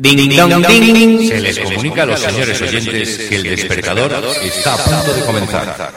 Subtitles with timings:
[0.00, 1.28] Ding, ding, dong, ding, ding.
[1.28, 4.10] Se les comunica a los señores oyentes que el despertador
[4.42, 5.92] está a punto de comenzar.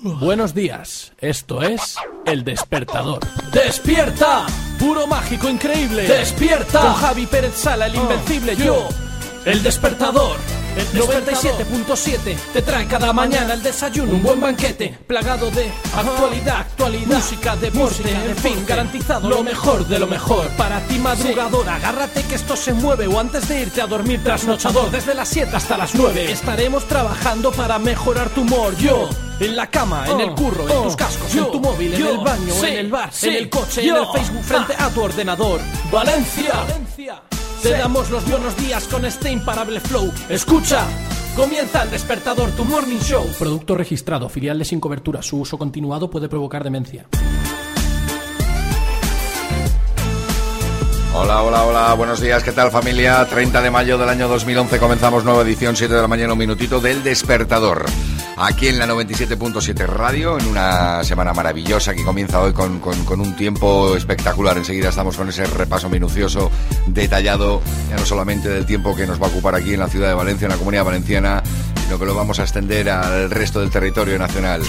[0.00, 3.18] Buenos días, esto es El Despertador.
[3.52, 4.46] ¡Despierta!
[4.78, 6.06] Puro mágico increíble.
[6.06, 6.80] ¡Despierta!
[6.80, 8.88] Con Javi Pérez Sala, el invencible yo.
[9.44, 10.36] El Despertador.
[10.78, 17.16] El 97.7 te trae cada mañana el desayuno, un buen banquete, plagado de actualidad, actualidad,
[17.16, 20.46] música, deporte, en fin, garantizado lo mejor de lo mejor.
[20.50, 24.88] Para ti madrugador, agárrate que esto se mueve o antes de irte a dormir trasnochador,
[24.92, 28.76] desde las 7 hasta las 9 estaremos trabajando para mejorar tu humor.
[28.76, 29.08] Yo
[29.40, 32.54] en la cama, en el curro, en tus cascos, en tu móvil, en el baño,
[32.64, 35.60] en el bar, en el coche, en el Facebook, frente a tu ordenador.
[35.90, 36.64] Valencia.
[37.62, 40.12] Te damos los buenos días con este imparable flow.
[40.28, 40.86] Escucha.
[41.34, 43.26] Comienza el despertador, tu morning show.
[43.38, 45.22] Producto registrado, filial de sin cobertura.
[45.22, 47.06] Su uso continuado puede provocar demencia.
[51.14, 53.26] Hola, hola, hola, buenos días, ¿qué tal familia?
[53.26, 56.80] 30 de mayo del año 2011 comenzamos nueva edición, 7 de la mañana, un minutito
[56.80, 57.86] del despertador.
[58.40, 63.34] Aquí en la 97.7 Radio, en una semana maravillosa que comienza hoy con, con- un
[63.34, 64.56] tiempo espectacular.
[64.56, 66.48] Enseguida estamos con ese repaso minucioso,
[66.86, 70.06] detallado, ya no solamente del tiempo que nos va a ocupar aquí en la ciudad
[70.08, 71.42] de Valencia, en la comunidad valenciana,
[71.84, 74.62] sino que lo vamos a extender al resto del territorio nacional.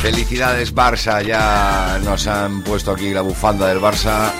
[0.00, 4.30] Felicidades Barça, ya nos han puesto aquí la bufanda del Barça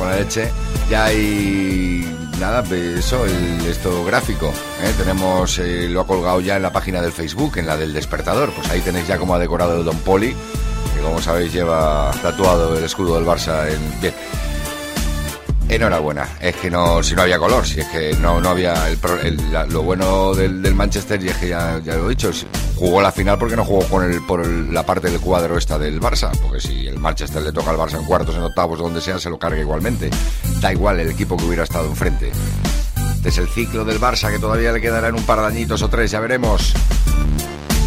[0.00, 0.48] la leche.
[0.88, 2.06] Ya hay
[2.38, 4.52] nada, eso, esto gráfico.
[4.82, 4.92] ¿eh?
[4.96, 8.52] Tenemos, eh, lo ha colgado ya en la página del Facebook, en la del despertador.
[8.52, 10.34] Pues ahí tenéis ya como ha decorado Don Poli,
[10.94, 14.00] que como sabéis lleva tatuado el escudo del Barça en.
[14.00, 14.14] Bien.
[15.70, 18.98] Enhorabuena, es que no, si no había color, si es que no, no había el,
[19.22, 22.30] el- lo bueno del, Manchester y es que ya, lo he dicho,
[22.76, 26.00] jugó la final porque no jugó con el, por la parte del cuadro esta del
[26.00, 29.18] Barça, porque si el Manchester le toca al Barça en cuartos, en octavos, donde sea,
[29.18, 30.08] se lo carga igualmente.
[30.60, 32.32] Da igual el equipo que hubiera estado enfrente.
[33.16, 35.88] Este es el ciclo del Barça que todavía le quedarán un par de añitos o
[35.90, 36.72] tres, ya veremos.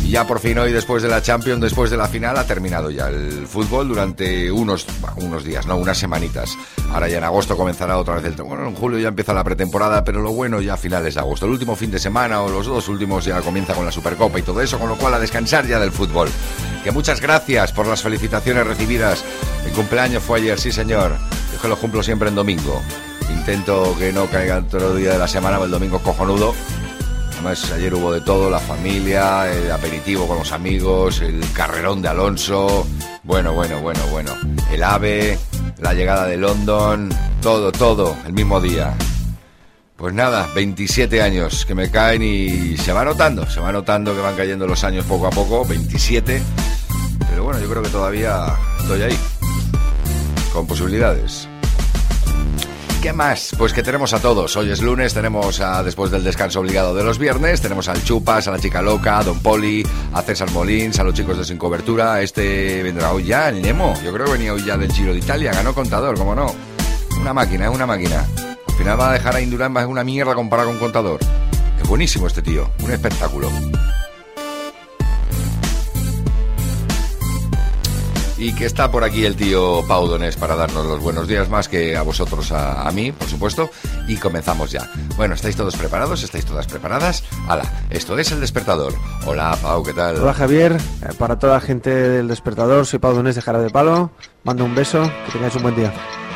[0.04, 2.90] Y ya por fin hoy, después de la Champions, después de la final, ha terminado
[2.90, 4.86] ya el fútbol durante unos,
[5.18, 6.58] unos días, no, unas semanitas.
[6.92, 8.34] Ahora ya en agosto comenzará otra vez el...
[8.44, 11.46] Bueno, en julio ya empieza la pretemporada, pero lo bueno ya a finales de agosto.
[11.46, 14.42] El último fin de semana o los dos últimos ya comienza con la Supercopa y
[14.42, 16.30] todo eso, con lo cual a descansar ya del fútbol.
[16.84, 19.24] Que muchas gracias por las felicitaciones recibidas.
[19.66, 21.16] Mi cumpleaños fue ayer, sí señor.
[21.54, 22.82] Yo que lo cumplo siempre en domingo.
[23.30, 26.54] Intento que no caiga otro día de la semana, pero el domingo cojonudo.
[27.44, 32.86] Ayer hubo de todo, la familia, el aperitivo con los amigos, el carrerón de Alonso.
[33.24, 34.32] Bueno, bueno, bueno, bueno.
[34.72, 35.40] El AVE,
[35.80, 37.10] la llegada de London,
[37.42, 38.94] todo, todo, el mismo día.
[39.98, 44.22] Pues nada, 27 años que me caen y se va notando, se va notando que
[44.22, 46.42] van cayendo los años poco a poco, 27.
[47.28, 49.18] Pero bueno, yo creo que todavía estoy ahí,
[50.54, 51.50] con posibilidades.
[53.02, 53.56] ¿Qué más?
[53.58, 54.56] Pues que tenemos a todos.
[54.56, 58.48] Hoy es lunes, tenemos a, después del descanso obligado de los viernes, tenemos al Chupas,
[58.48, 61.58] a la chica loca, a Don Poli, a César Molins, a los chicos de Sin
[61.58, 62.22] Cobertura.
[62.22, 63.96] Este vendrá hoy ya, el Nemo.
[64.04, 66.54] Yo creo que venía hoy ya del Giro de Italia, ganó contador, ¿cómo no?
[67.20, 68.24] Una máquina, es una máquina.
[68.68, 71.20] Al final va a dejar a Indurain más una mierda comparado con contador.
[71.82, 73.50] Es buenísimo este tío, un espectáculo.
[78.44, 81.68] Y que está por aquí el tío Pau Donés para darnos los buenos días más
[81.70, 83.70] que a vosotros, a, a mí, por supuesto.
[84.08, 84.90] Y comenzamos ya.
[85.16, 86.24] Bueno, ¿estáis todos preparados?
[86.24, 87.24] ¿Estáis todas preparadas?
[87.48, 88.96] Hala, esto es El Despertador.
[89.28, 90.16] Hola, Pau, ¿qué tal?
[90.18, 93.70] Hola Javier, Eh, para toda la gente del despertador, soy Pau Donés de Jara de
[93.70, 94.10] Palo,
[94.44, 95.94] mando un beso, que tengáis un buen día.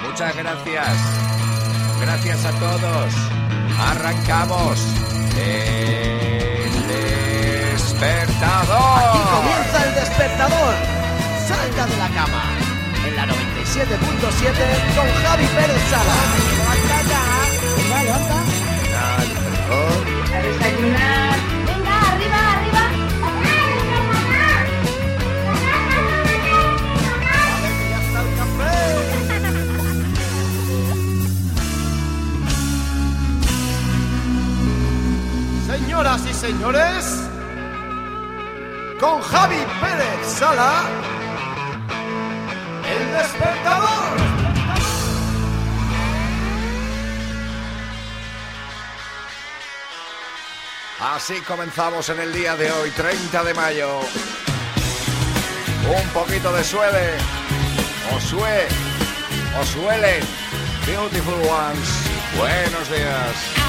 [0.07, 0.97] Muchas gracias.
[2.01, 3.13] Gracias a todos.
[3.79, 4.79] Arrancamos.
[5.43, 6.87] El
[7.73, 8.99] Despertador.
[9.09, 10.94] Aquí comienza el despertador.
[11.47, 12.43] Salta de la cama.
[13.07, 13.35] En la 97.7
[14.95, 16.17] con Javi Pérez Sala.
[16.57, 16.97] Levanta.
[17.77, 18.37] Venga, levanta.
[21.65, 22.83] Venga, arriba, arriba.
[35.67, 37.29] Señoras y señores,
[38.99, 40.83] con Javi Pérez Sala,
[42.95, 44.17] el despertador.
[50.99, 53.99] Así comenzamos en el día de hoy, 30 de mayo.
[55.87, 57.17] Un poquito de suele.
[58.13, 58.67] O sue.
[59.59, 60.23] os huelen.
[60.85, 61.89] Beautiful ones.
[62.37, 63.64] Buenos días.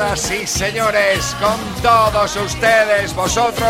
[0.00, 3.68] Señoras y señores, con todos ustedes, vosotros.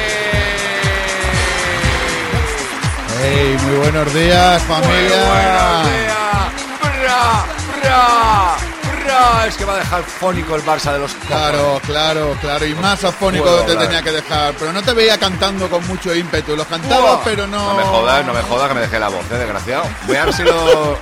[3.21, 5.25] Hey, muy buenos días, Muy familia.
[5.27, 6.18] buenos días.
[7.01, 7.45] Bra,
[7.81, 8.57] bra,
[9.48, 12.66] Es que va a dejar fónico el Barça de los Claro, claro, claro.
[12.66, 13.86] Y más afónico puedo te hablar.
[13.88, 14.54] tenía que dejar.
[14.60, 16.56] Pero no te veía cantando con mucho ímpetu.
[16.56, 17.24] Lo cantabas, Buah.
[17.24, 17.69] pero no.
[17.69, 19.84] No me jodas, no me jodas que me dejé la voz, eh, desgraciado.
[20.06, 20.98] Voy a ver si lo-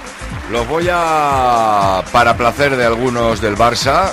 [0.52, 2.04] los voy a.
[2.12, 4.12] para placer de algunos del Barça.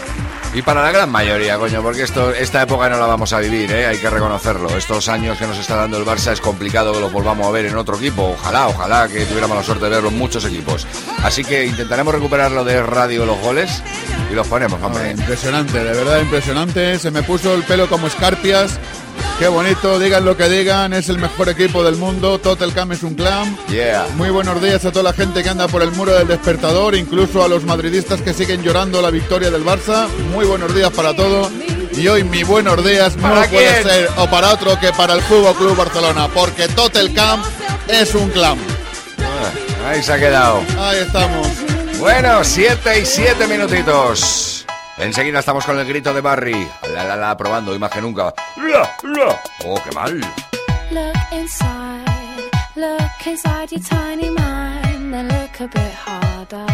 [0.55, 3.73] Y para la gran mayoría, coño, porque esto, esta época no la vamos a vivir,
[3.73, 3.87] ¿eh?
[3.87, 4.69] hay que reconocerlo.
[4.77, 7.65] Estos años que nos está dando el Barça es complicado que los volvamos a ver
[7.65, 8.37] en otro equipo.
[8.39, 10.87] Ojalá, ojalá que tuviéramos la suerte de verlo en muchos equipos.
[11.23, 13.83] Así que intentaremos recuperarlo de radio los goles
[14.31, 15.13] y los ponemos, Ah, hombre.
[15.13, 16.99] impresionante, de verdad impresionante.
[16.99, 18.79] Se me puso el pelo como escarpias.
[19.39, 22.39] Qué bonito, digan lo que digan, es el mejor equipo del mundo.
[22.39, 23.57] Tottenham es un clan.
[23.69, 24.07] Yeah.
[24.17, 27.43] Muy buenos días a toda la gente que anda por el muro del despertador, incluso
[27.43, 30.07] a los madridistas que siguen llorando la victoria del Barça.
[30.33, 31.51] Muy buenos días para todos.
[31.97, 35.23] Y hoy mi buenos días no ¿Para puede ser o para otro que para el
[35.23, 37.43] Fútbol Club Barcelona, porque Tottenham
[37.89, 38.57] es un clan.
[39.19, 40.63] Ah, Ahí se ha quedado.
[40.79, 41.49] Ahí estamos.
[41.99, 44.62] Bueno, 7 y 7 minutitos.
[44.99, 46.69] Enseguida estamos con el grito de Barry.
[46.95, 48.35] La la la, probando, que nunca.
[48.57, 49.41] La, la.
[49.65, 50.21] Oh, qué mal.
[50.91, 56.67] Look inside, look inside your tiny mind, then look a bit harder.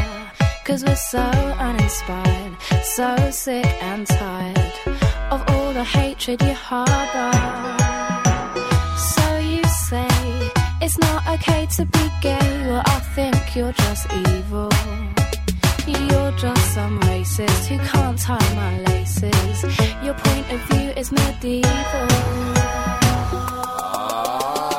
[0.65, 4.73] Cause we're so uninspired, so sick and tired
[5.31, 7.33] of all the hatred you harbor.
[8.99, 10.09] So you say
[10.83, 14.69] it's not okay to be gay, well, I think you're just evil.
[15.93, 19.63] You're just some racist who can't tie my laces.
[20.05, 22.09] Your point of view is medieval.
[23.91, 24.78] Ah.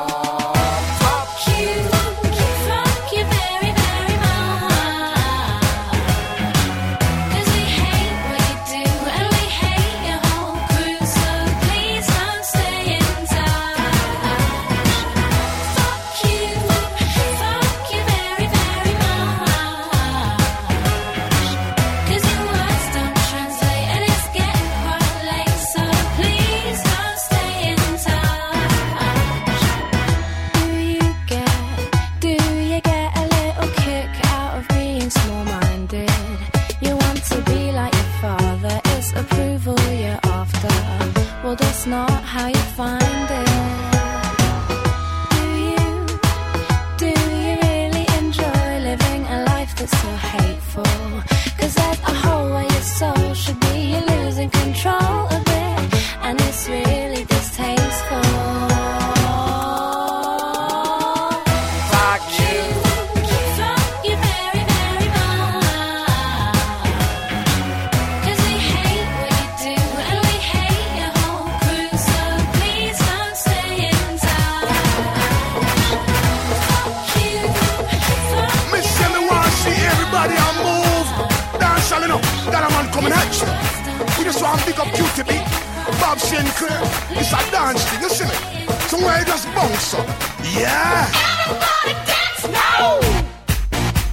[87.32, 88.66] It's a dance thing, you see me?
[88.88, 90.04] Somewhere you just bounce up.
[90.52, 91.06] Yeah.
[91.46, 92.98] Everybody dance now.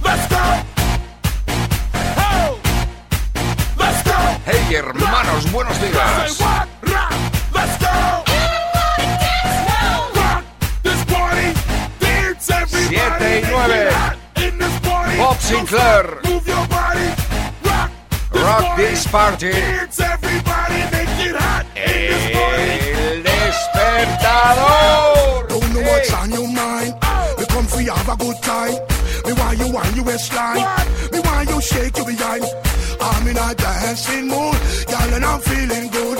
[0.04, 0.44] Let's go.
[2.16, 2.60] Oh.
[3.76, 4.14] Let's go.
[4.46, 6.38] Hey, hermanos buenos días.
[7.52, 7.88] Let's go.
[13.60, 15.18] Y.
[15.18, 16.20] Bob Sinclair.
[16.20, 16.24] stop.
[16.24, 17.10] Move your body.
[18.32, 19.50] Rock this party.
[25.98, 26.94] What's on your mind.
[27.38, 28.74] We come for you have a good time.
[29.26, 30.64] Me want you want you waistline.
[31.12, 32.44] Me want you shake your behind.
[33.00, 36.18] I'm in a dancing mood, girl, and I'm feeling good.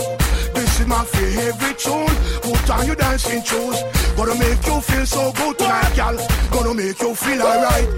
[0.55, 2.15] This is my favorite tune.
[2.43, 3.79] Put on your dancing shoes.
[4.17, 6.17] Gonna make you feel so good tonight, girl.
[6.51, 7.89] Gonna make you feel alright.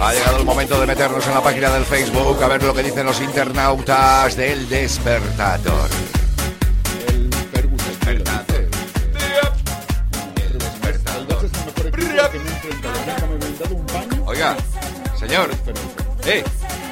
[0.00, 2.82] Ha llegado el momento de meternos en la página del Facebook a ver lo que
[2.82, 6.19] dicen los internautas del despertador.
[14.40, 14.56] Oiga,
[15.18, 15.50] señor.
[16.24, 16.42] Eh,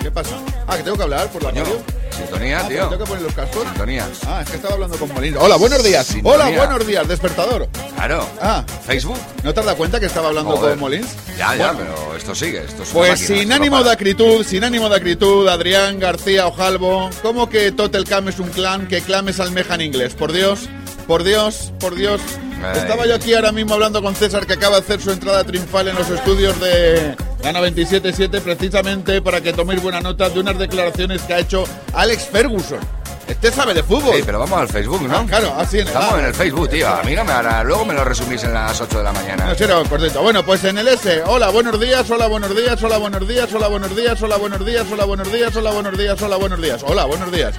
[0.03, 0.37] ¿Qué pasa?
[0.67, 1.81] Ah, que tengo que hablar por la Coño, radio.
[2.15, 2.89] sintonía, Ah, tío.
[2.89, 3.63] ¿Tengo que poner los cascos?
[3.65, 4.07] Sintonía.
[4.27, 5.39] Ah, es que estaba hablando con Molina.
[5.41, 6.07] Hola, buenos días.
[6.07, 6.45] Sintonía.
[6.47, 7.67] Hola, buenos días, despertador.
[7.97, 8.27] Claro.
[8.43, 9.17] Ah, Facebook.
[9.43, 10.73] ¿no te has dado cuenta que estaba hablando Joder.
[10.73, 11.07] con Molins?
[11.39, 12.65] Ya, ya, Bueno, pero esto sigue.
[12.65, 17.09] Esto es Pues máquina, sin ánimo de acritud, sin ánimo de acritud, Adrián García Ojalvo,
[17.23, 20.13] ¿cómo que Totelcam es un clan que clames almeja en inglés?
[20.15, 20.69] Por Dios,
[21.07, 22.21] por Dios, por Dios.
[22.63, 22.79] Ay.
[22.81, 25.89] Estaba yo aquí ahora mismo hablando con César que acaba de hacer su entrada triunfal
[25.89, 31.23] en los estudios de la 97.7 precisamente para que toméis buena nota de unas declaraciones
[31.23, 31.65] que ha hecho
[31.95, 32.81] Alex Ferguson.
[33.29, 34.17] Este sabe de fútbol.
[34.17, 35.19] Sí, pero vamos al Facebook, ¿no?
[35.19, 36.89] Ah, claro, así en Estamos ah, en el Facebook, tío.
[36.89, 37.63] A mí no me hará.
[37.63, 39.47] Luego me lo resumís en las 8 de la mañana.
[39.47, 40.23] No, será correcto.
[40.23, 41.23] Bueno, pues en el S.
[41.27, 44.87] Hola, buenos días, hola, buenos días, hola, buenos días, hola, buenos días, hola, buenos días,
[44.91, 46.83] hola, buenos días, hola, buenos días, hola, buenos días.
[46.87, 47.55] Hola, buenos días.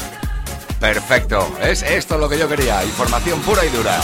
[0.80, 1.56] Perfecto.
[1.62, 2.84] Es esto lo que yo quería.
[2.84, 4.00] Información pura y dura.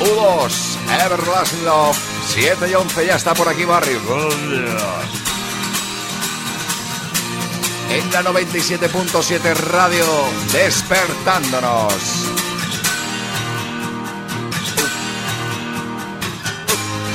[0.00, 4.00] U2, Everlasting Love, 7 y 11, ya está por aquí Barrio.
[7.90, 10.04] En la 97.7 Radio,
[10.52, 11.94] despertándonos.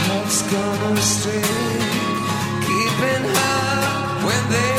[0.07, 1.41] Hearts gone astray,
[2.61, 4.72] keeping high when they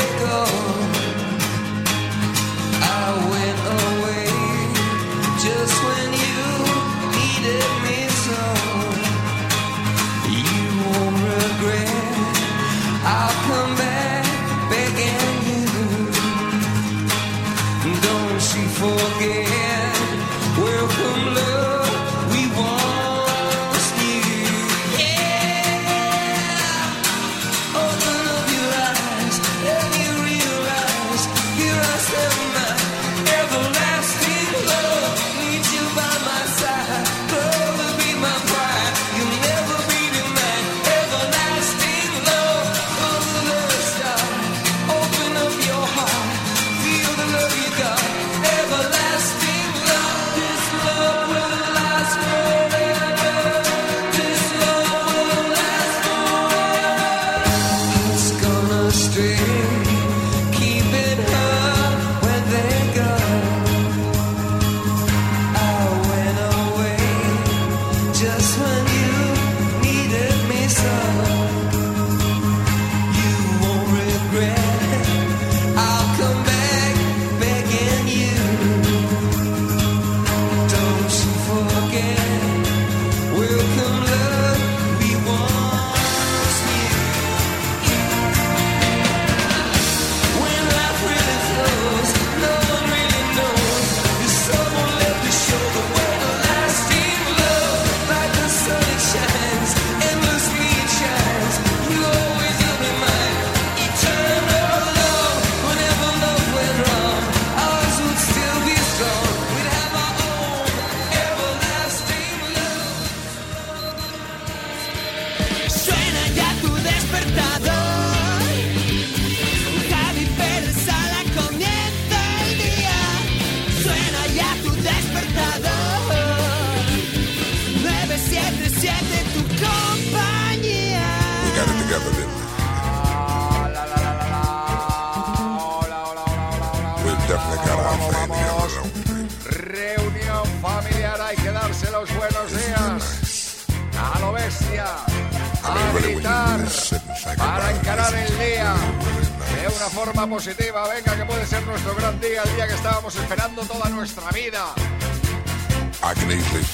[150.15, 153.89] forma positiva, venga, que puede ser nuestro gran día, el día que estábamos esperando toda
[153.89, 154.73] nuestra vida.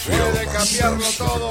[0.05, 1.49] Puede cambiarlo todo.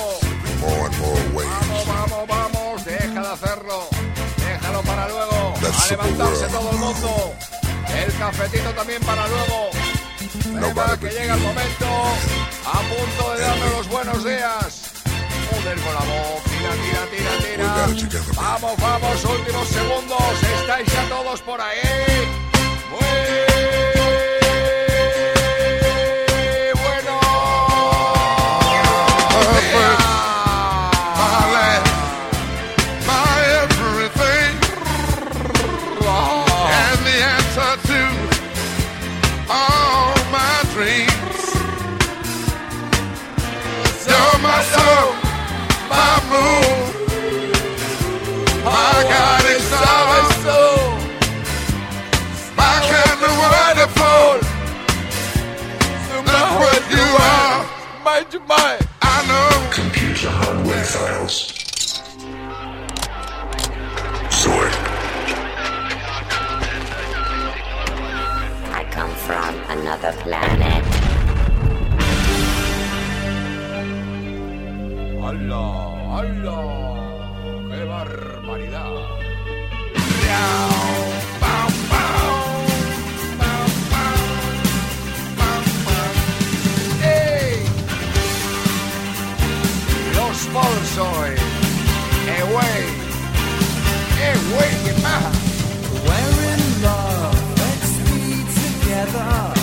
[0.62, 3.88] Vamos, vamos, vamos, deja de hacerlo.
[4.36, 5.54] Déjalo para luego.
[5.56, 7.34] A levantarse todo el mundo.
[7.92, 9.70] El cafetito también para luego.
[10.44, 11.86] Venga, que llega el momento.
[12.66, 14.92] A punto de darme los buenos días.
[15.50, 16.49] Joder con la.
[16.60, 18.20] Tira, tira, tira, tira.
[18.34, 20.42] Vamos, vamos, últimos segundos.
[20.60, 22.28] Estáis ya todos por ahí.
[22.90, 23.79] Muy
[58.50, 58.88] Mind your mind.
[59.02, 59.70] I know.
[59.70, 61.36] Computer hardware files.
[64.30, 64.74] Sort.
[68.74, 70.84] I come from another planet.
[75.20, 75.66] ¡Hala!
[76.10, 76.60] ¡Hala!
[77.70, 78.94] ¡Qué barbaridad!
[80.26, 81.09] ¡Ey!
[99.12, 99.59] Together.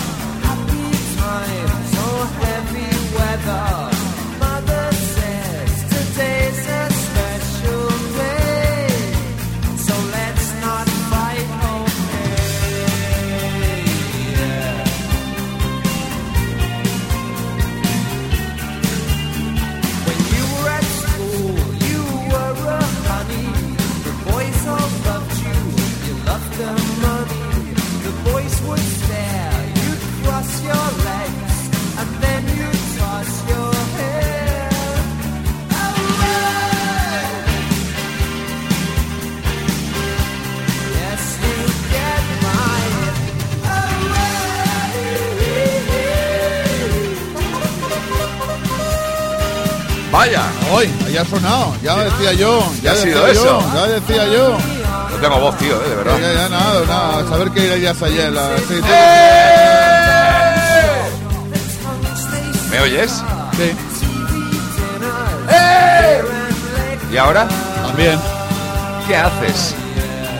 [50.18, 50.42] ¡Vaya!
[50.72, 53.72] Hoy, ya ha sonado, ya lo decía yo, ¿Qué ya ha decía sido yo, eso?
[53.72, 54.58] ya decía yo.
[55.12, 56.18] No tengo voz, tío, eh, de verdad.
[56.18, 58.32] Ya, ya, nada, saber qué ya ayer.
[58.32, 58.80] La, sí,
[62.68, 63.22] ¿Me oyes?
[63.56, 63.76] Sí.
[67.12, 67.46] ¿Y ahora?
[67.86, 68.18] También.
[69.06, 69.76] ¿Qué haces?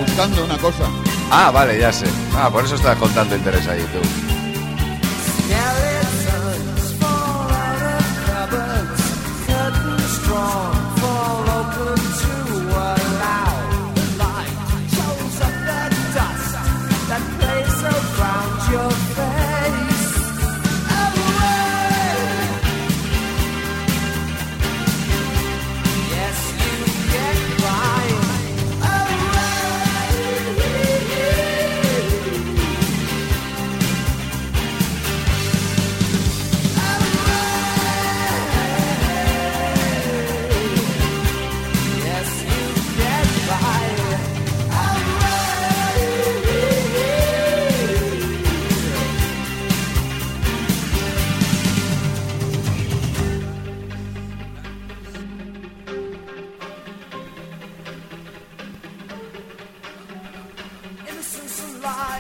[0.05, 0.83] Buscando una cosa.
[1.31, 2.07] Ah, vale, ya sé.
[2.37, 4.28] Ah, por eso estás contando interés ahí tú.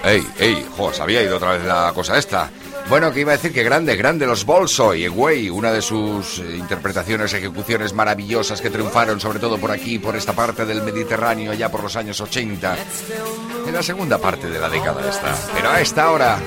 [0.04, 0.66] ¡Ey, ey!
[0.76, 2.50] ¡Jo, había ido otra vez la cosa esta!
[2.88, 6.56] Bueno, que iba a decir que grande, grande los Bolsoy, güey, una de sus eh,
[6.56, 11.70] interpretaciones, ejecuciones maravillosas que triunfaron sobre todo por aquí, por esta parte del Mediterráneo, ya
[11.70, 12.76] por los años 80,
[13.66, 15.34] en la segunda parte de la década esta.
[15.54, 16.38] Pero a esta hora,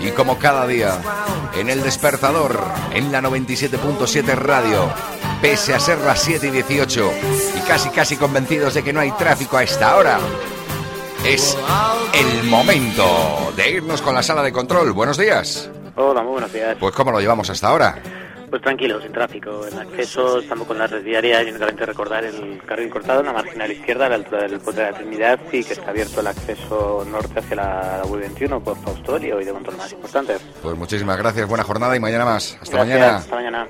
[0.00, 0.98] y como cada día,
[1.54, 2.58] en el despertador,
[2.94, 4.90] en la 97.7 radio,
[5.42, 7.12] pese a ser las 7 y 18,
[7.58, 10.18] y casi casi convencidos de que no hay tráfico a esta hora,
[11.24, 11.56] es
[12.14, 14.92] el momento de irnos con la sala de control.
[14.92, 15.70] Buenos días.
[15.94, 16.76] Hola, muy buenos días.
[16.80, 17.96] Pues ¿cómo lo llevamos hasta ahora?
[18.50, 19.66] Pues tranquilo, sin tráfico.
[19.66, 23.32] En acceso estamos con la red diaria y únicamente recordar el carril cortado en la
[23.32, 26.26] marginal izquierda a la altura del puente de la Trinidad y que está abierto el
[26.26, 30.36] acceso norte hacia la, la U21 por Faustolio y de control más importante.
[30.60, 32.58] Pues muchísimas gracias, buena jornada y mañana más.
[32.60, 33.16] Hasta Gracias, mañana.
[33.16, 33.68] Hasta mañana.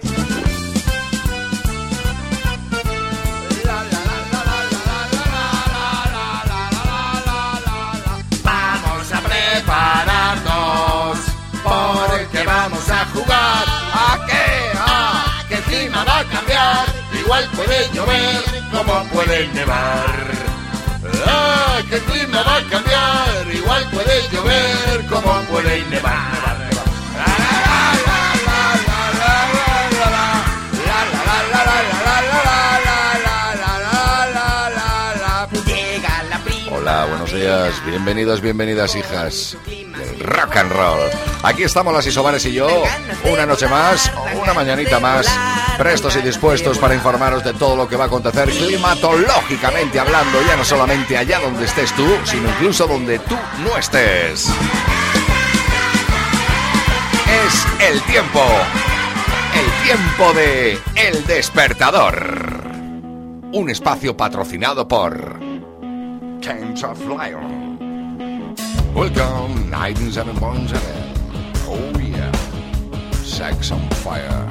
[17.24, 20.32] igual puede llover como puede nevar.
[21.26, 26.72] Ah, que el clima va a cambiar, igual puede llover como puede nevar.
[36.70, 39.56] Hola, buenos días, bienvenidos, bienvenidas hijas
[40.22, 41.00] rock and roll.
[41.42, 42.68] Aquí estamos las Isobares y yo,
[43.30, 45.26] una noche más, una mañanita más,
[45.76, 50.56] prestos y dispuestos para informaros de todo lo que va a acontecer climatológicamente hablando, ya
[50.56, 54.48] no solamente allá donde estés tú, sino incluso donde tú no estés.
[57.46, 58.44] Es el tiempo,
[59.54, 62.62] el tiempo de El Despertador.
[63.52, 65.38] Un espacio patrocinado por
[66.40, 66.98] Kings of.
[68.94, 70.78] Welcome, 97.7.
[71.66, 72.30] Oh yeah.
[73.24, 74.46] Sex on fire.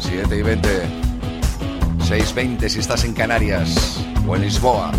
[0.00, 0.68] 7 y 20.
[2.00, 4.90] 6.20 si estás en Canarias o en Lisboa.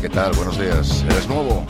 [0.00, 0.32] ¿Qué tal?
[0.32, 1.04] Buenos días.
[1.08, 1.64] ¿Eres nuevo?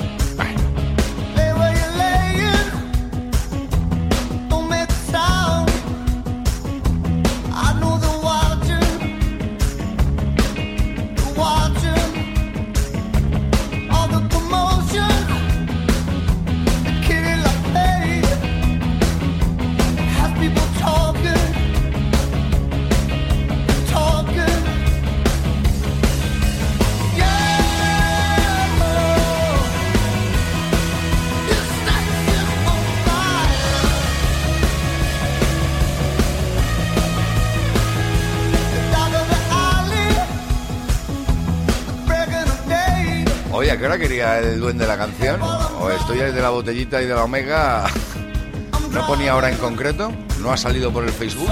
[43.84, 45.42] Qué hora quería el duende de la canción?
[45.42, 47.84] ¿O estoy ahí de la botellita y de la omega?
[48.90, 50.10] ¿No ponía hora en concreto?
[50.40, 51.50] ¿No ha salido por el Facebook?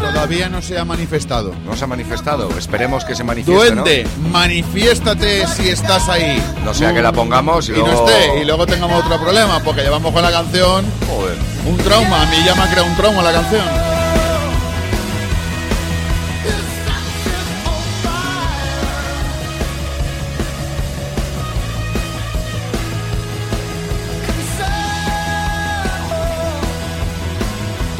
[0.00, 1.54] Todavía no se ha manifestado.
[1.66, 2.48] ¿No se ha manifestado?
[2.56, 6.42] Esperemos que se manifieste, Duende, manifiéstate si estás ahí.
[6.60, 6.66] ¿no?
[6.66, 7.92] No sea que la pongamos y, Y luego...
[7.92, 11.36] no esté, y luego tengamos otro problema, porque llevamos con la canción Joder.
[11.66, 12.22] un trauma.
[12.22, 13.85] A mí ya me ha creado un trauma la canción.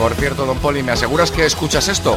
[0.07, 2.17] Por cierto, don Poli, ¿me aseguras que escuchas esto?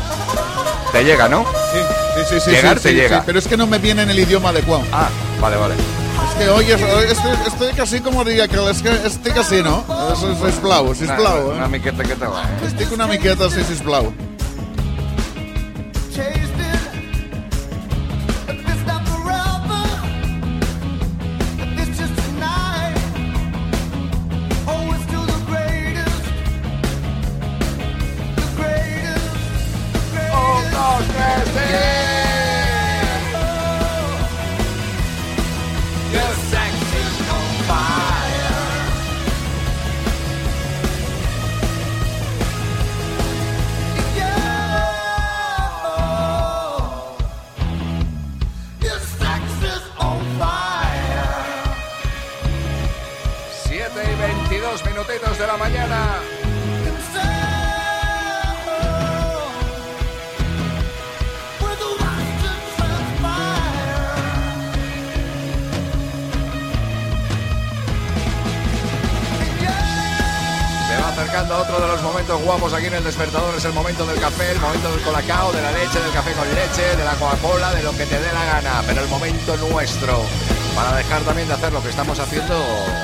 [0.91, 1.43] Te llega, ¿no?
[1.73, 1.79] Sí,
[2.17, 2.39] sí, sí.
[2.39, 3.23] sí Llegar sí, te sí, llega.
[3.25, 4.83] pero es que no me viene en el idioma adecuado.
[4.91, 5.09] Ah,
[5.41, 5.73] vale, vale.
[5.73, 6.79] Es que hoy es-
[7.11, 9.83] estoy, estoy casi como diría que es que estoy casi, no?
[10.13, 11.69] És, és, és blau, és Una, blau, una eh?
[11.69, 12.67] miqueta que te va, eh?
[12.67, 14.13] Estic una miqueta, sí, sí, és blau.
[74.77, 78.05] Del colacao, de la leche, del café con leche, de la Coca-Cola, de lo que
[78.05, 78.83] te dé la gana.
[78.85, 80.21] Pero el momento nuestro.
[80.75, 82.55] Para dejar también de hacer lo que estamos haciendo.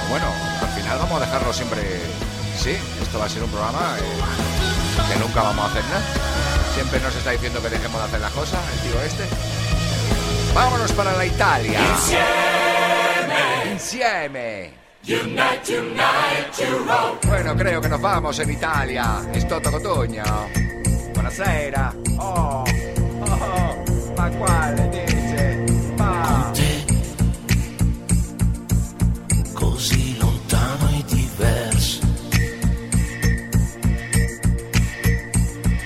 [0.09, 0.27] Bueno,
[0.61, 1.81] al final vamos a dejarlo siempre.
[2.57, 6.03] Sí, esto va a ser un programa eh, que nunca vamos a hacer nada.
[6.75, 9.23] Siempre nos está diciendo que dejemos de hacer las cosas, el tío este.
[10.53, 11.79] Vámonos para la Italia.
[13.71, 14.85] Insieme.
[17.23, 19.29] Bueno, creo che nos vamos in Italia.
[19.31, 20.64] È Toto.
[21.35, 21.93] Buonasera.
[22.17, 23.83] Oh, oh,
[24.15, 25.65] ma quale dice?
[25.97, 26.53] Ma...
[29.51, 31.99] Così lontano e diverso.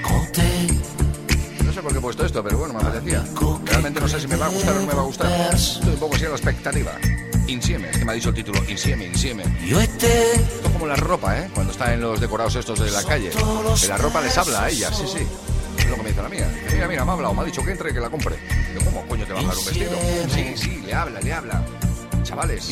[0.03, 3.23] Con te No sé por qué he puesto esto, pero bueno, me apetecía.
[3.65, 5.55] Realmente no sé si me va a gustar o no me va a gustar.
[5.55, 6.91] Estoy un poco así a la expectativa.
[7.49, 8.63] Insieme, es que me ha dicho el título.
[8.67, 9.43] Insieme, insieme.
[9.65, 11.49] io e te Esto es como la ropa, ¿eh?
[11.53, 13.31] Cuando está en los decorados estos de la calle.
[13.31, 15.25] Que la ropa les habla a ella, sí, sí.
[15.77, 16.47] Es lo que me dice la mía.
[16.71, 18.37] Mira, mira, me ha hablado, me ha dicho que entre que la compre.
[18.69, 19.97] Digo, ¿cómo coño te va a hablar un vestido?
[20.29, 21.65] Sí, sí, le habla, le habla.
[22.23, 22.69] Chavales,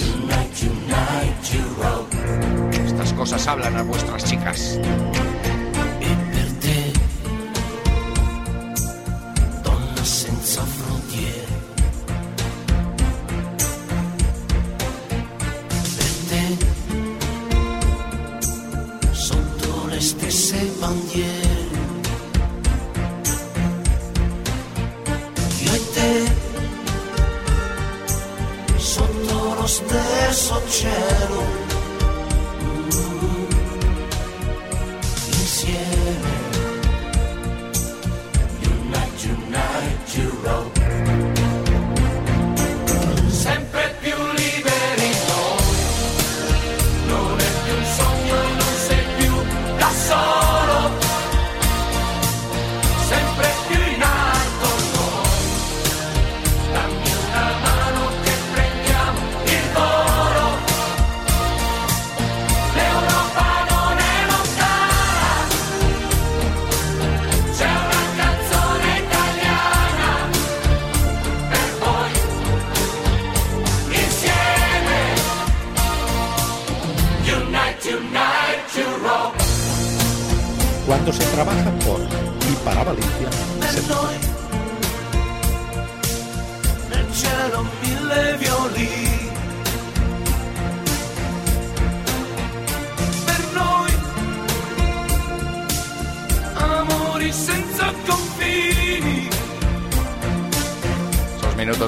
[2.86, 4.80] estas cosas hablan a vuestras chicas.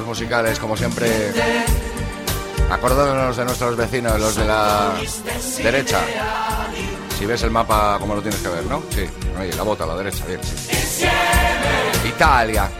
[0.04, 1.32] Musicales, como siempre,
[2.70, 4.92] acordándonos de nuestros vecinos, los de la
[5.62, 6.00] derecha.
[7.18, 8.82] Si ves el mapa, como lo tienes que ver, ¿no?
[8.90, 9.06] Sí,
[9.56, 11.06] la bota a la derecha, bien, sí.
[12.08, 12.70] Italia.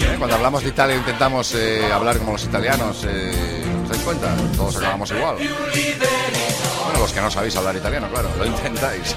[0.00, 0.16] ¿Eh?
[0.18, 3.04] Cuando hablamos de Italia intentamos eh, hablar como los italianos.
[3.08, 4.34] Eh, ¿Os dais cuenta?
[4.56, 5.36] Todos acabamos igual.
[5.36, 9.14] Bueno, los que no sabéis hablar italiano, claro, lo intentáis.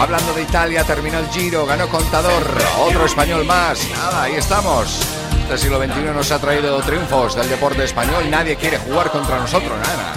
[0.00, 2.42] Hablando de Italia, terminó el Giro, ganó Contador,
[2.78, 3.80] otro español más.
[4.14, 5.00] Ahí estamos.
[5.42, 8.28] Este siglo XXI nos ha traído triunfos del deporte español.
[8.30, 10.14] Nadie quiere jugar contra nosotros, nada.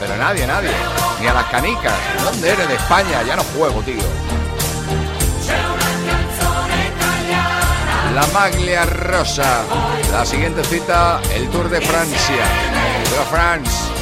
[0.00, 0.70] Pero nadie, nadie.
[1.20, 1.94] Ni a las canicas.
[2.24, 3.22] ¿Dónde eres de España?
[3.22, 4.02] Ya no juego, tío.
[8.14, 9.62] La Maglia Rosa.
[10.12, 12.44] La siguiente cita, el Tour de Francia.
[13.10, 13.97] De France.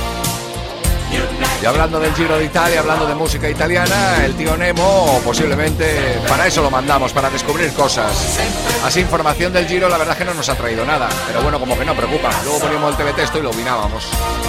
[1.62, 6.46] Y hablando del Giro de Italia, hablando de música italiana, el tío Nemo, posiblemente para
[6.46, 8.38] eso lo mandamos, para descubrir cosas.
[8.84, 11.08] Así, información del Giro, la verdad es que no nos ha traído nada.
[11.26, 12.30] Pero bueno, como que no preocupa.
[12.44, 14.04] Luego poníamos el TV texto y lo opinábamos.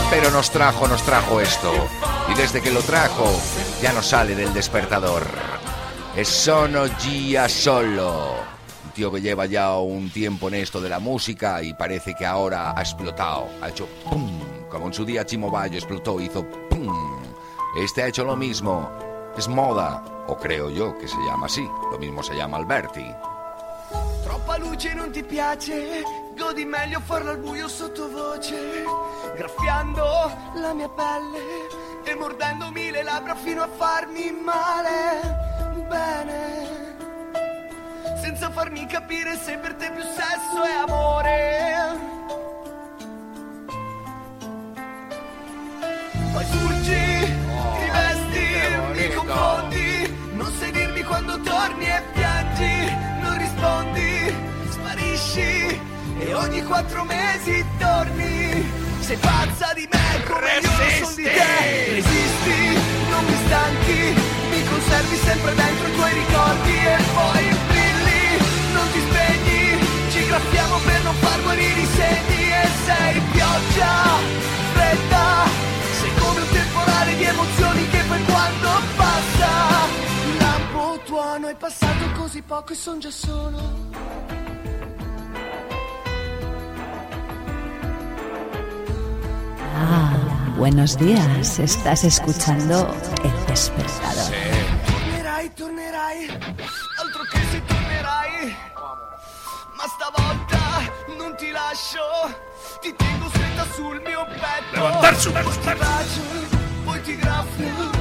[0.10, 1.73] Pero nos trajo, nos trajo esto.
[2.30, 3.25] Y desde que lo trajo,
[3.82, 5.25] ya no sale del despertador.
[6.15, 8.36] Es Sono Gia Solo.
[8.93, 12.73] Tío que lleva ya un tiempo en esto de la música y parece que ahora
[12.75, 13.47] ha explotado.
[13.62, 14.46] Ha hecho pum.
[14.69, 16.93] Como en su día Chimo Bayo explotó, hizo pum.
[17.77, 18.89] Este ha hecho lo mismo.
[19.38, 20.03] Es moda.
[20.27, 21.67] O creo yo que se llama así.
[21.91, 23.06] Lo mismo se llama Alberti.
[24.23, 26.03] Troppa luce non ti piace,
[26.36, 28.84] godi meglio farlo al buio sottovoce,
[29.38, 30.03] graffiando
[30.56, 31.39] la mia pelle
[32.03, 35.45] e mordendomi le labbra fino a farmi male.
[35.88, 36.95] Bene,
[38.21, 42.16] senza farmi capire se per te più sesso è amore.
[46.38, 47.34] Poi fuggi,
[47.80, 48.45] ti vesti,
[48.93, 54.36] mi confondi, non sai dirmi quando torni e piangi, non rispondi,
[54.69, 55.82] sparisci
[56.19, 58.69] e ogni quattro mesi torni.
[59.00, 62.60] Sei pazza di me come io lo son di te, resisti,
[63.10, 64.02] non mi stanchi,
[64.52, 68.38] mi conservi sempre dentro i tuoi ricordi e poi brilli,
[68.73, 73.95] non ti spegni, ci graffiamo per non far guarire i segni e sei pioggia,
[78.08, 79.50] poi quando passa,
[80.39, 83.60] lampo tuono è passato così poco e son già solo.
[89.76, 90.13] Ah,
[90.56, 91.60] buenos días.
[91.60, 94.32] Estás escuchando El Despertador.
[94.86, 96.30] Tornerai, tornerai,
[97.00, 98.56] altro che se tornerai.
[99.78, 102.02] Ma stavolta non ti lascio,
[102.82, 104.74] ti tengo stretta sul mio petto.
[104.74, 106.22] Levantarsi un Poi ti bacio,
[106.84, 107.96] poi ti graffio,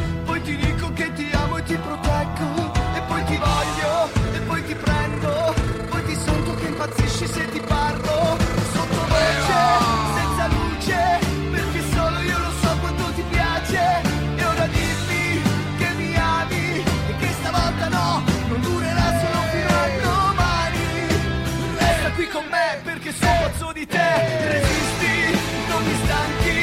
[6.87, 8.39] impazzisci se ti parlo.
[8.73, 9.63] Sottovoce,
[10.15, 11.19] senza luce,
[11.51, 14.03] perché solo io lo so quanto ti piace.
[14.37, 15.43] E ora dimmi
[15.79, 20.87] che mi ami e che stavolta no, non durerà solo fino a domani.
[21.79, 24.11] Resta qui con me perché sono pazzo di te.
[24.55, 25.15] Resisti,
[25.69, 26.59] non mi stanchi,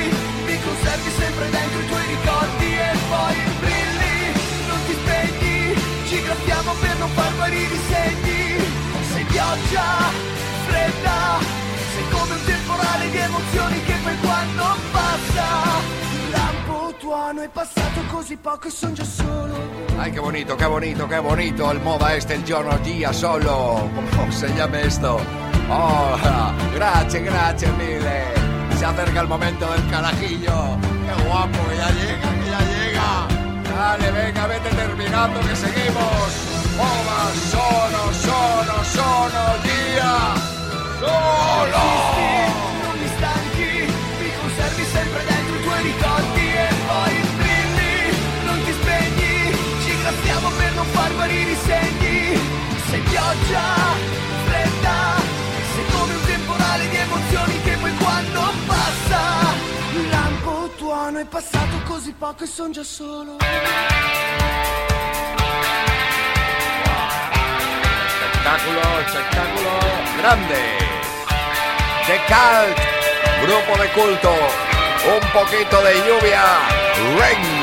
[0.47, 4.15] mi conservi sempre dentro i tuoi ricordi e poi brilli,
[4.67, 5.75] non ti spegni,
[6.07, 7.81] ci graffiamo per non far guarire i
[12.45, 14.63] temporale di emozioni che poi quando
[17.51, 19.55] passa, così poco e son solo.
[19.97, 23.89] Ay, qué bonito, qué bonito, qué bonito el moda este, el giorno día solo.
[24.15, 25.19] ¿Cómo se llama esto?
[25.69, 26.17] Oh,
[26.73, 28.33] gracias, gracias mille.
[28.77, 30.77] Se acerca el momento del carajillo.
[31.05, 33.27] Qué guapo, que ya llega, que ya llega.
[33.75, 36.52] Dale, venga, vete terminando, que seguimos.
[36.75, 40.33] Moda, sono, sono, sono, día.
[40.99, 41.83] Solo.
[42.83, 47.95] Non mi stanchi, mi conservi sempre dentro i tuoi ricordi e poi brilli,
[48.45, 49.33] non ti spegni,
[49.83, 52.39] ci graziamo per non far guarire i segni.
[52.89, 53.65] Sei pioggia,
[54.45, 54.97] fredda,
[55.73, 59.21] sei come un temporale di emozioni che poi quando passa,
[60.09, 63.37] lampo tuono è passato così poco e son già solo.
[68.53, 69.71] Espectáculo, espectáculo
[70.19, 70.77] grande.
[72.05, 72.77] The Cult,
[73.41, 74.31] grupo de culto.
[75.07, 76.43] Un poquito de lluvia.
[77.17, 77.62] Rain.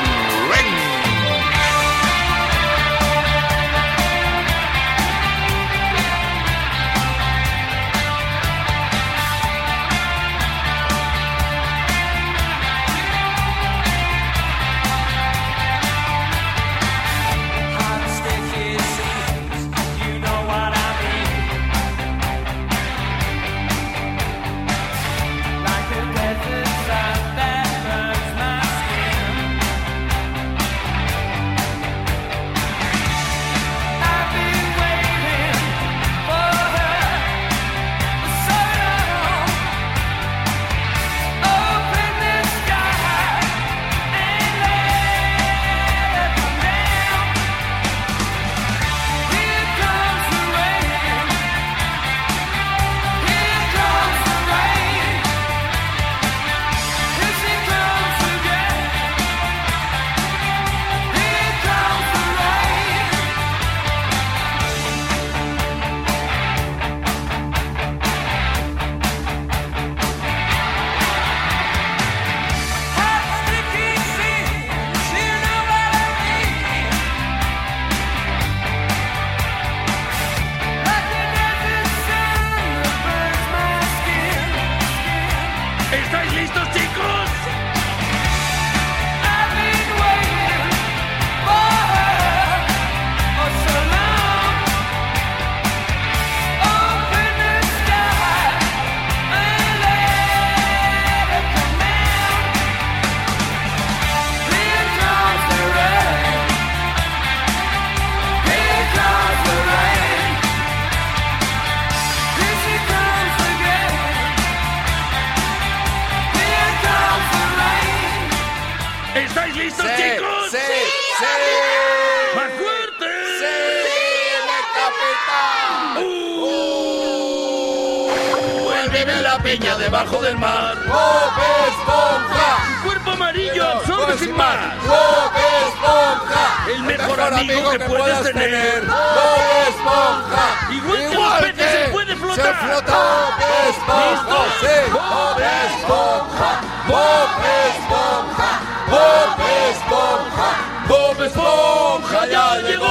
[152.10, 152.86] Esponja ya llegó!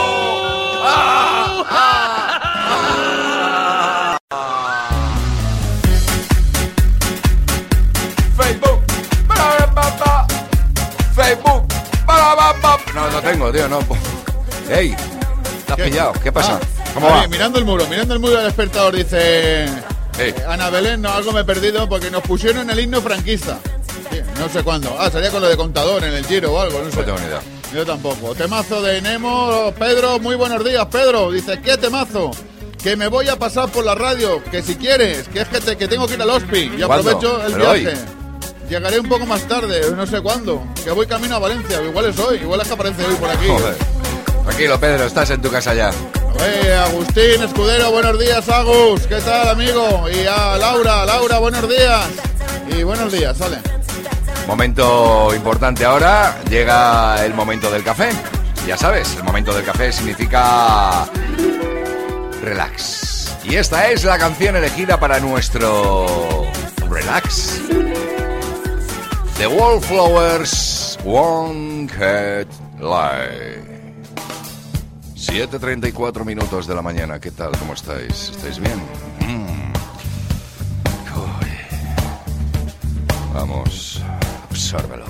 [0.81, 1.65] ¡Ah!
[1.69, 2.39] ¡Ah!
[8.37, 8.79] Facebook.
[11.15, 11.67] Facebook.
[12.95, 13.79] No, no tengo, tío, no.
[14.69, 14.95] Ey,
[15.65, 15.83] ¿te has ¿Qué?
[15.83, 16.13] pillado?
[16.23, 16.57] ¿Qué pasa?
[16.61, 17.27] Ah, ¿Cómo oye, va?
[17.27, 19.65] Mirando el muro, mirando el muro del despertador, dice.
[20.17, 20.35] Eh.
[20.47, 23.59] Ana Belén, no, algo me he perdido porque nos pusieron el himno franquista.
[24.11, 24.95] Sí, no sé cuándo.
[24.97, 26.97] Ah, salía con lo de contador en el giro o algo, no sé.
[26.97, 27.58] No tengo ni idea.
[27.73, 28.33] Yo tampoco.
[28.35, 29.71] Temazo de Nemo.
[29.77, 31.31] Pedro, muy buenos días, Pedro.
[31.31, 32.31] Dice, ¿qué temazo?
[32.81, 35.77] Que me voy a pasar por la radio, que si quieres, que es que, te-
[35.77, 37.87] que tengo que ir al hospi y aprovecho el viaje.
[37.87, 37.97] hoy.
[38.69, 40.63] Llegaré un poco más tarde, no sé cuándo.
[40.83, 43.47] Que voy camino a Valencia, igual es hoy, igual es que aparece hoy por aquí.
[43.47, 43.75] Joder.
[44.45, 45.91] Tranquilo, Pedro, estás en tu casa ya.
[46.41, 49.01] Eh, Agustín Escudero, buenos días, Agus.
[49.07, 50.05] ¿Qué tal, amigo?
[50.09, 52.07] Y a Laura, Laura, buenos días.
[52.77, 53.57] Y buenos días, sale.
[54.49, 58.09] Momento importante ahora, llega el momento del café.
[58.65, 61.07] Ya sabes, el momento del café significa
[62.41, 63.37] relax.
[63.43, 66.47] Y esta es la canción elegida para nuestro
[66.89, 67.61] relax.
[69.37, 72.47] The Wallflowers Won't Get
[72.79, 73.69] Light.
[75.15, 77.51] 7.34 minutos de la mañana, ¿qué tal?
[77.59, 78.31] ¿Cómo estáis?
[78.31, 78.81] ¿Estáis bien?
[79.27, 79.49] Mm.
[83.39, 84.01] Vamos,
[84.69, 85.05] absórbelo,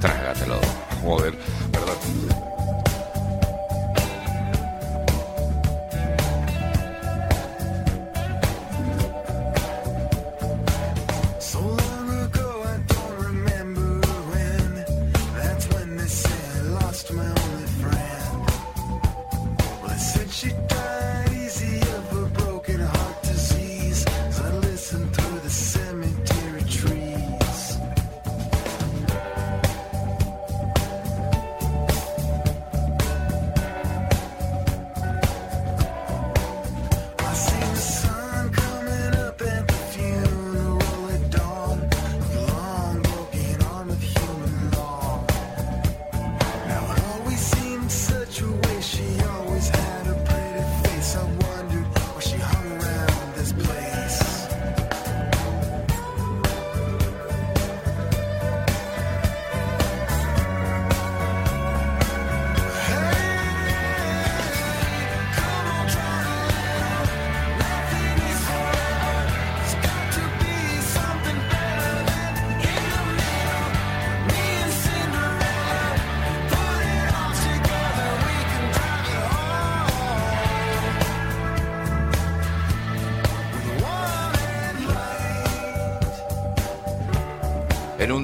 [0.00, 0.60] trágatelo.
[1.02, 1.36] Joder,
[1.72, 2.65] perdón.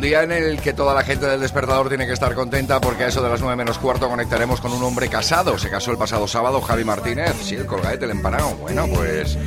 [0.03, 3.09] Día en el que toda la gente del despertador tiene que estar contenta porque a
[3.09, 5.59] eso de las 9 menos cuarto conectaremos con un hombre casado.
[5.59, 7.35] Se casó el pasado sábado Javi Martínez.
[7.43, 8.51] Sí, el colgaete, el empanado.
[8.57, 9.39] Bueno, pues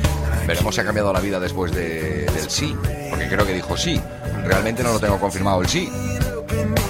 [0.46, 2.74] veremos si ha cambiado la vida después de- del sí.
[3.10, 4.00] Porque creo que dijo sí.
[4.44, 5.88] Realmente no lo tengo confirmado el sí.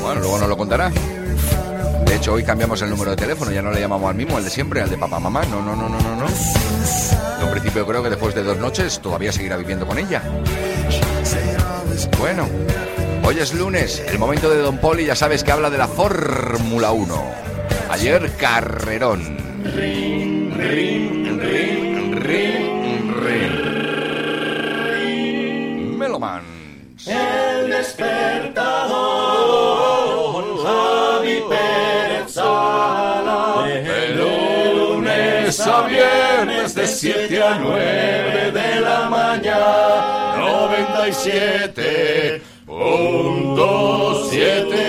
[0.01, 0.91] Bueno, luego nos lo contará.
[0.91, 3.51] De hecho, hoy cambiamos el número de teléfono.
[3.51, 5.43] Ya no le llamamos al mismo, al de siempre, al de papá, mamá.
[5.51, 6.27] No, no, no, no, no, no.
[6.27, 10.23] En principio creo que después de dos noches todavía seguirá viviendo con ella.
[12.19, 12.49] Bueno,
[13.27, 16.93] hoy es lunes, el momento de Don Poli, ya sabes que habla de la Fórmula
[16.93, 17.25] 1.
[17.91, 19.37] Ayer carrerón.
[19.75, 23.57] Ring, ring, ring, ring, ring.
[25.99, 26.43] Meloman.
[27.05, 28.65] El despertador
[30.65, 33.67] Javi Pérez Sala.
[33.67, 40.27] De lunes a viernes de 7 a 9 de la mañana.
[42.97, 44.86] Punto siete.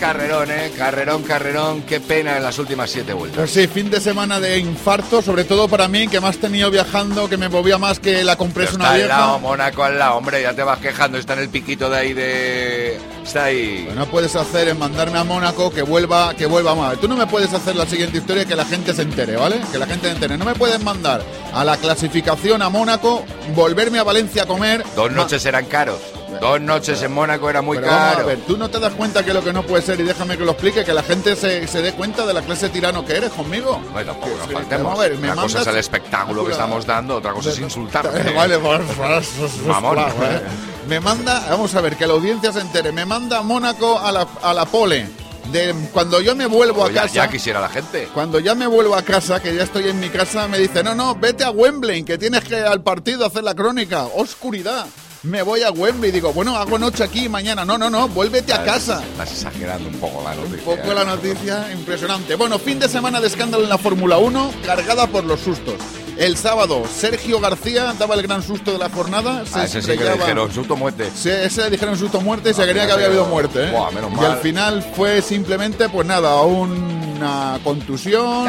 [0.00, 0.72] Carrerón, ¿eh?
[0.76, 1.82] Carrerón, carrerón.
[1.82, 3.38] Qué pena en las últimas siete vueltas.
[3.38, 7.28] Pues sí, fin de semana de infarto, sobre todo para mí, que más tenido viajando,
[7.28, 9.18] que me movía más que la compresa Está una al vieja.
[9.18, 12.12] lado, Mónaco al lado, hombre, ya te vas quejando, está en el piquito de ahí
[12.14, 12.98] de...
[13.22, 13.84] Está ahí.
[13.84, 16.98] Lo que no puedes hacer es mandarme a Mónaco que vuelva, que vuelva mal.
[16.98, 19.60] Tú no me puedes hacer la siguiente historia que la gente se entere, ¿vale?
[19.70, 20.38] Que la gente se entere.
[20.38, 21.22] No me puedes mandar
[21.52, 23.24] a la clasificación a Mónaco,
[23.54, 24.82] volverme a Valencia a comer.
[24.96, 25.98] Dos noches eran caros.
[26.40, 28.22] Dos noches en Mónaco era muy Pero vamos caro.
[28.22, 30.38] a ver, tú no te das cuenta que lo que no puede ser, y déjame
[30.38, 33.04] que lo explique, que la gente se, se dé cuenta de la clase de tirano
[33.04, 33.78] que eres conmigo.
[33.92, 34.84] Bueno, tampoco nos faltemos.
[34.84, 37.50] vamos a ver, me Una cosa mandas- es el espectáculo que estamos dando, otra cosa
[37.50, 38.32] es insultarme.
[38.34, 39.22] Vale, por favor,
[39.66, 39.98] Mamón.
[39.98, 40.40] ¿eh?
[40.88, 44.26] Me manda, vamos a ver, que la audiencia se entere, me manda Mónaco a la,
[44.42, 45.06] a la pole.
[45.52, 47.14] De, cuando yo me vuelvo a ya, casa.
[47.14, 48.08] ya quisiera la gente.
[48.14, 50.94] Cuando ya me vuelvo a casa, que ya estoy en mi casa, me dice, no,
[50.94, 54.04] no, vete a Wembley, que tienes que ir al partido a hacer la crónica.
[54.14, 54.86] Oscuridad.
[55.22, 56.10] Me voy a Wembley.
[56.10, 57.64] Digo, bueno, hago noche aquí mañana.
[57.64, 59.02] No, no, no, vuélvete a casa.
[59.02, 60.70] Estás exagerando un poco la noticia.
[60.70, 62.34] Un poco la noticia, impresionante.
[62.36, 65.76] Bueno, fin de semana de escándalo en la Fórmula 1, cargada por los sustos.
[66.20, 69.46] El sábado, Sergio García daba el gran susto de la jornada.
[69.46, 71.08] Se A ese sí que le dijeron susto muerte.
[71.14, 73.64] Ese le dijeron susto muerte y se Ah, creía que había habido muerte.
[73.64, 73.70] ¿eh?
[73.70, 78.44] Buah, menos y al final fue simplemente, pues nada, una contusión,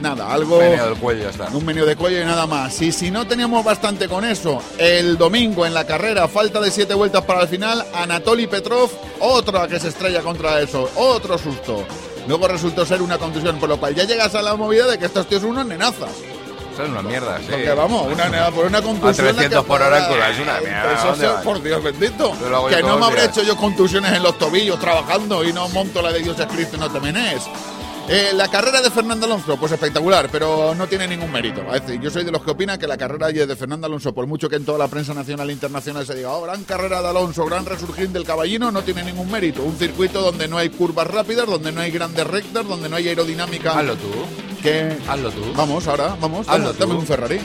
[0.00, 0.60] nada, algo.
[0.60, 1.48] Meneo del cuello, ya está.
[1.48, 2.80] Un meneo de cuello y nada más.
[2.80, 6.94] Y si no teníamos bastante con eso, el domingo en la carrera, falta de siete
[6.94, 11.84] vueltas para el final, Anatoly Petrov, otra que se estrella contra eso, otro susto.
[12.28, 15.06] Luego resultó ser una contusión, por lo cual ya llegas a la movida de que
[15.06, 16.10] estos tíos son unos nenazas.
[16.76, 17.46] Son una mierda, sí.
[17.50, 19.26] Porque vamos, una por una A contusión.
[19.28, 20.92] 300 por hora en es una mierda.
[20.92, 21.44] Eso ¿dónde sí, vas?
[21.44, 22.32] por Dios bendito.
[22.68, 26.12] Que no me habré hecho yo contusiones en los tobillos trabajando y no monto la
[26.12, 27.42] de Dios es Cristo y no te menes.
[28.08, 31.62] Eh, la carrera de Fernando Alonso, pues espectacular, pero no tiene ningún mérito.
[31.74, 34.28] Es decir, yo soy de los que opinan que la carrera de Fernando Alonso, por
[34.28, 37.08] mucho que en toda la prensa nacional e internacional se diga, oh, gran carrera de
[37.08, 39.62] Alonso, gran resurgir del caballino, no tiene ningún mérito.
[39.64, 43.08] Un circuito donde no hay curvas rápidas, donde no hay grandes rectas, donde no hay
[43.08, 43.76] aerodinámica.
[43.76, 44.08] Hazlo tú.
[45.08, 45.42] Hazlo tú.
[45.54, 47.40] Vamos, ahora, vamos, Hazlo dame, dame un Ferrari.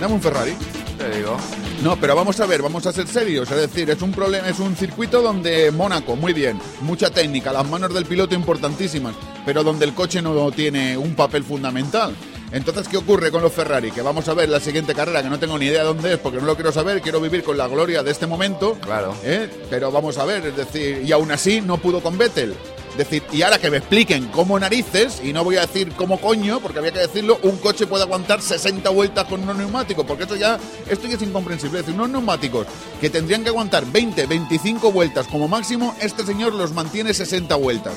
[0.00, 0.52] Dame un Ferrari.
[0.96, 1.36] Te digo.
[1.82, 3.50] No, pero vamos a ver, vamos a ser serios.
[3.50, 7.68] Es decir, es un problema, es un circuito donde Mónaco, muy bien, mucha técnica, las
[7.68, 9.14] manos del piloto importantísimas,
[9.44, 12.14] pero donde el coche no tiene un papel fundamental.
[12.52, 13.90] Entonces, ¿qué ocurre con los Ferrari?
[13.90, 16.38] Que vamos a ver la siguiente carrera, que no tengo ni idea dónde es, porque
[16.38, 18.78] no lo quiero saber, quiero vivir con la gloria de este momento.
[18.80, 19.14] Claro.
[19.24, 19.48] ¿eh?
[19.70, 22.54] Pero vamos a ver, es decir, y aún así no pudo con Vettel.
[22.92, 26.20] Es decir, y ahora que me expliquen cómo narices, y no voy a decir cómo
[26.20, 30.24] coño, porque había que decirlo, un coche puede aguantar 60 vueltas con unos neumáticos, porque
[30.24, 31.80] esto ya, esto ya es incomprensible.
[31.80, 32.66] Es decir, unos neumáticos
[33.00, 37.94] que tendrían que aguantar 20, 25 vueltas como máximo, este señor los mantiene 60 vueltas.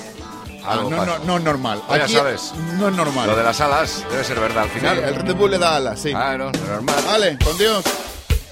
[0.67, 1.81] Ah, no, no, no es normal.
[1.89, 2.51] Ya Aquí sabes.
[2.79, 3.27] No es normal.
[3.27, 4.97] Lo de las alas debe ser verdad al Sí, final.
[4.97, 6.09] el Red Bull le da alas, sí.
[6.09, 6.95] Claro, normal.
[7.05, 7.83] Vale, con Dios.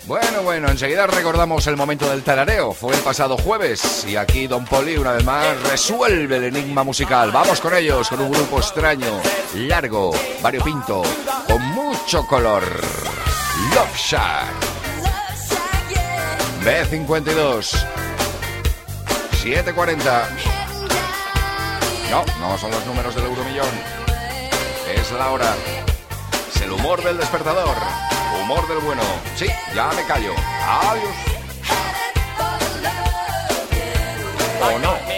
[0.05, 2.73] Bueno, bueno, enseguida recordamos el momento del tarareo.
[2.73, 7.31] Fue el pasado jueves y aquí Don Poli una vez más resuelve el enigma musical.
[7.31, 9.21] Vamos con ellos, con un grupo extraño,
[9.55, 11.03] largo, variopinto,
[11.47, 12.63] con mucho color.
[13.73, 14.53] Love Shack.
[16.65, 17.85] B52.
[19.41, 20.29] 740.
[22.11, 23.71] No, no son los números del euromillón.
[24.93, 25.55] Es la hora.
[26.53, 28.12] Es el humor del despertador.
[28.53, 29.01] Del bueno.
[29.35, 30.31] Sí, ya me callo.
[30.61, 31.15] Adiós.
[34.61, 35.12] O no.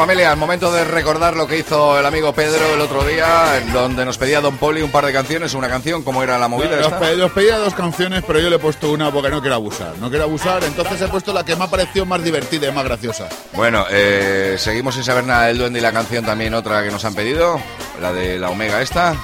[0.00, 3.70] Familia, el momento de recordar lo que hizo el amigo Pedro el otro día, en
[3.70, 6.80] donde nos pedía Don Poli un par de canciones, una canción, ¿cómo era la movida
[6.80, 7.12] esta?
[7.14, 9.98] los pedía dos canciones, pero yo le he puesto una porque no quiero abusar.
[9.98, 12.84] No quiero abusar, entonces he puesto la que me ha parecido más divertida y más
[12.84, 13.28] graciosa.
[13.52, 17.04] Bueno, eh, seguimos sin saber nada del duende y la canción también otra que nos
[17.04, 17.60] han pedido,
[18.00, 19.14] la de la Omega esta.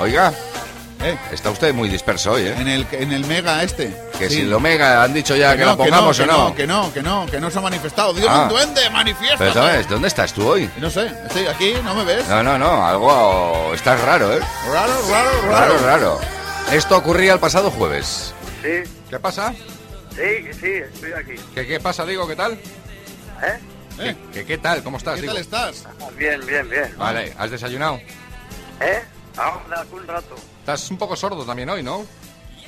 [0.00, 0.32] Oiga,
[1.30, 2.54] está usted muy disperso hoy, ¿eh?
[2.58, 4.07] En el, en el Mega este.
[4.18, 4.36] Que Sí.
[4.36, 6.54] si la Omega han dicho ya que, la no, pongamos que o no, no.
[6.54, 8.12] Que no, que no, que no se ha manifestado.
[8.12, 8.42] Dios, Ah.
[8.42, 9.36] un duende, manifiesta.
[9.38, 9.88] Pero ¿sabes?
[9.88, 10.68] ¿Dónde estás tú hoy?
[10.78, 12.26] No sé, estoy aquí, ¿no me ves?
[12.28, 13.72] No, no, no, algo...
[13.74, 14.40] Estás raro, ¿eh?
[14.72, 15.52] Raro, raro, raro.
[15.52, 16.20] Raro, raro.
[16.72, 18.34] Esto ocurría el pasado jueves.
[18.62, 19.54] Sí, ¿Qué pasa?
[20.10, 21.34] sí, sí, estoy aquí.
[21.54, 22.26] ¿Qué, qué pasa, digo?
[22.26, 22.52] ¿Qué tal?
[23.40, 23.58] ¿Eh?
[23.96, 24.82] ¿Qué, qué, qué tal?
[24.82, 25.34] ¿Cómo estás, ¿Qué digo?
[25.34, 25.84] tal estás?
[26.16, 26.92] Bien, bien, bien.
[26.98, 28.00] Vale, ¿has desayunado?
[28.80, 29.02] ¿Eh?
[29.36, 30.34] Ahora, hace un rato.
[30.60, 32.04] Estás un poco sordo también hoy, ¿no?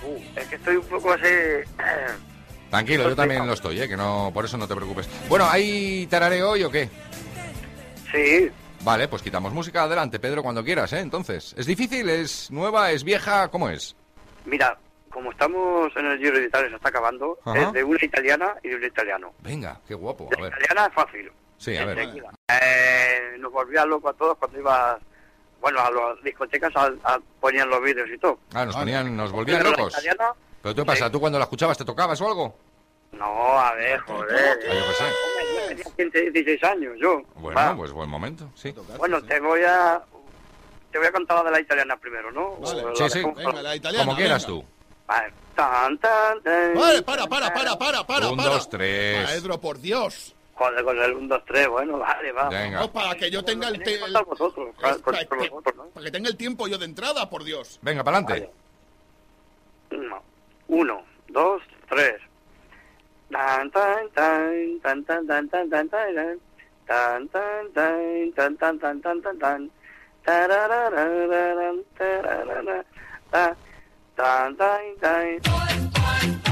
[0.05, 1.25] Uh, es que estoy un poco así...
[2.71, 3.89] Tranquilo, yo también lo estoy, ¿eh?
[3.89, 5.09] Que no, por eso no te preocupes.
[5.29, 6.89] Bueno, ¿hay tarareo hoy o qué?
[8.13, 8.49] Sí.
[8.83, 11.01] Vale, pues quitamos música adelante, Pedro, cuando quieras, ¿eh?
[11.01, 12.09] Entonces, ¿es difícil?
[12.09, 12.93] ¿Es nueva?
[12.93, 13.49] ¿Es vieja?
[13.49, 13.97] ¿Cómo es?
[14.47, 14.79] Mira,
[15.11, 17.61] como estamos en el Giro de Italia, se está acabando, Ajá.
[17.61, 19.33] es de una italiana y de un italiano.
[19.43, 20.29] Venga, qué guapo.
[20.31, 20.53] La A ver.
[20.61, 21.33] italiana es fácil.
[21.59, 21.99] Sí, a ver.
[21.99, 24.97] Eh, nos volvía loco a todos cuando ibas,
[25.61, 28.39] bueno, a las discotecas a, a- ponían los vídeos y todo.
[28.55, 29.95] Ah, nos ponían, nos volvían locos.
[30.63, 31.11] ¿Pero qué pasa?
[31.11, 32.57] ¿Tú cuando la escuchabas te tocabas o algo?
[33.13, 34.59] no, a ver, joder.
[34.71, 37.23] Ah, yo tenía 15, 16 años, yo.
[37.35, 37.77] Bueno, Va.
[37.77, 38.73] pues buen momento, sí.
[38.99, 40.01] Bueno, te voy a
[40.93, 42.59] te voy a contar la de la italiana primero, ¿no?
[42.61, 43.23] La Sí, sí.
[43.37, 44.05] Venga, la italiana.
[44.05, 44.61] Como quieras venga.
[44.63, 44.67] tú.
[45.07, 45.33] Vale.
[45.57, 46.75] Tan, tan, tan.
[46.75, 48.29] Vale, para, para, para, para, para.
[48.31, 48.51] Un, para.
[48.51, 49.29] dos, tres.
[49.31, 50.35] Pedro, por Dios.
[50.61, 52.51] Con el 1, 2, 3, bueno, vale, va.
[52.51, 52.81] Venga.
[52.81, 55.85] No, para que yo tenga el, con- con- para, con que, vosotros, ¿no?
[55.87, 57.79] para que tenga el tiempo yo de entrada, por Dios.
[57.81, 58.51] Venga, para adelante.
[59.91, 60.23] Uno,
[60.69, 62.17] uno, dos, tres.
[63.31, 65.89] Tan, tan, tan, tan, tan, tan, tan, tan, tan,
[66.87, 69.71] tan, tan, tan, tan, tan, tan, tan, tan, tan.
[74.15, 76.50] Tan, tan, tan.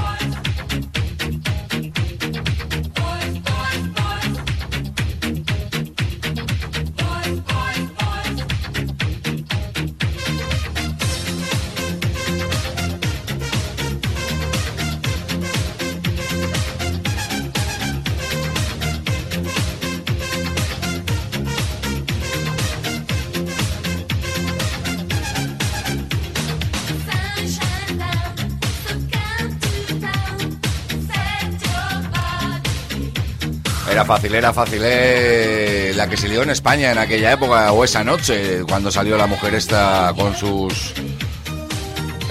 [33.99, 34.81] Era fácil, era fácil.
[34.81, 39.27] eh, la que se en España en aquella época, o esa noche, cuando salió la
[39.27, 40.93] mujer esta con sus...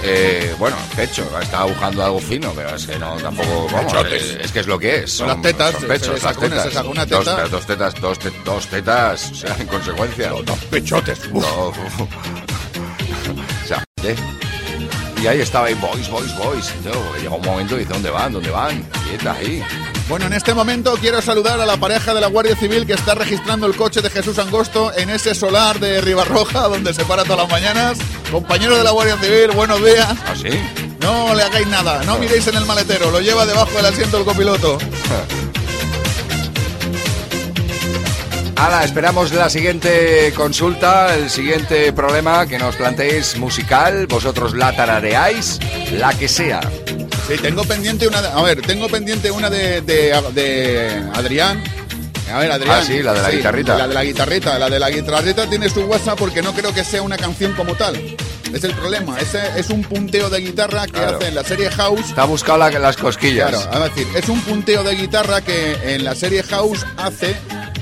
[0.01, 3.67] Eh, bueno, pecho, estaba buscando algo fino, pero es que no, tampoco...
[3.71, 5.11] Vamos, es, es que es lo que es.
[5.13, 6.63] Son las tetas, son pechos, las tetas.
[6.63, 7.35] se sacó una Dos, teta.
[7.35, 10.29] pero dos tetas, dos, te- dos tetas, o sea, en consecuencia.
[10.29, 11.19] Dos pechotes.
[11.31, 11.43] uf.
[11.45, 11.67] No.
[11.67, 11.73] o
[13.67, 14.15] sea, ¿eh?
[15.21, 16.73] Y ahí estaba ahí, boys, boys, boys.
[16.83, 18.33] Porque llegó un momento y dice, ¿dónde van?
[18.33, 18.81] ¿Dónde van?
[19.07, 19.61] Quieta ahí.
[20.09, 23.13] Bueno, en este momento quiero saludar a la pareja de la Guardia Civil que está
[23.13, 27.41] registrando el coche de Jesús Angosto en ese solar de Ribarroja donde se para todas
[27.41, 27.99] las mañanas.
[28.31, 30.07] Compañeros de la Guardia Civil, buenos días.
[30.09, 30.49] ¿Ah, sí?
[30.99, 34.25] No le hagáis nada, no miréis en el maletero, lo lleva debajo del asiento el
[34.25, 34.79] copiloto.
[38.55, 44.07] Ahora, esperamos la siguiente consulta, el siguiente problema que nos planteéis musical.
[44.07, 45.59] Vosotros la tarareáis,
[45.93, 46.59] la que sea.
[47.29, 48.21] Sí, tengo pendiente una.
[48.21, 51.63] de- a ver, tengo pendiente una de, de- de Adrián.
[52.33, 52.77] A ver, Adrián.
[52.81, 53.77] Ah, sí, la de la guitarrita.
[53.77, 54.59] La de la guitarrita.
[54.59, 57.73] La de la guitarrita tiene su WhatsApp porque no creo que sea una canción como
[57.75, 57.95] tal.
[58.53, 59.19] Es el problema.
[59.19, 61.17] Ese es un punteo de guitarra que Claro.
[61.17, 62.01] hace en la serie House.
[62.09, 63.49] Está buscado la- las cosquillas.
[63.51, 67.35] Claro, es decir, es un punteo de guitarra que en la serie House hace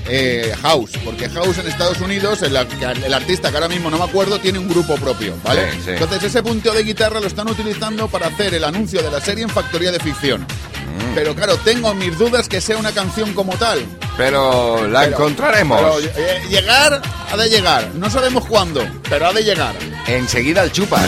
[0.10, 4.06] eh, House, porque House en Estados Unidos, el, el artista que ahora mismo no me
[4.06, 5.72] acuerdo, tiene un grupo propio, ¿vale?
[5.74, 5.92] Sí, sí.
[5.92, 9.44] Entonces ese punteo de guitarra lo están utilizando para hacer el anuncio de la serie
[9.44, 10.42] en Factoría de Ficción.
[10.42, 11.14] Mm.
[11.16, 13.86] Pero claro, tengo mis dudas que sea una canción como tal.
[14.16, 15.80] Pero la Pero- encontraremos.
[15.80, 17.02] pero, eh, llegar,
[17.32, 17.92] ha de llegar.
[17.96, 19.76] No sabemos cuándo, pero ha de llegar.
[20.08, 21.08] Enseguida el chupas.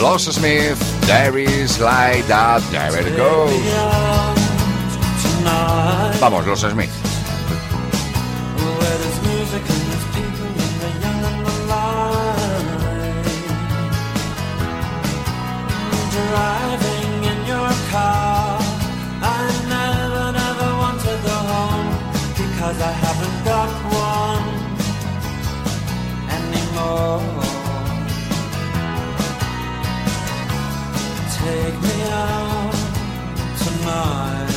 [0.00, 0.74] Los Smith,
[1.06, 3.52] There is light that never goes.
[6.20, 6.90] Vamos, los Smith.
[17.92, 18.58] Car,
[19.20, 19.40] I
[19.74, 21.14] never, never want to
[21.52, 21.90] home
[22.40, 23.70] because I haven't got
[24.08, 24.46] one
[26.38, 27.20] anymore.
[31.38, 32.76] Take me out
[33.62, 34.56] tonight.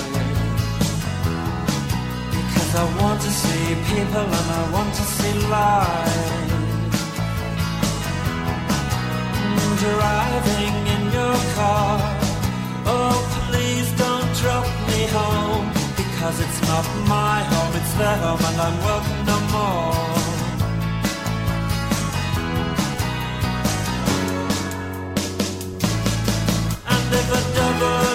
[2.36, 6.54] Because I want to see people and I want to see life.
[9.86, 12.25] Driving in your car.
[12.86, 13.18] Oh,
[13.50, 15.68] please don't drop me home.
[15.96, 20.16] Because it's not my home, it's their home and I'm welcome no more.
[26.92, 28.15] And if a double-decker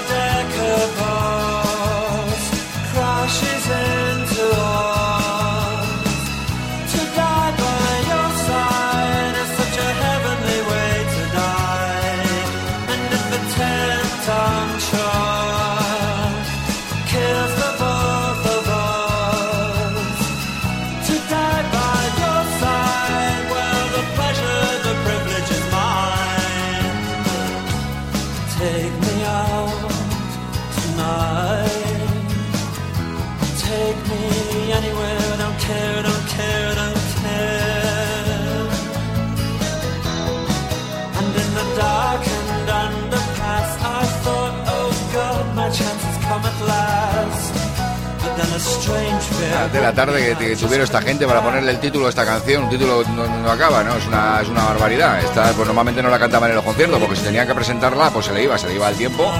[49.72, 52.64] de la tarde que, tuvieron esta gente para ponerle el título a esta canción.
[52.64, 53.96] Un título no, no acaba, ¿no?
[53.96, 55.20] Es una, es una barbaridad.
[55.20, 58.26] Esta, pues normalmente no la cantaban en los conciertos, porque si tenían que presentarla, pues
[58.26, 59.30] se le iba, se le iba el tiempo.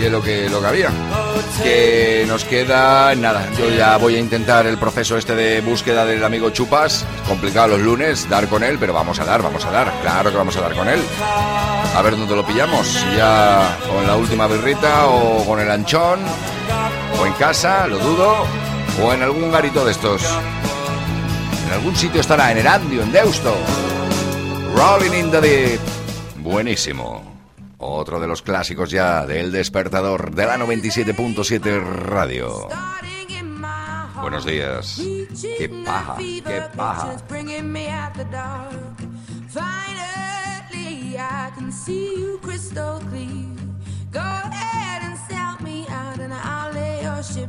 [0.00, 0.90] Y es lo que, lo que había.
[1.62, 3.46] Que nos queda nada.
[3.58, 7.04] Yo ya voy a intentar el proceso este de búsqueda del amigo Chupas.
[7.28, 9.92] Complicado los lunes dar con él, pero vamos a dar, vamos a dar.
[10.00, 11.00] Claro que vamos a dar con él.
[11.94, 13.04] A ver dónde lo pillamos.
[13.16, 16.20] Ya con la última birrita o con el anchón.
[17.20, 18.69] O en casa, lo dudo.
[19.02, 20.22] O en algún garito de estos.
[21.66, 23.54] En algún sitio estará, en Erandio, en Deusto.
[24.74, 25.80] Rolling in the Deep.
[26.38, 27.22] Buenísimo.
[27.78, 32.68] Otro de los clásicos ya del despertador de la 97.7 Radio.
[34.20, 35.00] Buenos días.
[35.40, 37.16] Qué paja, qué paja.
[39.48, 42.38] Finally, I can see.
[44.12, 47.48] Go ahead and sell me out, and I'll lay your ship.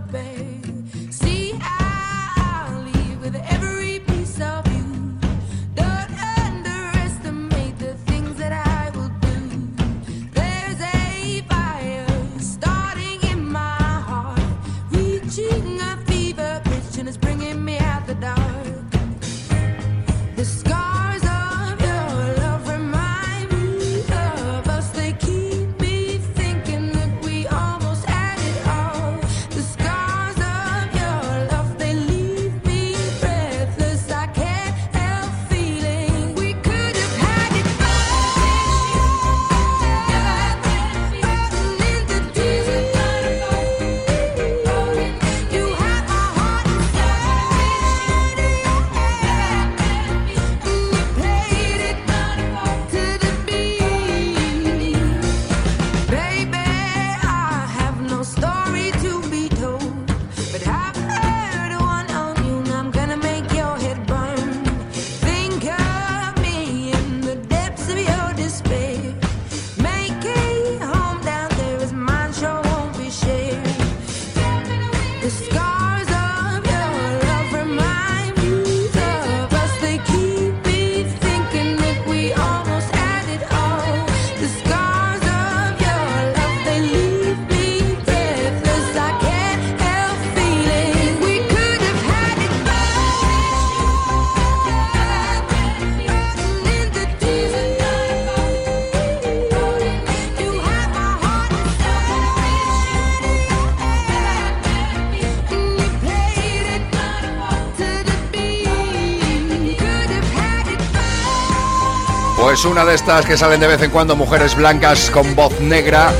[112.86, 116.12] De estas que salen de vez en cuando, mujeres blancas con voz negra.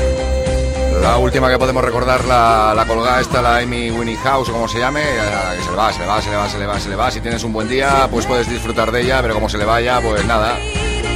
[1.00, 4.78] La última que podemos recordar, la, la colgada esta, la Amy Winehouse, o como se
[4.78, 6.88] llame, que se le va, se le va, se le va, se le va, se
[6.88, 7.10] le va.
[7.10, 10.00] Si tienes un buen día, pues puedes disfrutar de ella, pero como se le vaya,
[10.00, 10.58] pues nada.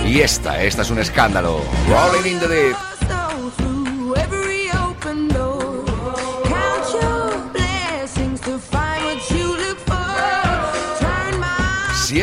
[0.04, 1.60] Y esta, esta es un escándalo.
[1.88, 2.40] Rolling in.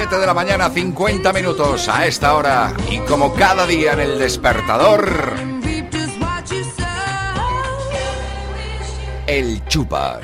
[0.04, 2.74] 7 de la mañana, 50 minutos a esta hora.
[2.92, 5.34] Y como cada día en el despertador,
[9.28, 10.20] el chupas.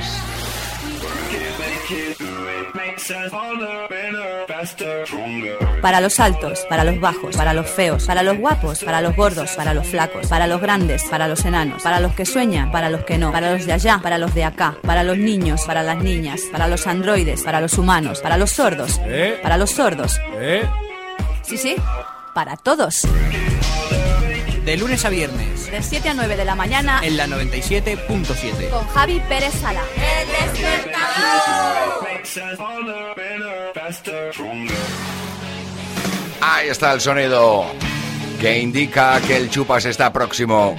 [5.81, 9.51] Para los altos, para los bajos, para los feos, para los guapos, para los gordos,
[9.51, 13.05] para los flacos, para los grandes, para los enanos, para los que sueñan, para los
[13.05, 16.03] que no, para los de allá, para los de acá, para los niños, para las
[16.03, 19.39] niñas, para los androides, para los humanos, para los sordos, ¿Eh?
[19.41, 20.19] para los sordos.
[20.33, 20.67] ¿Eh?
[21.43, 21.75] Sí, sí,
[22.33, 23.07] para todos.
[24.65, 28.69] De lunes a viernes, De 7 a 9 de la mañana en la 97.7.
[28.69, 29.81] con Javi Pérez Sala.
[36.41, 37.65] Ahí está el sonido
[38.39, 40.77] que indica que el chupas está próximo.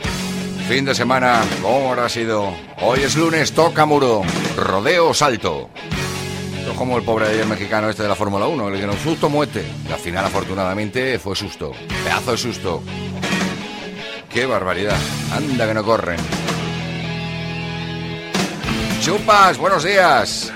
[0.69, 2.55] Fin de semana, ¿cómo habrá sido?
[2.81, 4.23] Hoy es lunes, toca muro,
[4.57, 5.71] rodeo salto.
[6.77, 9.65] Como el pobre ayer mexicano este de la Fórmula 1, que le dijeron susto, muerte.
[9.89, 11.73] Y al final, afortunadamente, fue susto.
[12.05, 12.83] Pedazo de susto.
[14.33, 14.97] ¡Qué barbaridad!
[15.35, 16.21] Anda que no corren.
[19.03, 20.53] Chupas, buenos días.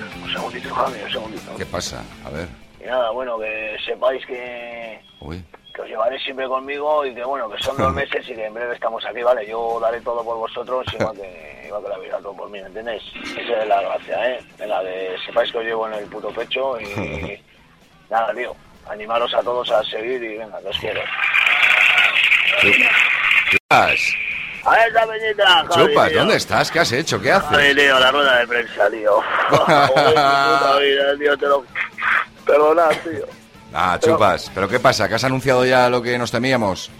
[0.54, 1.56] Un segundito, Javi, un segundito.
[1.56, 2.04] ¿Qué pasa?
[2.24, 2.48] A ver.
[2.80, 5.42] Y nada, bueno, que sepáis que, Uy.
[5.74, 8.54] que os llevaréis siempre conmigo y que bueno, que son dos meses y que en
[8.54, 9.46] breve estamos aquí, ¿vale?
[9.48, 12.68] Yo daré todo por vosotros igual que, igual que la vida todo por mí, ¿me
[12.68, 13.02] entendéis?
[13.36, 14.40] Esa es la gracia, ¿eh?
[14.58, 17.42] Venga, que sepáis que os llevo en el puto pecho y
[18.10, 18.54] nada, tío,
[18.88, 21.00] animaros a todos a seguir y venga, que os quiero.
[23.50, 24.00] Chupas,
[24.64, 26.18] A ver, peñita, tío.
[26.20, 26.70] ¿dónde estás?
[26.70, 27.20] ¿Qué has hecho?
[27.20, 27.50] ¿Qué haces?
[27.50, 29.20] Javi, tío, la rueda de prensa, tío.
[29.50, 31.64] Puta vida, tío, te lo...
[32.46, 33.26] Perdonad, tío.
[33.72, 34.50] Ah, chupas.
[34.54, 35.08] ¿Pero qué pasa?
[35.08, 36.90] ¿Que has anunciado ya lo que nos temíamos?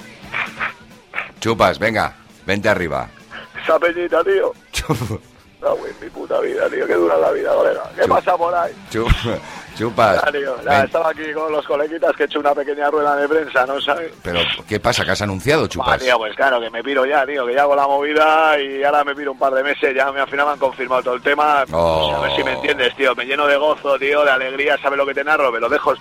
[1.40, 2.14] Chupas, venga,
[2.46, 3.08] vente arriba.
[3.62, 4.52] Esa peñita, tío.
[5.60, 7.82] No, güey, mi puta vida, tío, que dura la vida, colega.
[7.98, 8.72] ¿Qué pasa por ahí?
[8.90, 9.06] Chu-
[9.76, 10.22] Chupas.
[10.64, 13.80] Nada, estaba aquí con los coleguitas que he hecho una pequeña rueda de prensa, ¿no
[13.80, 14.12] sabes?
[14.22, 15.04] Pero, ¿qué pasa?
[15.04, 16.00] ¿Que has anunciado, Ah, chupas?
[16.00, 19.02] tío, pues claro, que me piro ya, tío, que ya hago la movida y ahora
[19.04, 21.22] me piro un par de meses, ya me, al final me han confirmado todo el
[21.22, 21.64] tema.
[21.72, 22.06] Oh.
[22.10, 24.96] Pues a ver si me entiendes, tío, me lleno de gozo, tío, de alegría, ¿sabes
[24.96, 25.50] lo que te narro?
[25.50, 25.94] Me lo dejo,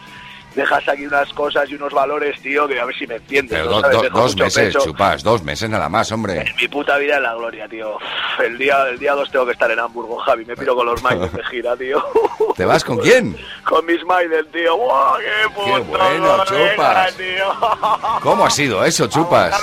[0.55, 3.57] dejas aquí unas cosas y unos valores, tío, que a ver si me entiendes.
[3.59, 3.97] Pero ¿no do- sabes?
[3.97, 4.85] do- Dejo dos meses, pecho.
[4.85, 6.45] chupas, dos meses nada más, hombre.
[6.61, 7.97] Mi puta vida es la gloria, tío.
[8.43, 10.45] El día, el día dos tengo que estar en Hamburgo, Javi.
[10.45, 12.03] Me piro con los Maiden de gira, tío.
[12.55, 13.37] ¿Te vas con quién?
[13.63, 14.77] con mis Maiden, tío.
[14.77, 15.83] ¡Buah, qué puto!
[15.85, 17.15] bueno, venga, chupas.
[17.17, 18.19] tío.
[18.21, 19.53] ¿Cómo ha sido eso, chupas?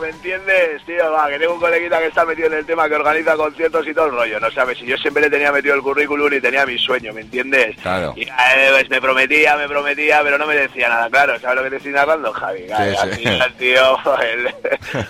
[0.00, 1.10] ¿me entiendes, tío?
[1.12, 3.94] Va, que tengo un coleguita que está metido en el tema, que organiza conciertos y
[3.94, 4.80] todo el rollo, ¿no sabes?
[4.82, 7.76] Y yo siempre le tenía metido el currículum y tenía mi sueño, ¿me entiendes?
[7.82, 8.12] Claro.
[8.16, 11.38] Y eh, pues me prometía, me prometía, pero no me decía nada claro.
[11.40, 12.66] ¿Sabes lo que te estoy narrando, Javi?
[12.66, 13.18] Sí, Al sí.
[13.24, 14.54] final, tío, el-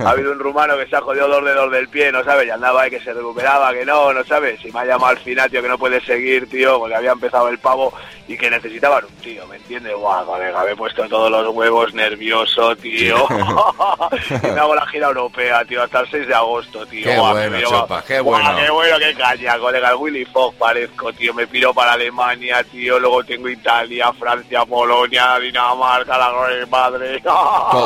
[0.07, 2.47] ha habido un rumano que se ha jodido dos dedos del pie, ¿no sabes?
[2.47, 4.65] Y andaba ahí que se recuperaba, que no, ¿no sabes?
[4.65, 7.49] Y me ha llamado al final, tío, que no puede seguir, tío, porque había empezado
[7.49, 7.93] el pavo
[8.29, 9.95] y que necesitaban un tío, ¿me entiendes?
[9.95, 13.27] Guau, colega, me he puesto todos los huevos nervioso, tío.
[14.43, 17.05] y me hago la gira europea, tío, hasta el 6 de agosto, tío.
[17.05, 18.57] Qué Guau, bueno, piro- qué Guau, bueno.
[18.61, 19.91] qué bueno, qué caña, colega.
[19.91, 21.35] El Willy Fogg parezco, tío.
[21.35, 22.99] Me piro para Alemania, tío.
[22.99, 27.21] Luego tengo Italia, Francia, Polonia, Dinamarca, la Gran Madre.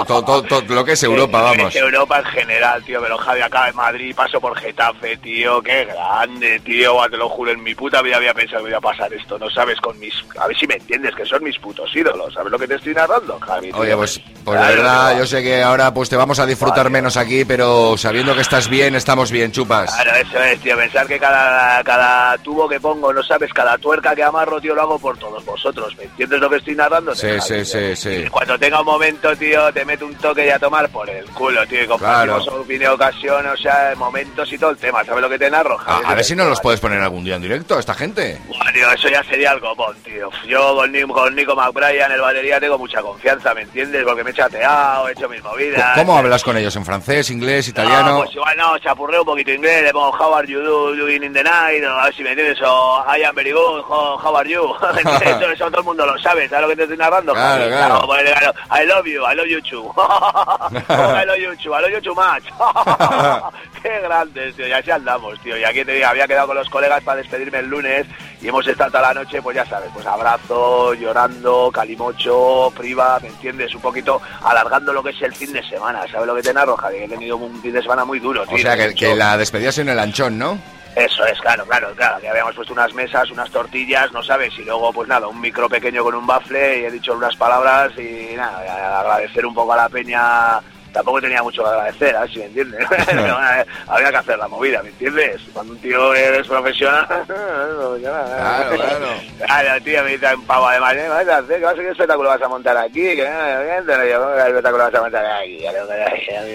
[0.06, 1.74] Todo, todo, lo que es Europa, vamos.
[1.74, 5.84] Es Europa en general, tío, pero Javi acá en Madrid, paso por Getafe, tío, qué
[5.86, 9.12] grande, tío, te lo juro, en mi puta vida había pensado que iba a pasar
[9.12, 12.32] esto, no sabes, con mis, a ver si me entiendes, que son mis putos ídolos,
[12.32, 13.72] ¿sabes lo que te estoy narrando, Javi?
[13.72, 13.80] tío?
[13.80, 15.18] Oye, pues, pues de Claro, verdad, tío.
[15.18, 18.68] yo sé que ahora pues te vamos a disfrutar menos aquí, pero sabiendo que estás
[18.68, 19.92] bien, estamos bien, chupas.
[19.94, 24.14] Claro, eso es, tío, pensar que cada, cada tubo que pongo, no sabes, cada tuerca
[24.14, 26.83] que amarro, tío, lo hago por todos vosotros, ¿me entiendes lo que estoy narrando?
[27.14, 28.24] Sí, sí, sí, sí.
[28.30, 31.66] Cuando tenga un momento, tío, te meto un toque y a tomar por el culo,
[31.66, 32.60] tío, y compartimos Claro.
[32.62, 35.78] opinión, ocasión, o sea, momentos y todo el tema, ¿sabes lo que te narro?
[35.86, 38.40] A, ver si no los puedes poner algún día en directo a esta gente.
[38.46, 40.30] Buah, tío, eso ya sería algo bon, tío.
[40.46, 44.04] Yo con, Ni- con Nico McBrien, el batería, tengo mucha confianza, ¿me entiendes?
[44.04, 45.96] Porque me he chateado, he hecho mis movidas.
[45.98, 46.74] ¿Cómo hablas con ellos?
[46.76, 48.10] ¿En francés, inglés, italiano?
[48.10, 51.22] No, pues igual no, chapurreo un poquito inglés, le pongo How are you do- doing
[51.22, 54.36] in the night, o a ver si me entiendes, o I am very good, how,
[54.36, 54.64] are you.
[55.24, 57.32] Eso, eso todo el mundo lo sabe, ¿sabes lo que te estoy narrando?
[57.32, 57.94] Claro, claro.
[58.00, 59.92] No, claro, I love you, I love you too.
[60.88, 62.44] I love you too, I love you too much.
[63.82, 65.56] Qué grandes, tío, y así andamos, tío.
[65.58, 68.06] Y aquí te digo, había quedado con los colegas para despedirme el lunes
[68.40, 73.28] y hemos estado toda la noche, pues ya sabes, pues abrazo, llorando, calimocho, priva, ¿me
[73.28, 73.74] entiendes?
[73.74, 76.76] Un poquito alargando lo que es el fin de semana, ¿sabes lo que te narro,
[76.76, 76.96] Javi?
[76.98, 78.56] Que he tenido un fin de semana muy duro, tío.
[78.56, 80.58] O sea, que, que la despedida en el anchón, ¿no?
[80.96, 84.64] Eso es, claro, claro, claro, que habíamos puesto unas mesas, unas tortillas, no sabes, y
[84.64, 88.34] luego pues nada, un micro pequeño con un bafle y he dicho unas palabras y
[88.36, 90.60] nada, agradecer un poco a la peña,
[90.94, 92.28] tampoco tenía mucho que agradecer, ¿eh?
[92.32, 95.42] si me entiendes, eh, había que hacer la movida, ¿me entiendes?
[95.52, 99.06] Cuando un tío eres profesional, claro, claro.
[99.44, 101.02] Claro, tío, me dice un pavo además, ¿eh?
[101.02, 101.60] ¿Qué vas a hacer?
[101.60, 103.00] ¿Qué espectáculo vas a montar aquí?
[103.00, 105.64] ¿Qué, espectáculo vas a montar aquí?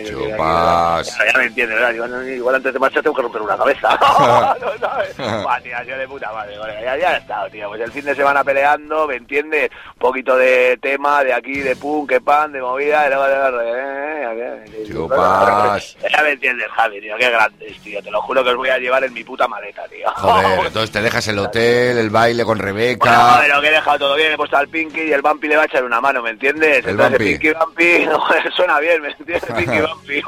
[0.08, 1.18] Chupas.
[1.18, 2.26] ya, me entiendes, ¿verdad?
[2.26, 4.00] Igual, antes de marchar tengo que romper una cabeza.
[5.20, 6.56] no, tío, sido de puta madre.
[6.82, 7.68] Ya, ya estado, tío.
[7.68, 9.70] Pues el fin de semana peleando, ¿me entiendes?
[9.96, 14.29] Un poquito de tema, de aquí, de punk, que pan, de movida, y luego de...
[14.88, 15.98] Chupas.
[16.12, 17.16] Ya me entiendes, Javi, tío.
[17.18, 18.02] Qué grandes, tío.
[18.02, 20.08] Te lo juro que os voy a llevar en mi puta maleta, tío.
[20.16, 23.12] Joder, entonces te dejas el hotel, el baile con Bueno, Rebeca.
[23.34, 25.56] joder, lo que he dejado todo bien, he puesto al Pinky y el Bumpy le
[25.58, 26.84] va a echar una mano, ¿me entiendes?
[26.86, 27.38] El Entonces, Bumpy.
[27.38, 28.10] Pinky Bumpy,
[28.56, 29.44] suena bien, ¿me entiendes?
[29.46, 30.24] Pinky Bumpy.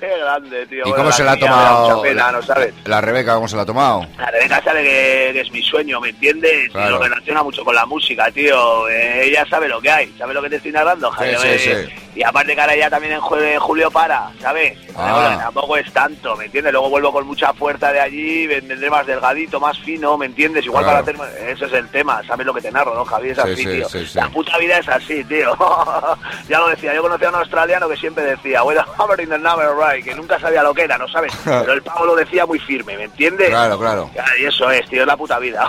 [0.00, 0.78] Qué grande, tío.
[0.78, 2.74] ¿Y Bueno, cómo se la ha tomado pena, ¿no sabes?
[2.84, 3.34] la Rebeca?
[3.34, 4.06] ¿Cómo se la ha tomado?
[4.18, 6.70] La Rebeca sabe que, que es mi sueño, ¿me entiendes?
[6.70, 6.88] Claro.
[6.88, 8.88] Y lo relaciona mucho con la música, tío.
[8.88, 11.38] Eh, ella sabe lo que hay, sabe lo que te estoy narrando, Javier.
[11.38, 11.58] sí, Eh,
[11.88, 12.03] sí.
[12.14, 14.78] Y aparte que ahora ya también en, en julio para, ¿sabes?
[14.96, 15.36] Ah.
[15.44, 16.72] Tampoco es tanto, ¿me entiendes?
[16.72, 20.64] Luego vuelvo con mucha fuerza de allí, ven- vendré más delgadito, más fino, ¿me entiendes?
[20.64, 21.04] Igual Claro.
[21.04, 21.48] para hacer...
[21.48, 23.32] Eso es el tema, ¿sabes lo que te narro, no, Javier?
[23.32, 23.88] Es Sí, así, sí, tío.
[23.88, 24.06] sí.
[24.14, 25.56] La puta vida es así, tío.
[26.48, 29.38] ya lo decía, yo conocía a un australiano que siempre decía, well, hammer in the
[29.38, 31.32] number right, que nunca sabía lo que era, ¿no sabes?
[31.44, 33.48] Pero el pavo lo decía muy firme, ¿me entiendes?
[33.50, 34.10] Claro, claro.
[34.40, 35.68] Y eso es, tío, es la puta vida.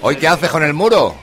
[0.00, 1.14] ¿Hoy qué haces con el muro?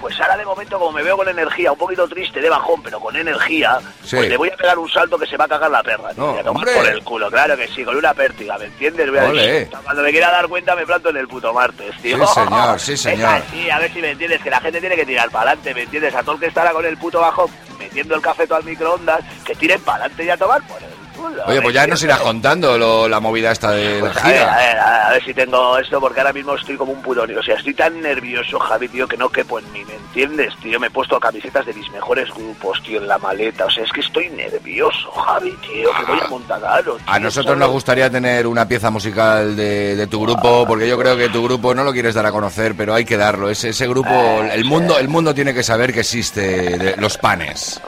[0.00, 3.00] Pues ahora de momento, como me veo con energía, un poquito triste, de bajón, pero
[3.00, 4.16] con energía, Sí.
[4.16, 6.10] pues le voy a pegar un salto que se va a cagar la perra.
[6.12, 8.66] tío, No, y a tomar por el culo, claro que sí, con una pértiga, ¿me
[8.66, 9.08] entiendes?
[9.10, 12.24] Voy a decir, cuando me quiera dar cuenta me planto en el puto martes, tío.
[12.26, 13.42] Sí, señor, sí, señor.
[13.72, 16.14] A ver si me entiendes, que la gente tiene que tirar para adelante, ¿me entiendes?
[16.14, 19.20] A todo el que estará con el puto bajón metiendo el café todo al microondas,
[19.44, 20.95] que tiren para adelante y a tomar por el.
[21.46, 24.28] Oye, ¿me pues ya nos irás contando lo- la movida esta de la Pues a
[24.28, 27.40] ver, a ver, a ver si tengo esto, porque ahora mismo estoy como un niño.
[27.40, 30.78] O sea, estoy tan nervioso, Javi, tío, que no quepo en mí, ¿me entiendes, tío?
[30.80, 33.64] Me he puesto camisetas de mis mejores grupos, tío, en la maleta.
[33.66, 37.46] O sea, es que estoy nervioso, Javi, tío, que voy a montar algo, A nosotros
[37.52, 37.58] ¿sabes?
[37.60, 41.44] nos gustaría tener una pieza musical de, de tu grupo, porque yo creo que tu
[41.44, 43.48] grupo no lo quieres dar a conocer, pero hay que darlo.
[43.50, 44.10] Ese, ese grupo,
[44.52, 47.80] el mundo, el mundo tiene que saber que existe de- los panes.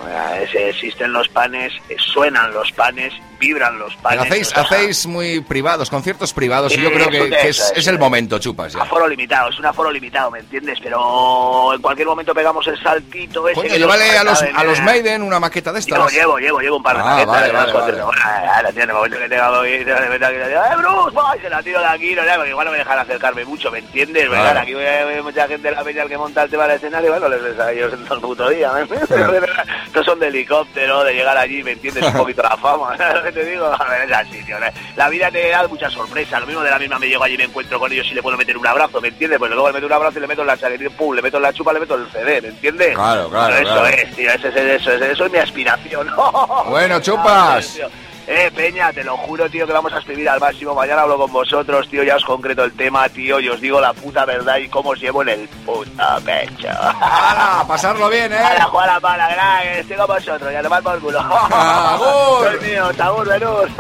[0.43, 3.38] Ese- Existen los panes, eh, suenan los panes, much.
[3.39, 4.21] Vibran los panes.
[4.27, 8.39] hacéis, hacéis muy privados, conciertos privados, y yo creo que, que es, es, el momento,
[8.39, 8.83] chupas ya.
[8.83, 10.79] Aforo limitado, es un aforo limitado, ¿me entiendes?
[10.83, 13.61] Pero en cualquier momento pegamos el saltito ese.
[13.61, 16.13] Coño, llévale a los, a los de- Maiden una maqueta de estas.
[16.13, 18.01] llevo, llevo, llevo un par de Ah, maquetas, vale, vale, vale.
[18.01, 21.17] Ahora tiene, el momento que tenga que ¡eh, Bruce!
[21.17, 23.71] va, y se la tiro de aquí, no, porque igual no me dejan acercarme mucho,
[23.71, 24.27] ¿me entiendes?
[24.27, 27.29] Ahora aquí hay mucha gente de la peña que monta el tema del escenario, bueno,
[27.29, 29.11] les ves a ellos en todo el puto día, ¿me entiendes?
[29.87, 32.05] Estos son de helicóptero, de llegar allí, ¿me entiendes?
[32.05, 33.67] Un poquito la fama, ¿sabes que te digo?
[33.67, 34.57] A ver, es así, tío.
[34.97, 37.39] La vida te da muchas sorpresas, lo mismo de la misma me llego allí y
[37.39, 39.39] me encuentro con ellos y le puedo meter un abrazo, ¿me entiendes?
[39.39, 41.37] Pues luego le meto un abrazo y le meto en la chaquetilla, pum, le meto
[41.37, 42.95] en la chupa, le meto el CD, ¿me entiendes?
[42.95, 43.97] Claro, claro, Pero eso claro.
[43.97, 46.09] es, tío, eso es, eso es, eso es mi aspiración.
[46.69, 47.75] Bueno, chupas.
[47.75, 47.89] Tío.
[48.31, 50.75] Eh, Peña, te lo juro, tío, que vamos a escribir al máximo.
[50.75, 53.95] Mañana hablo con vosotros, tío, ya os concreto el tema, tío, y os digo la
[53.95, 55.91] puta verdad y cómo os llevo en el puto
[56.27, 56.69] pecho.
[56.69, 57.65] ¡Hala!
[57.67, 58.37] Pasarlo bien, ¿eh?
[58.37, 59.79] ¡Hala, juega la pala, crack!
[59.79, 61.21] Estoy con vosotros, ya tomad por culo.
[61.21, 62.51] ¡Agur!
[62.61, 63.71] Soy mío, Sagur, Venus.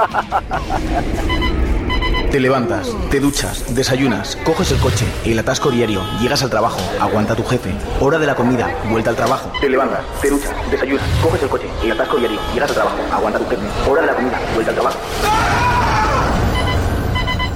[2.30, 7.34] Te levantas, te duchas, desayunas, coges el coche, el atasco diario, llegas al trabajo, aguanta
[7.34, 9.50] tu jefe, hora de la comida, vuelta al trabajo.
[9.62, 13.38] Te levantas, te duchas, desayunas, coges el coche, el atasco diario, llegas al trabajo, aguanta
[13.38, 14.98] tu jefe, hora de la comida, vuelta al trabajo.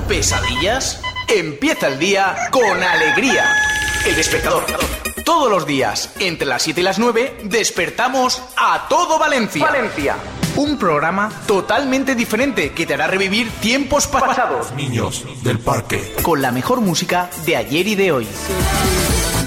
[0.09, 1.03] ¿Pesadillas?
[1.29, 3.55] Empieza el día con alegría.
[4.07, 4.65] El despertador.
[5.25, 9.67] Todos los días, entre las 7 y las 9, despertamos a todo Valencia.
[9.67, 10.17] Valencia.
[10.57, 14.71] Un programa totalmente diferente que te hará revivir tiempos pa- pasados.
[14.75, 16.15] Niños del parque.
[16.23, 18.29] Con la mejor música de ayer y de hoy.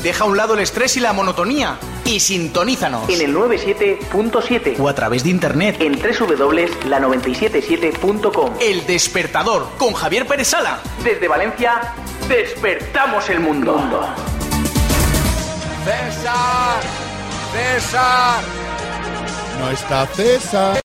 [0.01, 4.89] Deja a un lado el estrés y la monotonía y sintonízanos en el 97.7 o
[4.89, 8.53] a través de internet en www.la977.com.
[8.59, 10.79] El despertador con Javier Pérez Sala.
[11.03, 11.93] Desde Valencia,
[12.27, 13.79] despertamos el mundo.
[15.85, 16.81] César,
[17.53, 18.41] César,
[19.59, 20.81] No está César.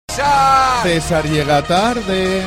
[0.83, 1.25] César.
[1.25, 2.43] Llega tarde.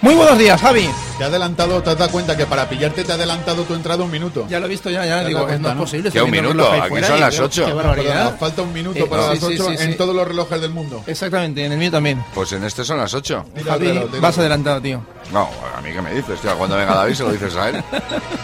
[0.00, 0.88] Muy buenos días, Javi.
[1.20, 4.02] Te ha adelantado, te has dado cuenta que para pillarte te ha adelantado tu entrada
[4.02, 4.46] un minuto.
[4.48, 5.22] Ya lo he visto, ya, ya.
[5.22, 6.10] Digo, dado no cuenta, es posible.
[6.10, 7.60] Que un minuto, aquí fuera son las digo, ocho.
[7.66, 8.38] Qué Perdona, barbaridad.
[8.38, 9.84] falta un minuto Eh, para las sí, 8 sí, sí.
[9.84, 11.02] en todos los relojes del mundo.
[11.06, 12.24] Exactamente, en el mío también.
[12.32, 13.44] Pues en este son las 8.
[13.54, 15.02] Mira el Javi, reloj, vas adelantado, tío.
[15.30, 16.56] No, a mí qué me dices, tío.
[16.56, 17.84] Cuando venga David se lo dices a él.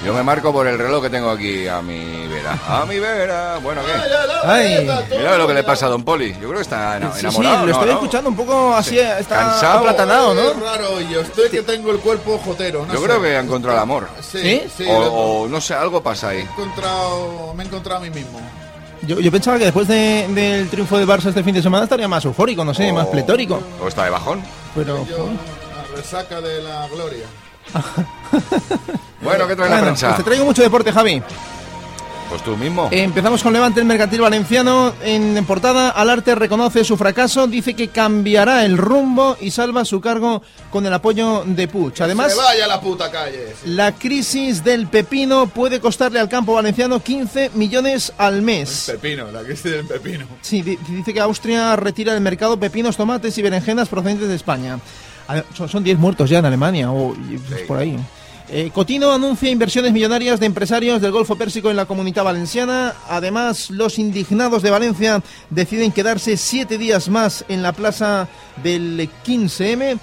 [0.04, 2.58] Yo me marco por el reloj que tengo aquí a mi vera.
[2.68, 3.56] A mi vera.
[3.62, 3.92] Bueno, ¿qué?
[4.46, 4.86] Ay.
[5.16, 6.32] Mira lo que le pasa a Don Poli.
[6.34, 7.64] Yo creo que está ena- Sí, sí, enamorado.
[7.66, 7.92] lo estoy ¿no?
[7.94, 9.78] escuchando un poco así, está Cansado.
[9.78, 10.42] aplatanado, ¿no?
[10.50, 12.38] Es raro, yo estoy que tengo el cuerpo
[12.72, 13.04] No Yo sé.
[13.06, 14.08] creo que ha encontrado el amor.
[14.20, 14.62] Sí, ¿Sí?
[14.78, 14.84] sí.
[14.88, 16.38] o, lo- o no sé, algo pasa ahí.
[16.38, 18.40] he encontrado, me he encontrado a mí mismo.
[19.02, 22.08] Yo, yo pensaba que después de- del triunfo de Barça este fin de semana estaría
[22.08, 23.60] más eufórico, no sé, O- más pletórico.
[23.82, 24.42] O está de bajón.
[24.74, 27.26] Pero, Yo, la resaca de la gloria.
[29.22, 30.06] Bueno, ¿qué trae la bueno, prensa?
[30.08, 31.22] pues te traigo mucho deporte, Javi.
[32.28, 32.88] Pues tú mismo.
[32.90, 34.92] Empezamos con Levante, el mercantil valenciano.
[35.04, 40.42] En portada, Alarte reconoce su fracaso, dice que cambiará el rumbo y salva su cargo
[40.72, 41.94] con el apoyo de Puig.
[42.02, 43.54] Además, Se vaya a la puta calle.
[43.66, 48.84] la crisis del pepino puede costarle al campo valenciano 15 millones al mes.
[48.90, 50.26] Pepino, la crisis del pepino.
[50.42, 54.80] Sí, di- dice que Austria retira del mercado pepinos, tomates y berenjenas procedentes de España.
[55.56, 57.14] Son son 10 muertos ya en Alemania o
[57.48, 57.96] pues, por ahí.
[58.48, 62.94] Eh, Cotino anuncia inversiones millonarias de empresarios del Golfo Pérsico en la comunidad valenciana.
[63.08, 65.20] Además, los indignados de Valencia
[65.50, 68.28] deciden quedarse siete días más en la plaza
[68.62, 69.98] del 15M.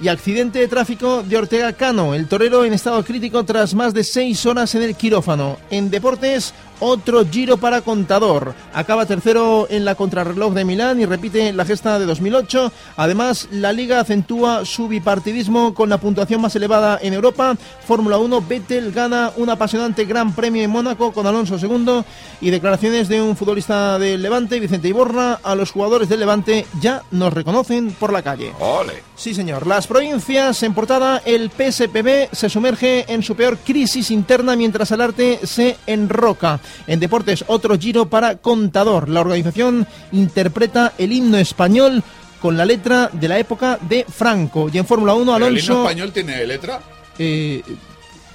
[0.00, 4.02] Y accidente de tráfico de Ortega Cano, el torero en estado crítico tras más de
[4.02, 5.56] seis horas en el quirófano.
[5.70, 6.52] En deportes,
[6.84, 8.54] otro giro para contador.
[8.72, 12.70] Acaba tercero en la contrarreloj de Milán y repite la gesta de 2008.
[12.96, 17.56] Además, la liga acentúa su bipartidismo con la puntuación más elevada en Europa.
[17.86, 22.04] Fórmula 1, Vettel gana un apasionante gran premio en Mónaco con Alonso segundo.
[22.40, 27.02] Y declaraciones de un futbolista del Levante, Vicente Iborra, a los jugadores del Levante ya
[27.10, 28.52] nos reconocen por la calle.
[28.60, 29.02] Ole.
[29.16, 29.66] Sí, señor.
[29.66, 35.00] Las provincias en portada, el PSPB se sumerge en su peor crisis interna mientras el
[35.00, 36.60] arte se enroca.
[36.86, 39.08] En deportes, otro giro para Contador.
[39.08, 42.02] La organización interpreta el himno español
[42.40, 44.68] con la letra de la época de Franco.
[44.72, 45.82] Y en Fórmula 1, ¿Pero ¿El himno Alonso...
[45.88, 46.80] español tiene letra?
[47.18, 47.62] eh,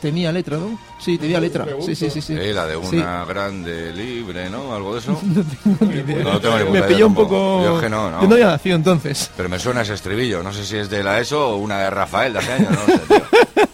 [0.02, 0.80] tenía letra, ¿no?
[1.00, 1.66] Sí, tenía letra.
[1.86, 2.22] Sí, sí, sí.
[2.22, 2.34] sí.
[2.34, 2.98] Eh, la de Sí.
[2.98, 4.74] una grande libre, ¿no?
[4.74, 5.12] Algo de eso.
[5.66, 6.24] No tengo ni idea.
[6.24, 7.64] No tengo ni puta Me pilló un poco...
[7.64, 8.22] Yo es que no, no.
[8.22, 9.30] Yo no había nacido entonces.
[9.38, 10.42] Pero me suena ese estribillo.
[10.42, 12.72] No sé si es de la ESO o una de Rafael de hace años.
[12.72, 13.22] No sé, tío.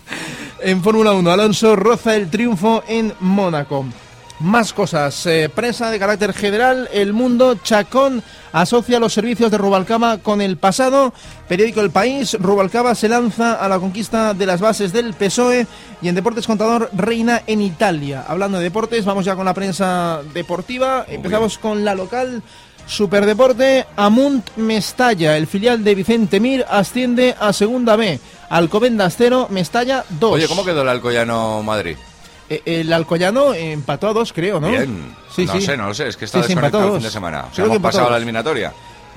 [0.62, 3.86] En Fórmula 1, Alonso roza el triunfo en Mónaco.
[4.40, 5.26] Más cosas.
[5.26, 6.90] Eh, prensa de carácter general.
[6.92, 8.22] El Mundo Chacón
[8.52, 11.14] asocia los servicios de Rubalcaba con el pasado.
[11.48, 12.36] Periódico El País.
[12.40, 15.68] Rubalcaba se lanza a la conquista de las bases del PSOE.
[16.02, 18.26] Y en Deportes Contador reina en Italia.
[18.28, 21.06] Hablando de deportes, vamos ya con la prensa deportiva.
[21.08, 22.44] Empezamos con la local.
[22.88, 28.20] Superdeporte, Amunt Mestalla, el filial de Vicente Mir, asciende a Segunda B.
[28.50, 30.34] Alcobendas 0, Mestalla 2.
[30.34, 31.96] Oye, ¿cómo quedó el Alcoyano Madrid?
[32.50, 34.70] Eh, El Alcoyano empató a dos, creo, ¿no?
[34.70, 35.16] Bien.
[35.34, 35.62] Sí, no sí.
[35.62, 36.08] sé, no lo sé.
[36.08, 37.46] Es que está sí, desconectado el fin de semana.
[37.52, 38.74] O sea, hemos pasado a la eliminatoria.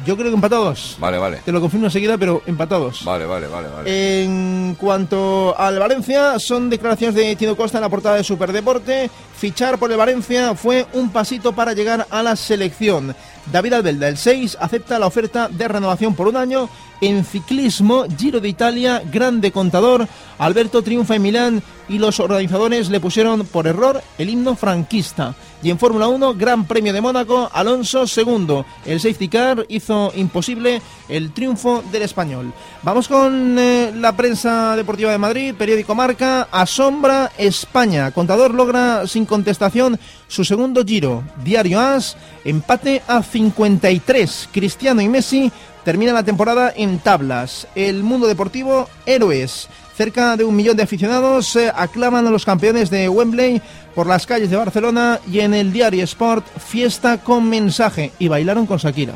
[0.07, 0.97] Yo creo que empatados.
[1.01, 1.39] Vale, vale.
[1.45, 3.05] Te lo confirmo enseguida, pero empatados.
[3.05, 3.69] Vale, vale, vale.
[3.69, 4.23] vale.
[4.23, 9.11] En cuanto al Valencia, son declaraciones de Tino Costa en la portada de Superdeporte.
[9.37, 13.15] Fichar por el Valencia fue un pasito para llegar a la selección.
[13.53, 16.69] David Albelda, el 6, acepta la oferta de renovación por un año.
[17.01, 20.09] En ciclismo, Giro de Italia, grande contador.
[20.39, 25.35] Alberto triunfa en Milán y los organizadores le pusieron por error el himno franquista.
[25.63, 28.67] Y en Fórmula 1, Gran Premio de Mónaco, Alonso segundo.
[28.85, 32.53] El safety car hizo imposible el triunfo del español.
[32.83, 38.11] Vamos con eh, la prensa deportiva de Madrid, periódico Marca, asombra España.
[38.11, 39.99] Contador logra sin contestación
[40.29, 41.25] su segundo giro.
[41.43, 44.51] Diario AS, empate a 53.
[44.53, 45.51] Cristiano y Messi
[45.85, 47.67] terminan la temporada en tablas.
[47.75, 49.69] El mundo deportivo, héroes.
[49.97, 53.61] Cerca de un millón de aficionados eh, aclaman a los campeones de Wembley
[53.97, 58.13] por las calles de Barcelona y en el diario Sport, fiesta con mensaje.
[58.21, 59.15] Y bailaron con Shakira.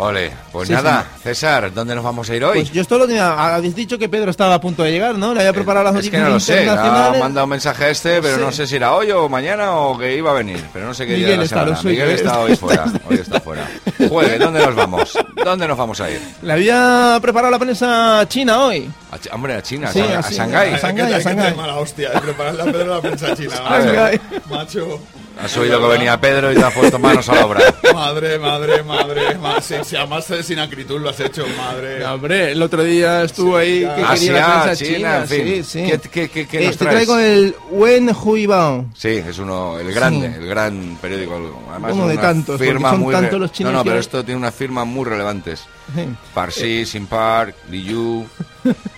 [0.00, 2.60] Ole, pues Sí, nada, César, ¿dónde nos vamos a ir hoy?
[2.60, 3.54] Pues yo esto lo tenía.
[3.56, 5.34] Habéis dicho que Pedro estaba a punto de llegar, ¿no?
[5.34, 7.84] Le había preparado las Eh, es noticias que no lo sé, ha mandado un mensaje
[7.84, 8.40] a este, pero Sí.
[8.42, 11.04] no sé si era hoy o mañana o que iba a venir, pero no sé
[11.06, 11.70] qué día de Miguel la está, semana.
[11.76, 12.14] lo suyo, Miguel ¿eh?
[12.14, 13.68] está hoy fuera, hoy está fuera.
[14.08, 15.18] Juegue, ¿dónde nos vamos?
[15.44, 16.20] ¿Dónde nos vamos a ir?
[16.42, 18.88] Le había preparado la prensa china hoy.
[19.10, 20.74] A hombre, a China, Sí, a, a Shanghái.
[20.74, 21.54] a Shanghái, a Shanghái.
[21.56, 23.54] mala hostia de Pedro la prensa china.
[23.68, 24.20] Shanghái.
[24.48, 25.00] Macho.
[25.40, 27.60] Has oído que venía Pedro y te has puesto manos a la obra.
[27.94, 29.36] Madre, madre, madre.
[29.38, 32.00] ma- Si, si además eh, sin acritud lo has hecho, madre.
[32.00, 35.16] No, hombre, el otro día estuvo ahí que quería Asia, la prensa China, china.
[35.18, 35.46] en fin.
[35.46, 35.86] Sí, sí.
[35.90, 37.06] ¿Qué, qué, qué, qué Eh, nos te traes?
[37.06, 38.86] traigo el Wen Huibao.
[38.96, 40.34] Sí, es uno, el grande, Sí.
[40.40, 41.64] el gran periódico.
[41.70, 44.38] Además, Uno de tantos, firma son muy tantos los chinos No, no, pero esto tiene
[44.38, 45.62] unas firmas muy relevantes.
[45.94, 46.08] Sí.
[46.34, 48.26] Parsi, Simpar, Liu,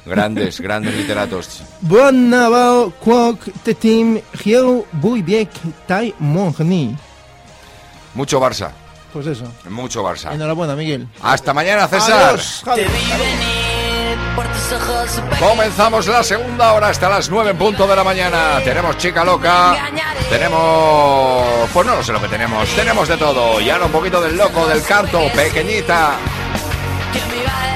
[0.04, 1.62] Grandes, grandes literatos.
[1.82, 5.50] Bon Navao Kwok Tetim Hieu Bui Biek
[5.86, 6.96] Tai Mongni.
[8.14, 8.70] Mucho Barça,
[9.12, 9.44] Pues eso.
[9.68, 10.32] mucho Barça.
[10.34, 11.06] Enhorabuena, Miguel.
[11.22, 12.30] Hasta mañana, César.
[12.34, 12.64] Adiós.
[15.38, 18.60] Comenzamos la segunda hora hasta las 9 en punto de la mañana.
[18.64, 19.76] Tenemos chica loca.
[20.28, 21.68] Tenemos.
[21.72, 22.68] Pues no lo sé lo que tenemos.
[22.70, 23.60] Tenemos de todo.
[23.60, 26.12] Y ahora un poquito del loco, del canto, pequeñita.
[27.12, 27.69] ¿Quién me iba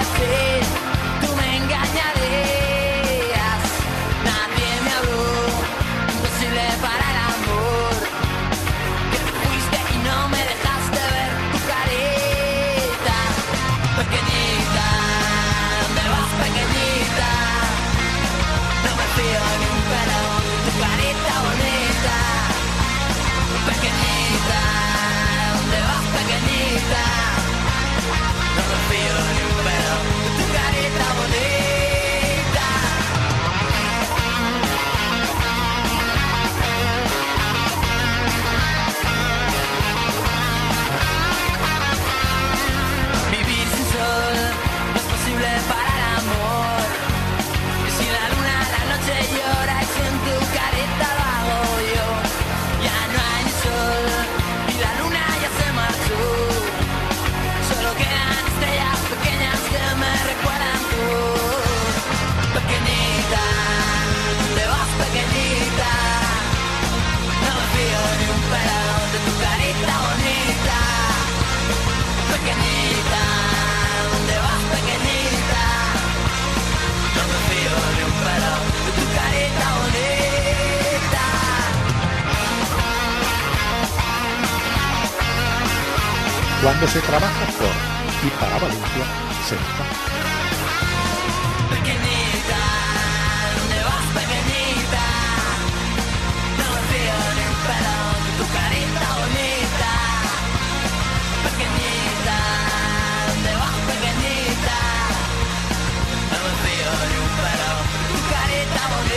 [86.65, 89.05] Cuando se trabaja por y para Valencia,
[89.47, 90.04] se nota.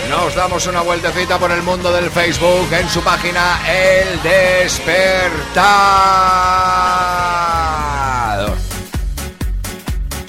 [0.10, 5.58] Nos damos una vueltecita por el mundo del Facebook en su página El Despertador.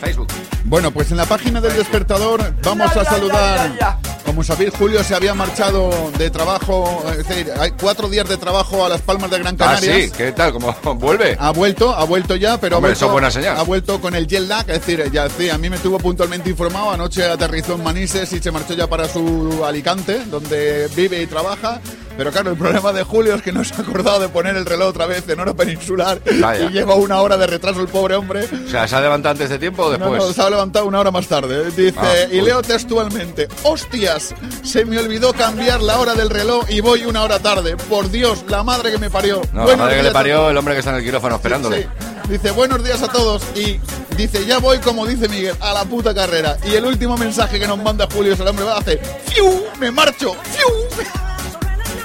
[0.01, 0.29] Facebook.
[0.64, 3.98] Bueno, pues en la página del despertador vamos a saludar.
[4.43, 8.89] Sabéis, Julio se había marchado de trabajo, es decir, hay cuatro días de trabajo a
[8.89, 9.95] Las Palmas de Gran Ah, Canaria.
[10.07, 10.53] sí, ¿qué tal?
[10.53, 11.36] ¿Cómo vuelve?
[11.39, 13.57] Ha vuelto, ha vuelto ya, pero Hombre, ha vuelto, eso es buena señal.
[13.57, 16.51] ha vuelto con el jet lag, es decir, ya sí, a mí me tuvo puntualmente
[16.51, 21.26] informado, anoche aterrizó en Manises y se marchó ya para su Alicante, donde vive y
[21.26, 21.80] trabaja,
[22.19, 24.66] pero claro, el problema de Julio es que no se ha acordado de poner el
[24.66, 26.65] reloj otra vez en hora peninsular Vaya.
[26.65, 28.45] y lleva una hora de retraso el pobre hombre.
[28.66, 30.20] O sea, ¿se ha levantado antes de tiempo o después?
[30.20, 31.70] no, se ha levantado una hora más tarde.
[31.70, 34.35] Dice, Ah, y leo textualmente, hostias,
[34.65, 37.77] se me olvidó cambiar la hora del reloj y voy una hora tarde.
[37.77, 39.40] Por Dios, la madre que me parió.
[39.53, 41.82] No, la madre que le parió el hombre que está en el quirófano esperándole.
[41.82, 41.89] Sí.
[42.28, 43.43] Dice, buenos días a todos.
[43.55, 43.78] Y
[44.16, 46.59] dice, ya voy, como dice Miguel, a la puta carrera.
[46.69, 49.62] Y el último mensaje que nos manda Julio es el hombre va a hacer, ¡fiu!
[49.78, 50.35] ¡Me marcho!
[50.43, 50.66] ¡fiu!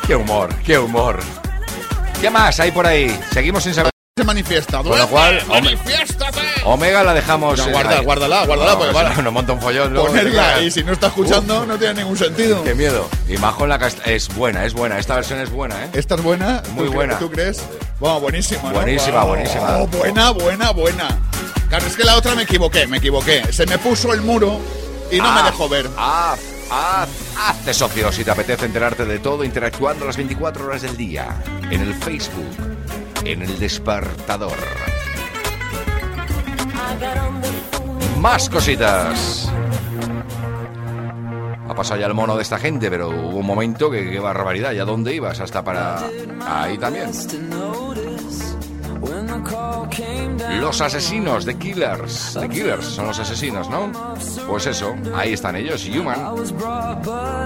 [0.05, 1.19] Qué humor, qué humor.
[2.19, 3.17] ¿Qué más hay por ahí?
[3.31, 3.91] Seguimos sin saber.
[4.17, 4.83] Se manifiesta.
[4.83, 6.39] Con lo cual, ¡Duende, Ome- ¡Manifiéstate!
[6.65, 7.57] Omega la dejamos.
[7.57, 8.05] No, eh, guarda- ahí.
[8.05, 9.23] guárdala, guárdala, No, porque vale.
[9.23, 9.91] no, monta un follón.
[9.93, 10.55] luego, Ponerla.
[10.55, 12.63] te Y si no está escuchando, no tiene ningún sentido.
[12.63, 13.09] Qué miedo.
[13.27, 14.99] Y Majo en la cast- es buena, es buena.
[14.99, 15.89] Esta versión es buena, ¿eh?
[15.93, 16.61] ¿Esta es buena?
[16.73, 17.17] Muy ¿Tú buena.
[17.17, 17.63] ¿Tú crees?
[17.99, 18.75] Bueno, buenísima, ¿no?
[18.75, 19.77] Buenísima, Oh, buenísima.
[19.87, 21.07] buena, buena, buena.
[21.69, 23.51] Claro, es que la otra me equivoqué, me equivoqué.
[23.51, 24.59] Se me puso el muro
[25.11, 25.89] y no Ah, me dejó ver.
[25.97, 26.39] Haz,
[26.73, 31.41] haz, hazte socio si te apetece enterarte de todo interactuando las 24 horas del día.
[31.69, 32.55] En el Facebook,
[33.23, 34.57] en el despertador.
[38.19, 39.51] Más cositas.
[41.67, 44.71] Ha pasado ya el mono de esta gente, pero hubo un momento que qué barbaridad.
[44.73, 45.39] ¿Y a dónde ibas?
[45.39, 45.99] Hasta para
[46.45, 47.11] ahí también.
[50.59, 52.33] Los asesinos de Killers.
[52.33, 53.91] De Killers son los asesinos, ¿no?
[54.47, 56.19] Pues eso, ahí están ellos, Human.
[56.33, 57.43] was brought, but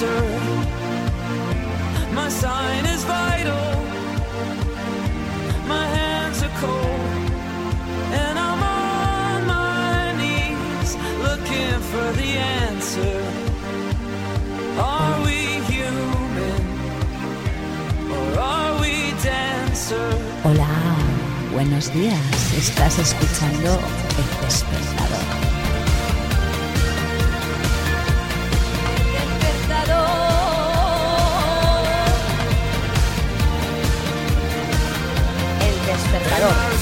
[0.00, 0.22] we dancer?
[2.14, 3.84] My sign is vital.
[5.66, 7.30] My hands are cold,
[8.12, 13.22] and I'm on my knees looking for the answer.
[14.78, 16.62] Are we human
[18.10, 20.10] or are we dancer?
[21.52, 23.78] Buenos días, estás escuchando
[24.18, 25.55] El Despertador.
[36.38, 36.76] Despertador.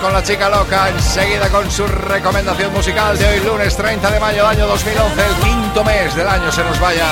[0.00, 4.36] Con la chica loca, enseguida con su recomendación musical de hoy lunes 30 de mayo
[4.36, 7.06] del año 2011, el quinto mes del año se nos vaya.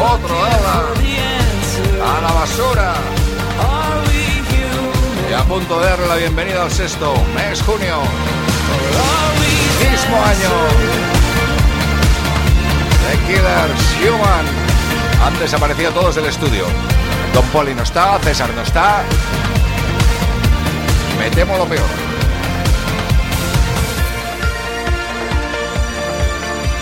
[0.00, 0.36] Otro.
[2.04, 2.94] A la basura.
[5.28, 7.98] Y a punto de darle la bienvenida al sexto mes junio.
[9.90, 10.50] Mismo año.
[13.10, 14.46] The Killers Human.
[15.24, 16.64] Han desaparecido todos del estudio.
[17.34, 19.02] Don Poli no está, César no está.
[21.18, 21.88] Me temo lo peor.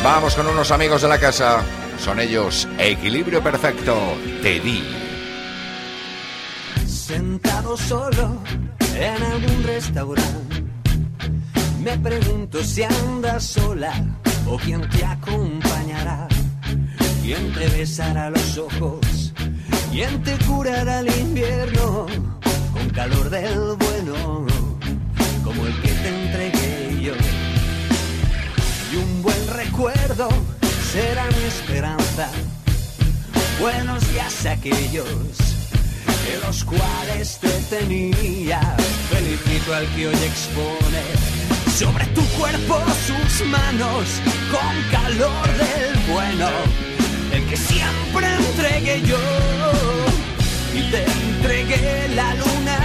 [0.05, 1.63] Vamos con unos amigos de la casa.
[1.99, 3.97] Son ellos Equilibrio Perfecto.
[4.43, 4.85] Te di.
[6.87, 8.37] Sentado solo
[8.95, 10.65] en algún restaurante.
[11.83, 13.93] Me pregunto si andas sola
[14.47, 16.29] o quién te acompañará.
[17.23, 19.33] ¿Quién te besará los ojos?
[19.91, 22.07] ¿Quién te curará el invierno
[22.97, 24.47] calor del bueno?
[25.45, 27.13] Como el que te entregué yo.
[28.91, 30.29] Y un buen recuerdo
[30.91, 32.31] será mi esperanza.
[33.61, 35.07] Buenos días aquellos
[36.25, 38.61] de los cuales te tenía.
[39.11, 41.03] Felicito al que hoy expone
[41.79, 44.09] sobre tu cuerpo sus manos
[44.51, 46.49] con calor del bueno,
[47.31, 49.96] el que siempre entregué yo.
[50.77, 52.79] Y te entregué la luna,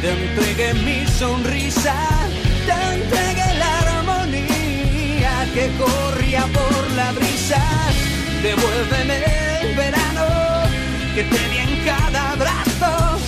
[0.00, 1.94] te entregué mi sonrisa,
[2.66, 7.62] te entregué la armonía que corría por la brisa.
[8.42, 9.16] Devuélveme
[9.60, 10.26] el verano
[11.14, 13.18] que te di en cada abrazo.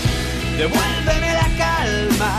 [0.57, 2.35] Devuélveme la calma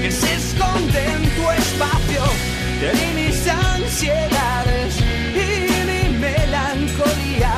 [0.00, 2.22] que se esconde en tu espacio.
[2.80, 4.94] Te di mis ansiedades
[5.44, 5.48] y
[5.88, 7.52] mi melancolía.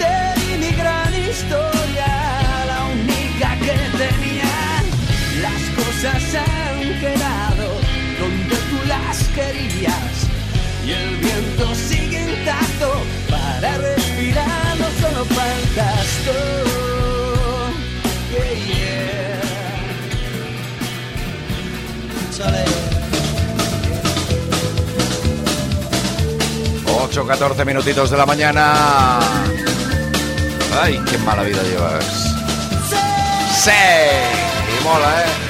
[0.00, 1.75] Te di mi gran historia,
[6.08, 7.66] Han quedado
[8.20, 10.14] donde tú las querías.
[10.86, 16.30] Y el viento sigue intacto para respirar, no solo faltas tú.
[18.32, 19.06] Yeah, yeah.
[26.86, 29.18] 8, 14 minutitos de la mañana.
[30.80, 32.04] Ay, qué mala vida llevas.
[33.64, 33.70] Sí.
[33.70, 35.45] Y mola, ¿eh?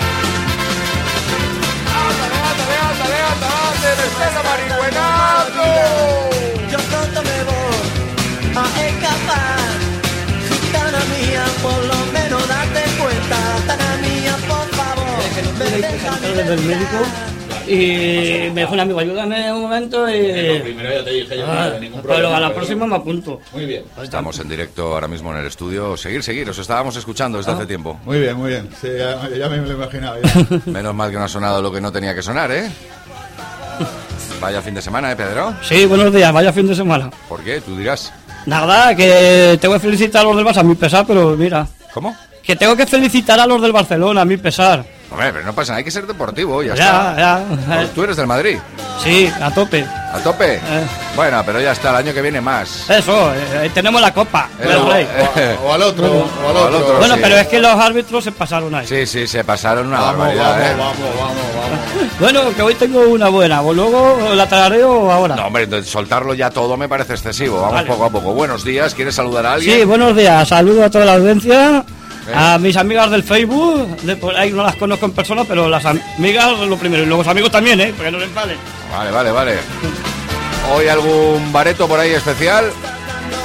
[6.71, 9.59] Yo pronto me voy a escapar.
[10.49, 13.37] Gitana mía, por lo menos date cuenta.
[13.61, 15.05] Gitana mía, por favor.
[15.59, 16.99] Me deja mi del médico
[17.69, 20.61] Y me dijo un amigo, ayúdame un momento y...
[20.61, 22.37] Primero ya te dije yo, Ah, no ningún pero problema.
[22.37, 23.41] a la próxima me apunto.
[23.53, 23.85] Muy bien.
[24.03, 25.97] Estamos en directo ahora mismo en el estudio.
[25.97, 27.99] Seguir, seguir, os estábamos escuchando desde hace tiempo.
[28.05, 28.69] Muy bien, muy bien.
[28.81, 30.17] Sí, ya, ya me lo imaginaba.
[30.23, 30.61] ya.
[30.67, 32.71] Menos mal que no ha sonado lo que no tenía que sonar, ¿eh?
[34.41, 35.55] Vaya fin de semana, ¿eh, Pedro?
[35.63, 37.11] Sí, buenos días, vaya fin de semana.
[37.29, 37.61] ¿Por qué?
[37.61, 38.13] Tú dirás.
[38.45, 41.67] Nada, que tengo que felicitar a los del Barça a mi pesar, pero mira.
[41.93, 42.15] ¿Cómo?
[42.43, 44.85] Que tengo que felicitar a los del Barcelona a mi pesar.
[45.11, 47.17] Hombre, pero no pasa nada, hay que ser deportivo, ya, Ya, está.
[47.17, 47.45] ya.
[47.77, 48.59] Pues Tú eres del Madrid.
[49.03, 49.85] Sí, a tope.
[50.13, 50.59] ¿A tope?
[51.15, 52.91] Bueno, pero ya está, el año que viene más.
[52.91, 54.49] Eso, eh, tenemos la copa.
[54.61, 55.07] Eh, del o- Rey.
[55.65, 56.07] O al otro,
[56.45, 56.99] o al otro.
[56.99, 57.21] Bueno, sí.
[57.23, 58.87] pero es que los árbitros se pasaron ahí.
[58.87, 60.75] Sí, sí, se pasaron una Vamos, barbaridad, vamos, ¿eh?
[60.79, 61.77] vamos, vamos, vamos.
[62.19, 63.61] Bueno, que hoy tengo una buena.
[63.63, 65.37] ¿O luego la tarareo ahora?
[65.37, 67.57] No, hombre, soltarlo ya todo me parece excesivo.
[67.61, 67.89] Vamos Vale.
[67.89, 68.33] poco a poco.
[68.33, 69.79] Buenos días, ¿quieres saludar a alguien?
[69.81, 70.49] Sí, buenos días.
[70.49, 71.85] Saludo a toda la audiencia.
[72.35, 75.85] A mis amigas del Facebook, de por ahí no las conozco en persona, pero las
[75.85, 77.03] amigas lo primero.
[77.03, 77.93] Y luego los amigos también, ¿eh?
[77.97, 78.57] Porque no les vale.
[78.91, 79.55] Vale, vale, vale.
[80.75, 82.71] ¿Hoy algún bareto por ahí especial?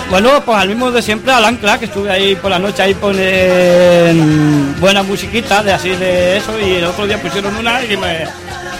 [0.09, 2.93] Bueno, pues al mismo de siempre, al Ancla, que estuve ahí por la noche, ahí
[2.93, 8.25] ponen buena musiquita de así de eso, y el otro día pusieron una y me,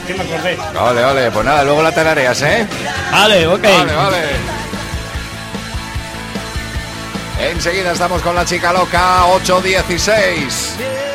[0.05, 0.57] que me acordé.
[0.73, 2.67] Vale, vale, pues nada, luego la tarareas, ¿eh?
[3.11, 3.63] Vale, ok.
[3.63, 4.17] Vale, vale.
[7.41, 11.10] Enseguida estamos con la chica loca 816.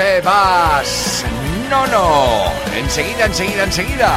[0.00, 1.24] Te vas.
[1.68, 2.52] No, no.
[2.74, 4.10] Enseguida, enseguida, enseguida.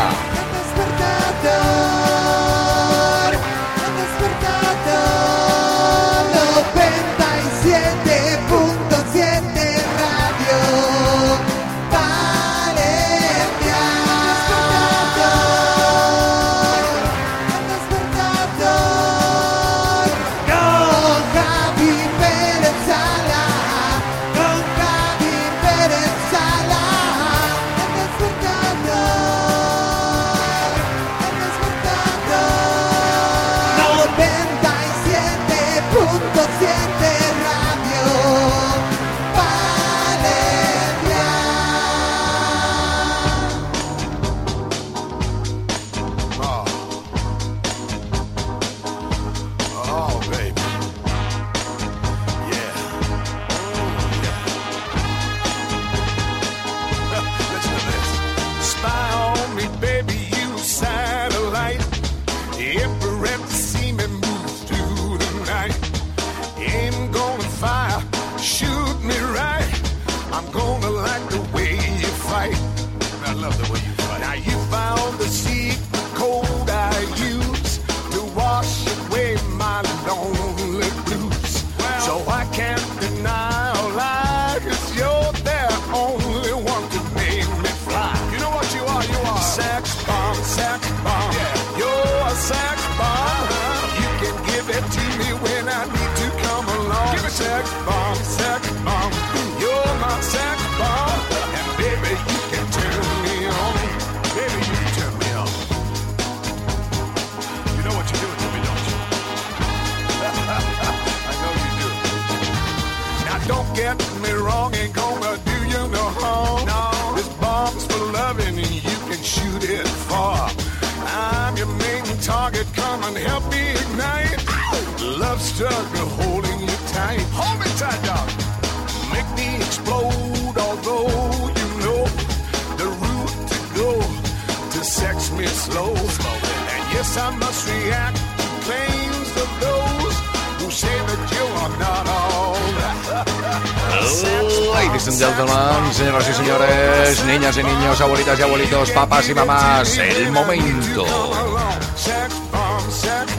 [149.13, 151.05] Papás y mamás, el momento.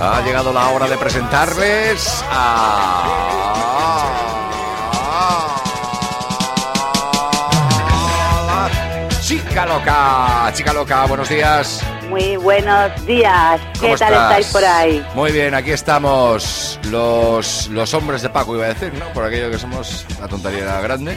[0.00, 3.90] Ha llegado la hora de presentarles a...
[8.46, 11.82] la Chica loca, chica loca, buenos días.
[12.08, 13.60] Muy buenos días.
[13.72, 14.30] ¿Qué ¿Cómo tal estás?
[14.30, 15.04] estáis por ahí?
[15.14, 19.06] Muy bien, aquí estamos los, los hombres de Paco, iba a decir, ¿no?
[19.12, 21.12] Por aquello que somos la tontería grande.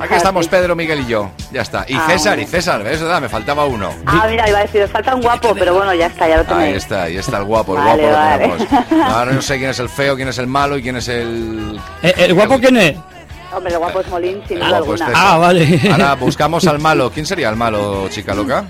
[0.00, 0.46] Aquí Ah, estamos.
[0.46, 1.30] Pedro, Miguel y yo.
[1.50, 1.84] Ya está.
[1.88, 3.00] Y Ah, César, y César, ¿ves?
[3.20, 3.90] Me faltaba uno.
[4.06, 6.42] Ah, mira, iba a decir, os falta un guapo, pero bueno, ya está, ya lo
[6.42, 6.76] Ahí tenéis.
[6.76, 8.46] está, ahí está el guapo, el Vale, guapo vale.
[8.48, 9.08] lo tenemos.
[9.16, 11.80] Ahora no sé quién es el feo, quién es el malo y quién es el...
[12.02, 12.96] ¿El, el guapo quién es?
[13.52, 15.06] Hombre, el guapo es Molín, sin el duda guapo alguna.
[15.08, 15.18] este.
[15.18, 15.80] Ah, vale.
[15.90, 17.10] Ahora buscamos al malo.
[17.10, 18.64] ¿Quién sería el malo, chica loca?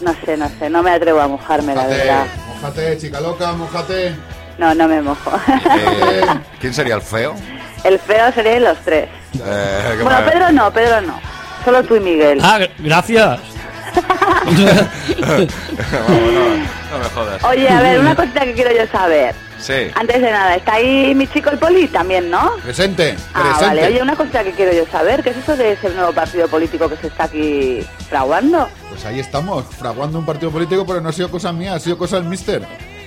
[0.00, 2.26] No sé, no sé, no me atrevo a mojarme, la verdad.
[2.60, 4.14] Mójate, chica loca, mójate.
[4.58, 5.30] No, no me mojo.
[5.48, 6.20] Eh,
[6.60, 7.34] ¿Quién sería el feo?
[7.84, 9.08] El feo serían los tres.
[9.34, 10.24] Eh, Bueno, mal.
[10.30, 11.20] Pedro no, Pedro no.
[11.64, 12.38] Solo tú y Miguel.
[12.42, 13.40] Ah, gr- gracias.
[13.94, 15.48] Vamos,
[16.32, 16.56] no,
[16.92, 17.44] no me jodas.
[17.44, 19.34] Oye, a ver, una cosita que quiero yo saber.
[19.58, 19.74] Sí.
[19.94, 22.56] Antes de nada, está ahí mi chico el poli también, ¿no?
[22.64, 23.64] Presente, Ah, presente.
[23.66, 23.86] vale.
[23.86, 25.22] Oye, una cosita que quiero yo saber.
[25.22, 28.68] ¿Qué es eso de ese nuevo partido político que se está aquí fraguando?
[28.88, 31.96] Pues ahí estamos, fraguando un partido político, pero no ha sido cosa mía, ha sido
[31.96, 32.62] cosa del mister.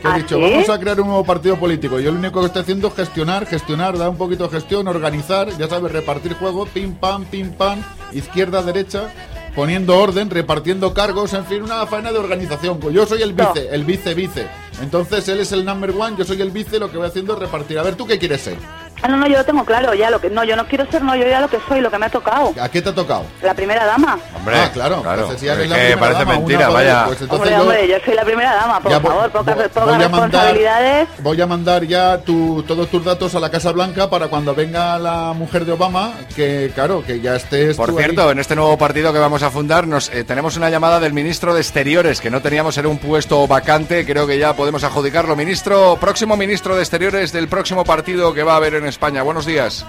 [0.05, 1.99] Que ha ¿Ah, dicho, vamos a crear un nuevo partido político.
[1.99, 5.49] Yo lo único que estoy haciendo es gestionar, gestionar, dar un poquito de gestión, organizar,
[5.57, 7.81] ya sabes, repartir juego, pim pam, pim pam,
[8.13, 9.11] izquierda, derecha,
[9.55, 12.79] poniendo orden, repartiendo cargos, en fin, una faena de organización.
[12.93, 14.45] Yo soy el vice, el vice vice.
[14.79, 17.39] Entonces él es el number one, yo soy el vice, lo que voy haciendo es
[17.39, 17.79] repartir.
[17.79, 18.57] A ver, ¿tú qué quieres ser?
[19.01, 20.29] Ah, no, no, yo lo tengo claro, ya lo que...
[20.29, 22.09] No, yo no quiero ser, no, yo ya lo que soy, lo que me ha
[22.09, 22.53] tocado.
[22.59, 23.25] ¿A qué te ha tocado?
[23.43, 24.17] La primera dama.
[24.35, 25.31] Hombre, Ah, claro, claro.
[25.31, 27.03] Es que primera parece dama, mentira, vaya.
[27.05, 29.55] pues entonces Hombre, yo- hombre, yo soy la primera dama, por Ya vo- favor, pocas,
[29.55, 31.07] pocas voy a mandar- responsabilidades.
[31.19, 34.97] Voy a mandar ya tu- todos tus datos a la Casa Blanca para cuando venga
[34.97, 38.05] la mujer de Obama, que claro, que ya estés Por tú ahí.
[38.05, 41.13] cierto, en este nuevo partido que vamos a fundar, nos, eh, tenemos una llamada del
[41.13, 45.35] ministro de Exteriores, que no teníamos en un puesto vacante, creo que ya podemos adjudicarlo.
[45.35, 49.23] Ministro, próximo ministro de Exteriores del próximo partido que va a haber en España.
[49.23, 49.85] Buenos días.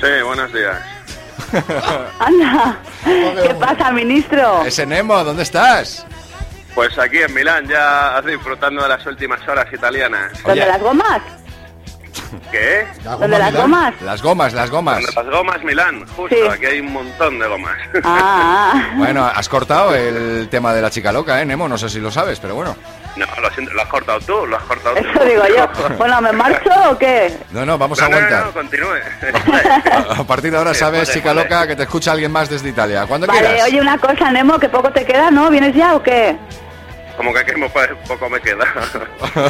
[0.00, 0.76] Sí, buenos días.
[2.18, 4.62] Anda, ¿qué pasa, ministro?
[4.64, 6.06] Ese Nemo, ¿dónde estás?
[6.74, 10.32] Pues aquí en Milán, ya disfrutando de las últimas horas italianas.
[10.42, 11.22] ¿Dónde las gomas?
[12.50, 12.86] ¿Qué?
[13.02, 13.94] ¿Dónde las gomas?
[14.02, 15.02] Las gomas, las gomas.
[15.14, 16.42] Las gomas Milán, justo, Sí.
[16.50, 17.76] aquí hay un montón de gomas.
[18.04, 21.68] Ah, Bueno, has cortado el tema de la chica loca, ¿eh, Nemo?
[21.68, 22.76] No sé si lo sabes, pero bueno.
[23.16, 25.02] No, lo siento, lo has cortado tú, lo has cortado tú.
[25.08, 25.68] eso digo yo.
[25.98, 27.36] Bueno, ¿me marcho o qué?
[27.52, 28.46] No, no, vamos No, a no, no, aguantar.
[28.46, 30.18] no, continúe.
[30.20, 31.44] A partir de ahora Sí, sabes, joder, chica joder.
[31.50, 33.06] loca, que te escucha alguien más desde Italia.
[33.06, 33.64] Cuando Vale, quieras.
[33.68, 35.48] oye, una cosa, Nemo, que poco te queda, ¿no?
[35.50, 36.36] ¿Vienes ya o qué?
[37.16, 37.70] Como que aquí mo-
[38.08, 38.64] poco me queda.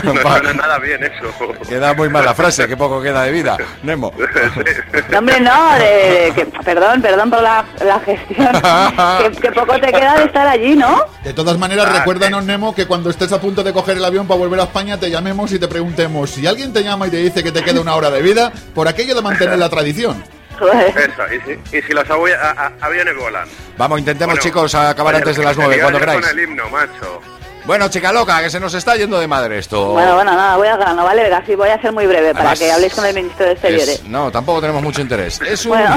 [0.04, 1.32] No suena nada bien eso.
[1.68, 3.56] Queda muy mal la frase, que poco queda de vida.
[3.82, 4.12] Nemo.
[5.10, 8.48] No, hombre, no, de, de- que, perdón, perdón por la, la gestión.
[9.34, 11.04] que, que poco te queda de estar allí, ¿no?
[11.22, 14.38] De todas maneras, recuérdanos, Nemo, que cuando estés a punto de coger el avión para
[14.38, 16.30] volver a España, te llamemos y te preguntemos.
[16.30, 18.88] Si alguien te llama y te dice que te queda una hora de vida, por
[18.88, 20.22] aquello de mantener la tradición.
[20.54, 22.50] Eso, y si, y si los avi- a-
[22.80, 23.48] a- aviones vuelan.
[23.76, 26.20] Vamos, intentemos, Bueno, chicos, a acabar antes de las nueve, cuando queráis.
[26.20, 27.20] con el himno, macho.
[27.64, 29.92] Bueno, chica loca, que se nos está yendo de madre esto.
[29.92, 31.30] Bueno, bueno, nada, voy al grano, ¿vale?
[31.56, 33.88] Voy a ser muy breve para que habléis con el ministro de Exteriores.
[33.88, 35.40] Es- no, tampoco tenemos mucho interés.
[35.40, 35.96] Es un, Bueno.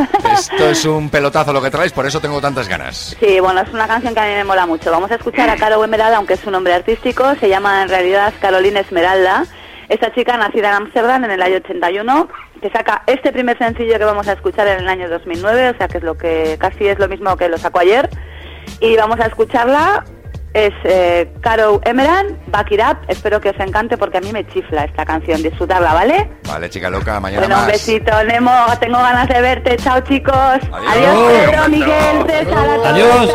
[0.32, 3.14] esto es un pelotazo lo que traéis, por eso tengo tantas ganas.
[3.20, 4.90] Sí, bueno, es una canción que a mí me mola mucho.
[4.90, 7.34] Vamos a escuchar a Caro Emeralda, aunque es un nombre artístico.
[7.38, 9.44] Se llama en realidad Carolina Esmeralda.
[9.90, 12.28] Esta chica nacida en Ámsterdam en el año 81,
[12.62, 15.88] que saca este primer sencillo que vamos a escuchar en el año 2009, o sea
[15.88, 18.08] que es lo que casi es lo mismo que lo sacó ayer.
[18.80, 20.04] Y vamos a escucharla.
[20.52, 22.98] Es eh, Caro Emerald, Back It Up.
[23.06, 25.42] Espero que os encante porque a mí me chifla esta canción.
[25.42, 26.28] Disfrutarla, ¿vale?
[26.48, 27.72] Vale, chica loca, mañana Bueno, un más.
[27.72, 28.50] besito, Nemo.
[28.80, 29.76] Tengo ganas de verte.
[29.76, 30.34] Chao, chicos.
[30.34, 31.32] Adiós, Adiós.
[31.46, 32.68] Pedro, Miguel, César.
[32.68, 32.86] a todos.
[32.86, 33.30] Adiós.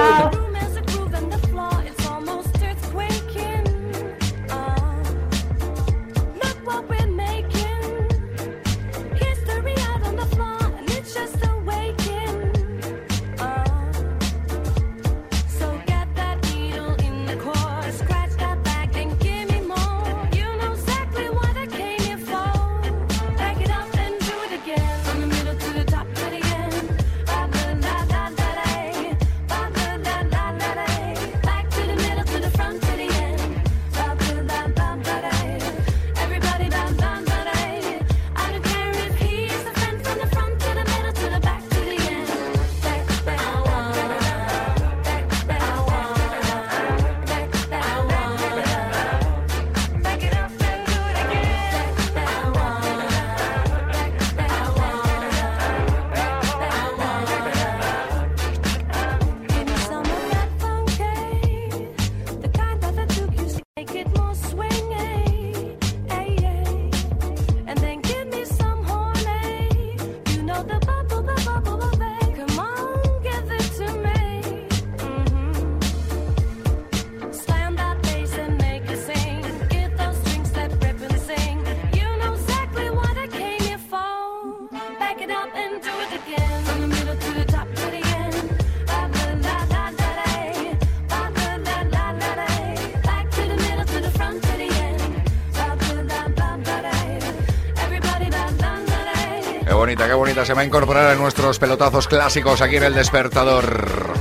[100.16, 100.46] Bonita.
[100.46, 104.14] Se va a incorporar a nuestros pelotazos clásicos aquí en el despertador.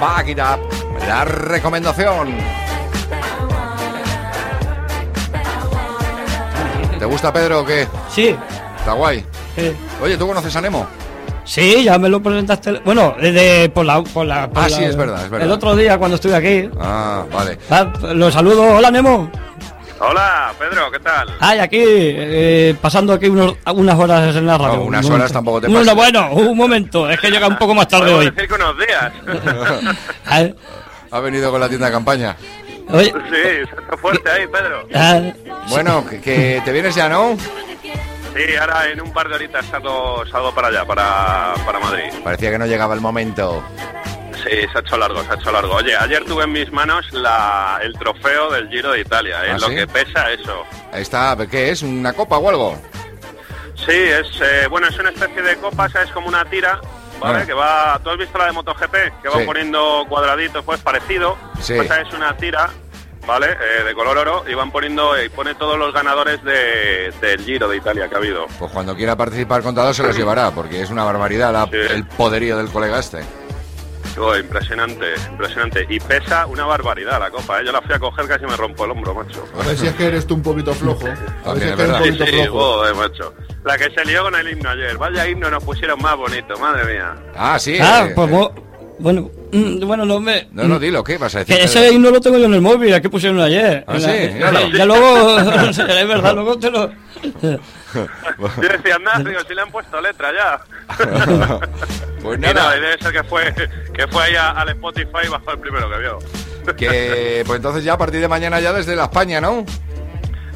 [0.00, 0.60] Back it up.
[1.06, 2.28] La recomendación.
[6.98, 7.86] ¿Te gusta Pedro o qué?
[8.10, 8.34] Sí.
[8.78, 9.24] Está guay.
[9.56, 9.72] Sí.
[10.02, 10.86] Oye, ¿tú conoces a Nemo?
[11.44, 12.80] Sí, ya me lo presentaste.
[12.84, 14.48] Bueno, desde por la, por la.
[14.48, 15.46] por Ah, la- sí, es verdad, es verdad.
[15.46, 16.70] El otro día cuando estuve aquí.
[16.80, 17.58] Ah, vale.
[17.70, 18.76] Ah, lo saludo.
[18.76, 19.30] Hola, Nemo.
[20.02, 21.28] Hola, Pedro, ¿qué tal?
[21.40, 24.76] Ay, aquí, eh, pasando aquí unos, unas horas en la radio.
[24.76, 25.32] No, unas Un horas momento.
[25.34, 25.94] tampoco te No, no, pases.
[25.94, 27.10] bueno, un momento.
[27.10, 28.30] Es que llega un poco más tarde hoy.
[28.30, 29.12] decir que unos días.
[31.12, 32.36] Ha venido con la tienda de campaña.
[32.88, 34.86] Oye, Sí, está fuerte ahí, Pedro.
[34.94, 35.20] ah,
[35.68, 37.36] Bueno, que, que te vienes ya, ¿no?
[38.32, 42.04] Sí, ahora en un par de horitas salgo, salgo para allá, para, para Madrid.
[42.22, 43.60] Parecía que no llegaba el momento.
[44.42, 45.74] Sí, se ha hecho largo, se ha hecho largo.
[45.74, 49.50] Oye, ayer tuve en mis manos la, el trofeo del Giro de Italia, ¿eh?
[49.52, 49.74] ¿Ah, lo sí?
[49.74, 50.64] que pesa eso.
[50.92, 51.82] Está, ¿qué es?
[51.82, 52.80] ¿Una copa o algo?
[53.76, 56.10] Sí, es eh, bueno, es una especie de copa, ¿sabes?
[56.10, 56.80] Como una tira,
[57.18, 57.40] ¿vale?
[57.40, 57.46] Ah.
[57.46, 58.92] Que va, ¿tú has visto la de MotoGP?
[59.22, 59.44] Que Sí.
[59.46, 61.36] poniendo cuadraditos, pues parecido.
[61.60, 61.74] Sí.
[61.74, 62.68] Esa es una tira,
[63.26, 63.46] ¿vale?
[63.52, 67.68] Eh, de color oro y van poniendo, y pone todos los ganadores de, del Giro
[67.68, 68.46] de Italia que ha habido.
[68.58, 72.58] Pues cuando quiera participar contador se los llevará, porque es una barbaridad la- el poderío
[72.58, 73.22] del colega este.
[74.18, 75.86] Oh, impresionante, impresionante.
[75.88, 77.64] Y pesa una barbaridad la copa, ¿eh?
[77.66, 79.44] Yo la fui a coger, casi me rompo el hombro, macho.
[79.58, 81.06] A ver si es que eres tú un poquito flojo.
[81.44, 82.58] A ver si es que eres un Sí, poquito sí, flojo.
[82.76, 83.34] joder, macho.
[83.64, 84.96] La que se lió con el himno ayer.
[84.98, 87.14] Vaya himno nos pusieron más bonito, madre mía.
[87.36, 87.76] Ah, sí.
[87.80, 88.52] ah, eh, pues mo-
[88.98, 90.48] bueno, mm, bueno, no me.
[90.52, 91.56] No, no, dilo, ¿qué vas a decir?
[91.56, 93.84] Que ese himno lo tengo yo en el móvil, aquí pusieron ayer.
[93.86, 95.38] Ah, sí, la- ya luego,
[95.70, 95.76] es
[96.08, 96.90] verdad, luego te lo.
[97.94, 100.60] Yo decía, nada, digo, si le han puesto letra ya.
[102.22, 102.52] Pues Y nada.
[102.54, 103.54] nada, y debe ser que fue,
[103.94, 106.18] que fue ahí al Spotify y bajó el primero que vio.
[106.76, 109.64] Que, pues entonces ya a partir de mañana ya desde la España, ¿no?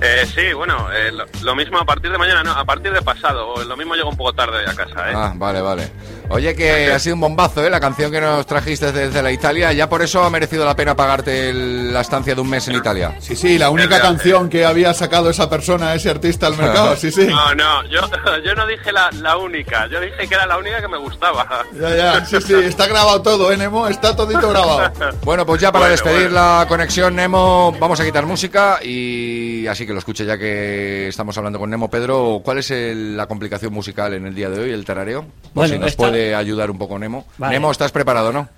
[0.02, 3.00] Eh, sí, bueno, eh, lo, lo mismo a partir de mañana, no, a partir de
[3.00, 3.64] pasado.
[3.64, 5.14] Lo mismo llego un poco tarde a casa, ¿eh?
[5.16, 5.90] Ah, vale, vale.
[6.30, 7.70] Oye, que ha sido un bombazo, ¿eh?
[7.70, 9.72] La canción que nos trajiste desde la Italia.
[9.72, 12.76] Ya por eso ha merecido la pena pagarte el- la estancia de un mes en
[12.76, 13.16] Italia.
[13.20, 17.10] Sí, sí, la única canción que había sacado esa persona, ese artista al mercado, sí,
[17.10, 17.26] sí.
[17.26, 18.00] No, no, yo,
[18.44, 21.46] yo no dije la, la única, yo dije que era la única que me gustaba.
[21.80, 23.86] Ya, ya, sí, sí, está grabado todo, ¿eh, Nemo?
[23.88, 24.92] Está todito grabado.
[25.24, 26.34] Bueno, pues ya para Bueno, despedir bueno.
[26.58, 31.36] la conexión, Nemo, vamos a quitar música y así que lo escuche ya que estamos
[31.38, 31.88] hablando con Nemo.
[31.90, 35.26] Pedro, ¿cuál es el- la complicación musical en el día de hoy, el tarareo?
[35.54, 37.26] Bueno, si nos esta- puede ayudar un poco Nemo.
[37.38, 37.54] Vale.
[37.54, 38.48] Nemo, ¿estás preparado, no?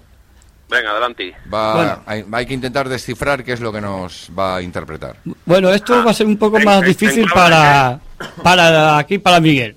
[0.69, 1.33] Venga, adelante.
[1.53, 2.03] Va, Bueno.
[2.07, 5.17] hay, hay que intentar descifrar qué es lo que nos va a interpretar.
[5.45, 8.01] Bueno, esto va a ser un poco en- más en- difícil en para,
[8.43, 9.77] para aquí, para Miguel.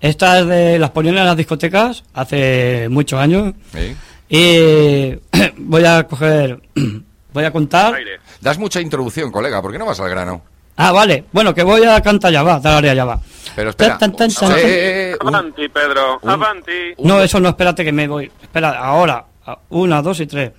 [0.00, 3.54] Estas de las ponían en las discotecas hace muchos años.
[3.72, 3.96] ¿Sí?
[4.28, 5.18] Y
[5.56, 6.60] voy a coger,
[7.32, 7.94] voy a contar.
[7.94, 8.20] Aire.
[8.40, 10.42] Das mucha introducción, colega, ¿por qué no vas al grano?
[10.80, 11.24] Ah, vale.
[11.32, 13.18] Bueno, que voy a cantar ya va, tararea ya va.
[13.56, 13.98] Pero espera.
[13.98, 14.58] Tan, tan, tan, Eh, tan.
[14.60, 16.94] eh, eh, un- Avanti, Pedro, un- avanti.
[16.98, 18.30] No, eso no, espérate que me voy.
[18.40, 19.24] Espera, ahora.
[19.46, 20.52] A- Una, dos y tres.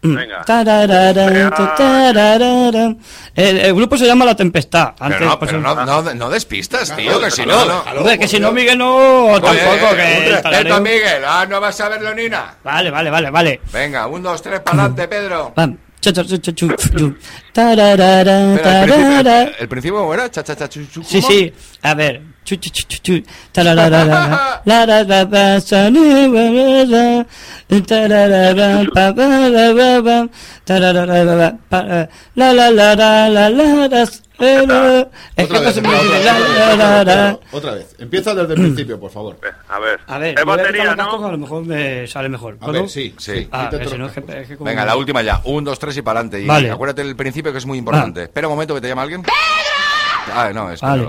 [0.00, 0.14] Mm.
[0.14, 0.44] Venga.
[3.34, 4.94] El, el grupo se llama La Tempestad.
[4.98, 7.56] Antes, Pero no, pues, pero no, no, no despistas, tío, que si no.
[7.96, 9.26] Hombre, que si no, Miguel no.
[9.40, 10.28] Tampoco, que.
[10.30, 11.22] respeto, Miguel.
[11.26, 12.54] Ah, no vas a verlo, Nina.
[12.64, 13.60] Vale, vale, vale, vale.
[13.72, 15.52] Venga, un, dos, tres, para adelante, Pedro.
[15.56, 15.76] Vam.
[16.00, 17.16] El principio,
[18.62, 19.50] tarararán.
[19.58, 20.30] el principio ¿cómo era?
[20.30, 21.52] Cha, cha, cha, chu, chu, Sí, sí.
[21.82, 22.22] A ver.
[22.44, 23.22] Chu, chu, chu, chu.
[23.54, 24.58] La, la, la, la, la.
[27.94, 31.58] Tararara, pa, pa, la, la, la, la,
[32.34, 34.06] la, la, la, la, la, la,
[34.40, 37.78] eh, Otra vez, otra otra.
[37.98, 39.36] Empieza desde el principio, por favor.
[39.68, 40.00] A ver.
[40.06, 41.26] A ver, a quitar batería, ¿no?
[41.26, 42.56] a lo mejor me sale mejor.
[42.60, 43.14] A ver, sí.
[43.18, 43.48] Sí.
[43.50, 45.40] Ah, Quítate que si no, los es que, es que como- Venga, la última ya.
[45.44, 46.40] Un, dos, tres y para adelante.
[46.40, 46.70] Y Vale.
[46.70, 48.22] acuérdate del principio que es muy importante.
[48.24, 49.22] Espera un momento que te llama alguien.
[50.34, 51.08] Ah, no, es Vale.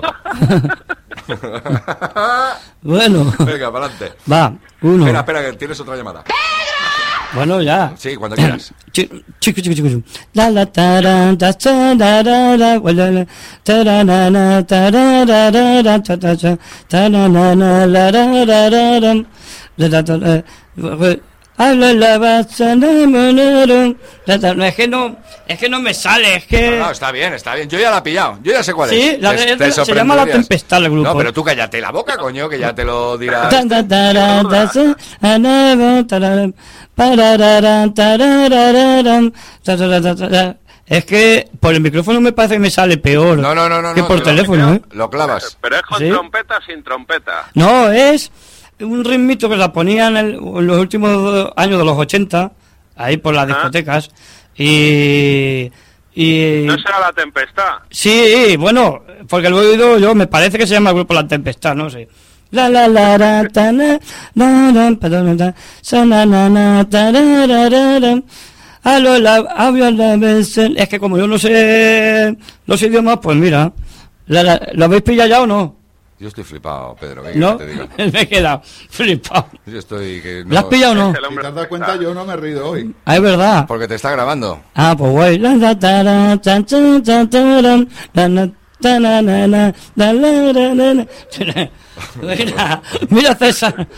[2.82, 3.32] Bueno.
[3.40, 4.12] Venga, para adelante.
[4.30, 4.52] Va,
[4.82, 5.04] uno.
[5.06, 6.24] Espera, espera, que tienes otra llamada.
[7.34, 7.94] Bueno, ya.
[7.96, 8.72] Sí, cuando quieras.
[21.60, 22.16] Habla la
[24.54, 25.16] No, es que no,
[25.46, 26.70] es que no me sale, es que...
[26.70, 27.68] No, no, está bien, está bien.
[27.68, 29.20] Yo ya la he pillado, yo ya sé cuál sí, es.
[29.20, 31.10] La te, se llama La Tempestad el grupo.
[31.10, 33.52] No, pero tú cállate la boca, coño, que ya te lo dirás.
[40.86, 43.94] Es que por el micrófono me parece que me sale peor no, no, no, no,
[43.94, 44.82] que por teléfono, lo, ¿eh?
[44.92, 45.58] Lo clavas.
[45.60, 47.50] Pero es con trompeta sin trompeta.
[47.52, 48.32] No, es
[48.80, 52.52] un ritmito que la ponían en, en los últimos años de los 80,
[52.96, 54.10] ahí por las discotecas,
[54.56, 55.70] y...
[56.14, 57.64] y No será la tempestad.
[57.90, 61.26] Sí, bueno, porque lo he oído yo, me parece que se llama el grupo La
[61.26, 62.08] Tempestad, no sé.
[62.52, 63.98] La la la la ta, na,
[64.34, 68.22] na, na, pa, da, na, sa, na, na, na, ta, ra, ra, ra, ra.
[68.82, 72.36] A lo la, la, vez, es que como yo no sé
[72.66, 73.72] los idiomas, pues mira,
[74.26, 75.76] la, la- ¿lo habéis pillado ya o no?
[76.20, 77.22] Yo estoy flipado, Pedro.
[77.22, 77.64] ¿qué No, te
[78.12, 78.60] me he quedado
[78.90, 79.46] flipado.
[79.64, 81.14] Yo estoy que ¿Lo has pillado o no?
[81.14, 82.94] Si te has dado cuenta, yo no me he reído hoy.
[83.06, 83.64] Ah, es verdad.
[83.66, 84.60] Porque te está grabando.
[84.74, 85.54] Ah, pues la.
[92.20, 93.88] Mira, mira César.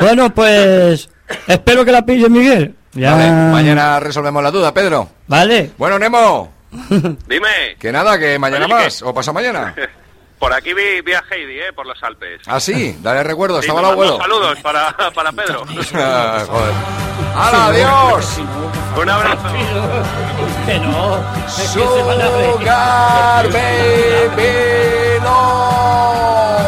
[0.00, 1.08] Bueno, pues
[1.46, 2.74] espero que la pille Miguel.
[2.94, 3.12] Ya.
[3.14, 5.08] Vale, mañana resolvemos la duda, Pedro.
[5.28, 5.70] Vale.
[5.78, 6.52] Bueno, Nemo.
[7.28, 7.76] Dime.
[7.78, 9.00] Que nada, que mañana más.
[9.02, 9.76] O pasa mañana.
[10.42, 11.72] Por aquí vi, vi a Heidi, ¿eh?
[11.72, 12.40] Por los Alpes.
[12.48, 12.98] Ah, sí.
[13.00, 13.62] Dale recuerdo.
[13.62, 14.18] Sí, Estaba el abuelo.
[14.18, 15.62] Saludos para, para Pedro.
[15.94, 16.74] Ah, joder.
[17.36, 18.40] ¡Hala, adiós!
[19.00, 19.42] Un abrazo.
[20.66, 21.16] Que no.
[21.46, 22.52] Es que se van a reír.
[22.54, 26.61] Sugar Baby no.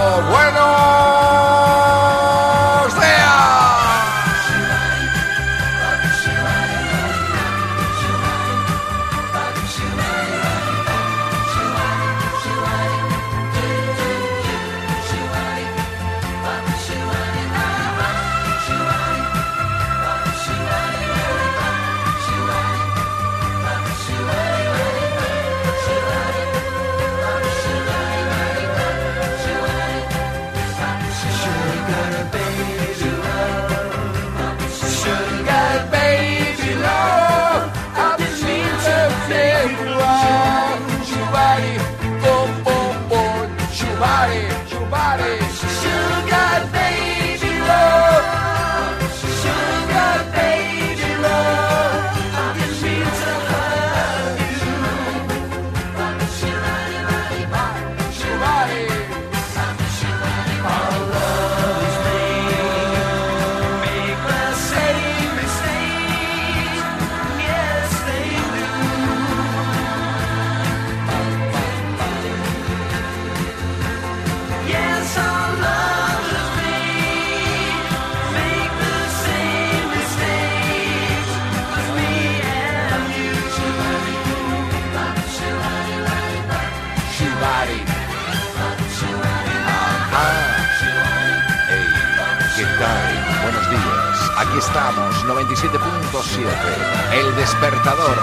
[96.14, 98.16] 97.7, El Despertador.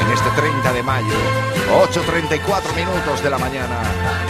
[0.00, 1.14] En este 30 de mayo,
[1.70, 3.78] 8.34 minutos de la mañana.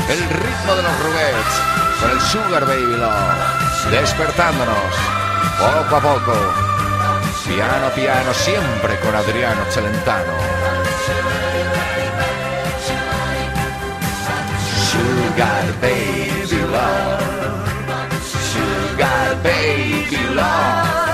[0.06, 3.90] El ritmo de los Rubets con el Sugar Baby Love.
[3.90, 4.76] Despertándonos,
[5.58, 6.34] poco a poco.
[7.46, 10.32] Piano, piano, siempre con Adriano Celentano.
[14.90, 17.22] Sugar baby love.
[18.22, 21.13] Sugar baby love.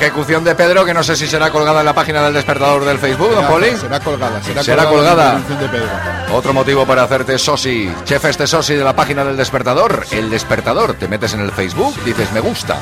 [0.00, 2.98] Ejecución de Pedro, que no sé si será colgada en la página del despertador del
[2.98, 3.76] Facebook, don Poli.
[3.76, 5.32] Será colgada, será, Será colgada.
[5.42, 5.60] colgada.
[5.60, 6.36] de Pedro.
[6.38, 7.92] Otro motivo para hacerte sosi.
[8.06, 10.06] Chef este sosi de la página del despertador.
[10.10, 10.94] El despertador.
[10.94, 12.78] Te metes en el Facebook, dices me gusta.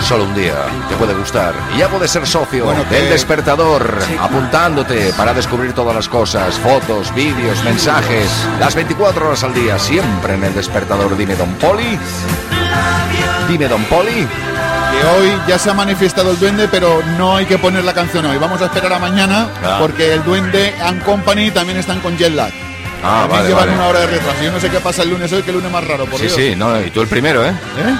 [0.00, 0.54] Solo un día
[0.88, 1.52] te puede gustar.
[1.74, 6.54] Y ya puedes ser socio Bueno, del que- despertador, apuntándote para descubrir todas las cosas,
[6.60, 8.30] fotos, vídeos, mensajes,
[8.60, 11.16] las 24 horas al día, siempre en el despertador.
[11.16, 11.98] Dime, don Poli.
[13.48, 14.28] Dime, don Poli.
[15.00, 18.24] Que hoy ya se ha manifestado el duende, pero no hay que poner la canción
[18.26, 18.36] hoy.
[18.38, 19.76] Vamos a esperar a mañana, Ah.
[19.80, 22.50] porque el duende and company también están con jet lag.
[23.04, 23.72] Ah, También vale, llevan vale.
[23.78, 24.42] una hora de retraso.
[24.42, 26.26] Yo no sé qué pasa el lunes hoy, que el lunes más raro, por Sí,
[26.26, 26.34] Dios.
[26.36, 27.50] sí, no, y tú el primero, ¿eh?
[27.50, 27.94] ¿Eh?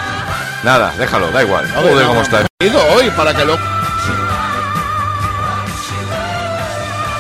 [0.65, 1.65] Nada, déjalo, da igual.
[1.71, 2.47] A ver, Joder, no, cómo no, está.
[2.97, 3.57] hoy para que lo...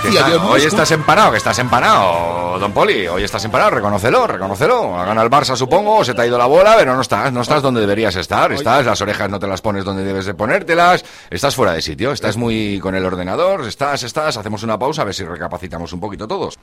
[0.04, 3.06] Está- hoy estás empanado, que estás empanado, don Poli.
[3.08, 4.92] Hoy estás empanado, reconócelo, reconócelo.
[4.92, 7.62] Gana el Barça, supongo, se te ha ido la bola, pero no estás, no estás
[7.62, 8.50] donde deberías estar.
[8.52, 11.04] Estás, las orejas no te las pones donde debes de ponértelas.
[11.30, 14.36] Estás fuera de sitio, estás muy con el ordenador, estás, estás.
[14.36, 16.58] Hacemos una pausa a ver si recapacitamos un poquito todos.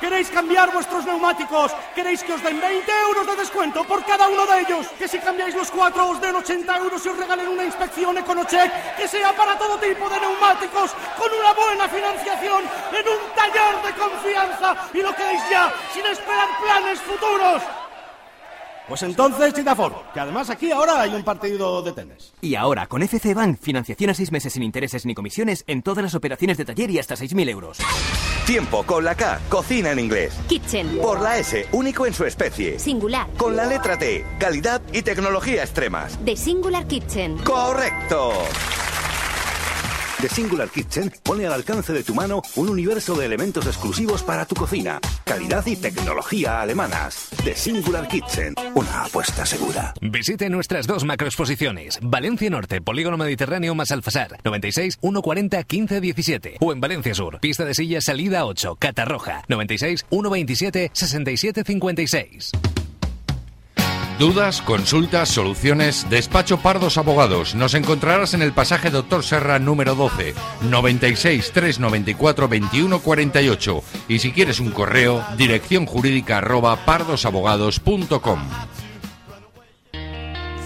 [0.00, 1.72] ¿Queréis cambiar vuestros neumáticos?
[1.94, 4.88] ¿Queréis que os den 20 euros de descuento por cada uno de ellos?
[4.98, 8.96] ¿Que si cambiáis los cuatro os den 80 euros y os regalen una inspección EconoCheck?
[8.96, 12.64] ¿Que sea para todo tipo de neumáticos con una buena financiación
[12.96, 14.88] en un taller de confianza?
[14.94, 17.62] ¿Y lo queréis ya sin esperar planes futuros?
[18.90, 22.32] Pues entonces, Chitafor, que además aquí ahora hay un partido de tenis.
[22.40, 26.02] Y ahora, con FC Bank, financiación a seis meses sin intereses ni comisiones en todas
[26.02, 27.78] las operaciones de taller y hasta 6.000 euros.
[28.46, 30.36] Tiempo con la K, cocina en inglés.
[30.48, 30.98] Kitchen.
[31.00, 32.80] Por la S, único en su especie.
[32.80, 33.28] Singular.
[33.36, 36.18] Con la letra T, calidad y tecnología extremas.
[36.24, 37.38] The Singular Kitchen.
[37.44, 38.32] ¡Correcto!
[40.20, 44.44] The Singular Kitchen pone al alcance de tu mano un universo de elementos exclusivos para
[44.44, 45.00] tu cocina.
[45.24, 47.30] Calidad y tecnología alemanas.
[47.42, 49.94] The Singular Kitchen, una apuesta segura.
[50.02, 51.98] Visite nuestras dos macroexposiciones.
[52.02, 56.56] Valencia Norte, Polígono Mediterráneo más Alfasar, 96 140 15 17.
[56.60, 62.50] O en Valencia Sur, pista de silla salida 8, Catarroja, 96 127 67 56.
[64.20, 67.54] Dudas, consultas, soluciones, despacho Pardos Abogados.
[67.54, 70.34] Nos encontrarás en el pasaje Doctor Serra número 12,
[70.68, 73.82] 96 394 21 48.
[74.08, 78.40] Y si quieres un correo, dirección jurídica arroba pardosabogados.com.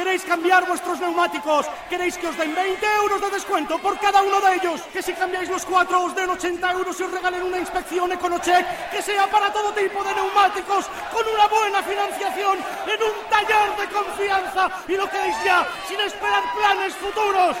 [0.00, 1.66] ¿Queréis cambiar vuestros neumáticos?
[1.90, 4.80] ¿Queréis que os den 20 euros de descuento por cada uno de ellos?
[4.94, 8.90] ¿Que si cambiáis los cuatro os den 80 euros y os regalen una inspección EconoCheck?
[8.90, 12.56] ¿Que sea para todo tipo de neumáticos con una buena financiación
[12.88, 14.70] en un taller de confianza?
[14.88, 17.56] ¿Y lo queréis ya sin esperar planes futuros?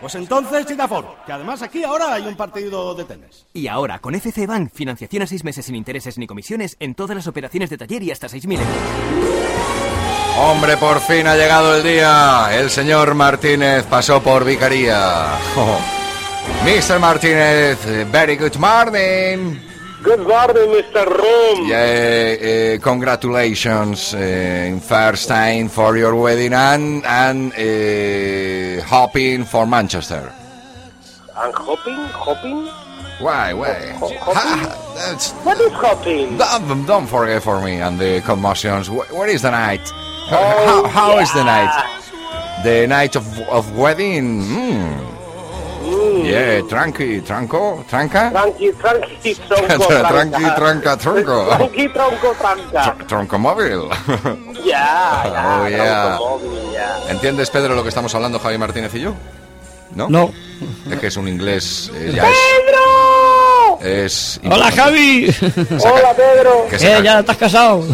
[0.00, 3.44] Pues entonces, Chitafor, que además aquí ahora hay un partido de tenis.
[3.52, 7.16] Y ahora, con FC Bank, financiación a seis meses sin intereses ni comisiones en todas
[7.16, 9.57] las operaciones de taller y hasta 6.000 euros.
[10.40, 12.48] Hombre, por fin ha llegado el día.
[12.52, 15.26] El señor Martínez pasó por vicaría.
[15.56, 15.78] Oh.
[16.64, 16.98] Mr.
[16.98, 17.78] Martínez,
[18.10, 19.58] very good morning.
[20.02, 21.04] Good morning, Mr.
[21.04, 21.66] Room.
[21.68, 21.76] Yeah,
[22.40, 30.32] eh, congratulations in first time for your wedding and, and eh, hopping for Manchester.
[31.36, 31.96] And hopping?
[32.14, 32.68] Hopping?
[33.20, 33.92] Why, why?
[33.98, 34.70] Ho- hopping?
[35.44, 36.38] What is hopping?
[36.38, 38.88] don't, don't forget for me and the commotions.
[38.88, 39.92] Where is the night?
[40.30, 41.64] Oh, how how is the yeah.
[41.64, 41.74] night?
[42.64, 44.42] The night of, of wedding?
[44.42, 45.08] Mm.
[46.28, 48.28] Yeah, tranqui, tranco, tranca?
[48.30, 51.38] Tranqui, tranqui, tronco, tranqui, tranca, tronco.
[51.56, 52.94] Tranqui, tronco, tranca.
[53.06, 53.88] Tronco móvil.
[54.68, 56.16] Ya, ya, Oh, yeah.
[56.18, 57.10] tronco móvil, ya.
[57.10, 59.14] ¿Entiendes, Pedro, lo que estamos hablando, Javi Martínez y yo?
[59.94, 60.08] ¿No?
[60.10, 60.30] No.
[60.90, 61.90] Es que es un inglés.
[61.94, 62.24] eh, ya.
[62.24, 63.78] ¡Pedro!
[63.80, 65.34] es Hola, Javi.
[65.80, 66.66] Hola, Pedro.
[66.68, 67.84] Que ca- ¿Ya estás casado?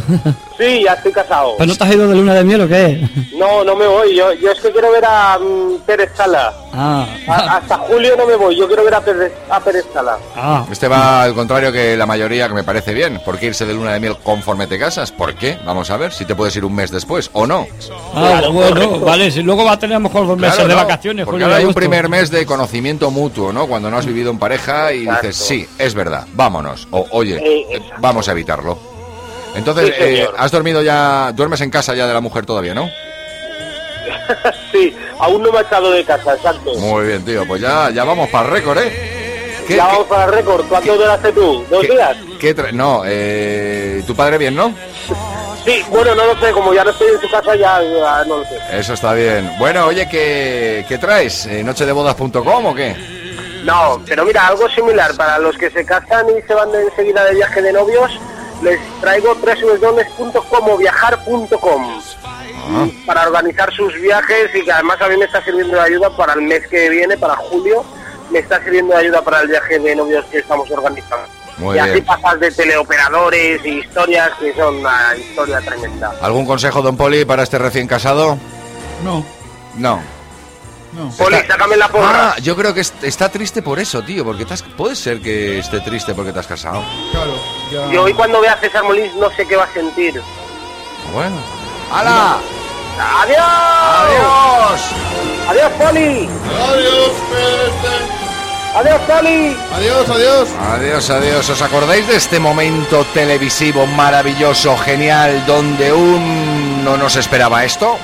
[0.59, 1.57] Sí, ya estoy casado.
[1.57, 3.01] ¿Pues no te has ido de luna de miel o qué?
[3.37, 4.15] No, no me voy.
[4.15, 6.53] Yo, yo es que quiero ver a mm, Pérez Sala.
[6.73, 8.57] Ah, A- hasta julio no me voy.
[8.57, 10.17] Yo quiero ver a Pérez, a Pérez Sala.
[10.37, 10.65] ah.
[10.71, 13.21] Este va al contrario que la mayoría, que me parece bien.
[13.25, 15.11] ¿Por qué irse de luna de miel conforme te casas?
[15.11, 15.59] ¿Por qué?
[15.65, 17.67] Vamos a ver si te puedes ir un mes después o no.
[18.15, 20.75] Ah, bueno, vale, si luego va a tener a lo mejor dos meses Claro, de
[20.77, 20.81] ¿no?
[20.83, 21.25] vacaciones.
[21.27, 23.67] Porque ahora hay un primer mes de conocimiento mutuo, ¿no?
[23.67, 26.87] Cuando no has vivido en pareja y dices, sí, es verdad, vámonos.
[26.93, 28.94] O, oye, Eh, vamos a evitarlo.
[29.55, 30.29] Entonces, Sí, eh.
[30.37, 32.89] ¿has dormido ya, duermes en casa ya de la mujer todavía, no?
[34.73, 36.75] sí, aún no me ha echado de casa, exacto.
[36.75, 38.93] Muy bien, tío, pues ya, ya vamos para el récord, ¿eh?
[39.67, 40.67] ¿Qué- ya vamos para el récord.
[40.69, 41.65] ¿Cuánto duraste tú?
[41.71, 42.17] ¿Dos días?
[42.39, 44.75] qué tra- no, eh, tu padre bien, ¿no?
[45.65, 46.53] Sí, bueno, no lo sé.
[46.53, 48.59] Como ya no estoy en su casa, ya, ya no lo sé.
[48.73, 49.51] Eso está bien.
[49.59, 51.47] Bueno, oye, ¿qué, qué traes?
[51.47, 52.95] Eh, ¿Nochedebodas.com o qué?
[53.65, 55.15] No, pero mira, algo similar.
[55.17, 58.11] Para los que se casan y se van de enseguida de viaje de novios,
[58.63, 62.01] les traigo www.comoviajar.com
[62.67, 62.87] Ah.
[63.07, 66.33] para organizar sus viajes y que además a mí me está sirviendo de ayuda para
[66.33, 67.85] el mes que viene, para julio,
[68.31, 71.27] me está sirviendo de ayuda para el viaje de novios que estamos organizando.
[71.59, 76.13] Muy y así pasas de teleoperadores y historias que son una historia tremenda.
[76.23, 78.39] ¿Algún consejo, don Poli, para este recién casado?
[79.05, 79.23] No,
[79.77, 80.01] No.
[80.95, 81.11] No.
[81.17, 82.31] Poli, sácame la porra.
[82.31, 85.21] Ah, yo creo que est- está triste por eso, tío, porque te has- puede ser
[85.21, 86.83] que esté triste porque te has casado.
[87.13, 87.35] Claro,
[87.73, 87.93] ya.
[87.93, 90.21] Y hoy cuando vea a César Molins no sé qué va a sentir.
[91.13, 91.37] Bueno.
[91.93, 92.39] ¡Hala!
[93.23, 93.39] ¡Adiós!
[93.41, 94.81] ¡Adiós!
[95.49, 96.29] ¡Adiós, Poli!
[96.69, 98.05] Adiós, Pérez.
[98.77, 99.57] ¡Adiós, Poli!
[99.75, 100.49] Adiós, adiós.
[100.73, 101.49] Adiós, adiós.
[101.51, 107.97] ¿Os acordáis de este momento televisivo maravilloso, genial, donde uno no se esperaba esto?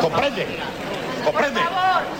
[0.00, 0.46] ¿Comprende?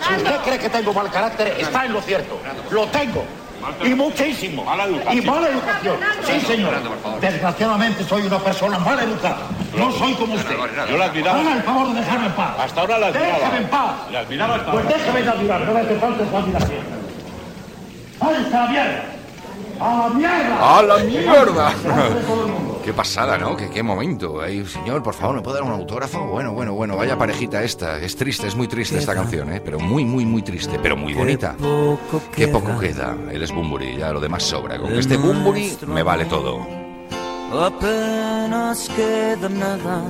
[0.07, 2.39] Si usted cree que tengo mal carácter, está en lo cierto.
[2.71, 3.23] Lo tengo.
[3.83, 4.61] Y muchísimo.
[5.11, 5.97] Y mala educación.
[6.23, 6.73] Sí, señor.
[7.19, 9.37] Desgraciadamente soy una persona mal educada.
[9.75, 10.55] No soy como usted.
[10.89, 11.39] Yo la admiraba.
[11.39, 12.55] Haga el favor de dejarme en paz.
[12.59, 13.37] Hasta ahora la admiraba.
[13.39, 13.91] Déjeme en paz.
[14.11, 15.21] La admiraba hasta Pues ahora.
[15.21, 15.61] de admirar.
[15.61, 16.79] No me hace falta su admiración.
[18.19, 19.03] ¡Váyase a la mierda!
[19.79, 20.77] ¡A la mierda!
[20.77, 21.73] ¡A la mierda!
[22.83, 23.57] Qué pasada, ¿no?
[23.57, 24.41] Qué, qué momento.
[24.41, 26.27] Ay, señor, por favor, ¿me puede dar un autógrafo?
[26.27, 27.99] Bueno, bueno, bueno, vaya parejita esta.
[27.99, 29.61] Es triste, es muy triste esta canción, ¿eh?
[29.63, 31.55] Pero muy, muy, muy triste, pero muy bonita.
[32.35, 33.15] Qué poco queda.
[33.31, 34.77] Él es Bumburi, ya lo demás sobra.
[34.77, 36.59] Con que este Bumburi me vale todo.
[37.51, 40.03] Apenas queda nada,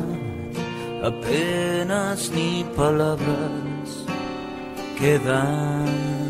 [1.04, 4.06] apenas ni palabras
[4.98, 6.25] quedan.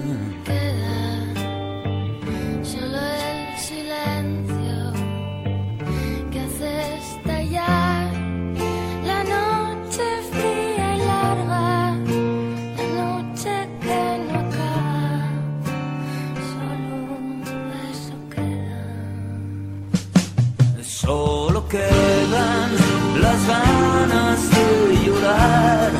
[21.06, 22.72] Solo quedan
[23.22, 25.92] las ganas de llorar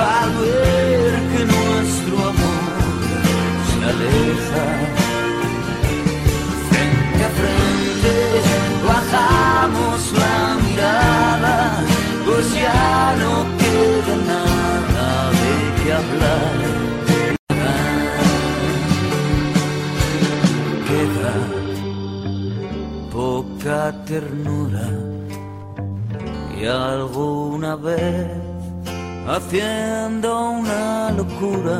[0.00, 2.78] al ver que nuestro amor
[3.68, 4.97] se aleja.
[26.60, 28.26] Y alguna vez
[29.28, 31.78] haciendo una locura,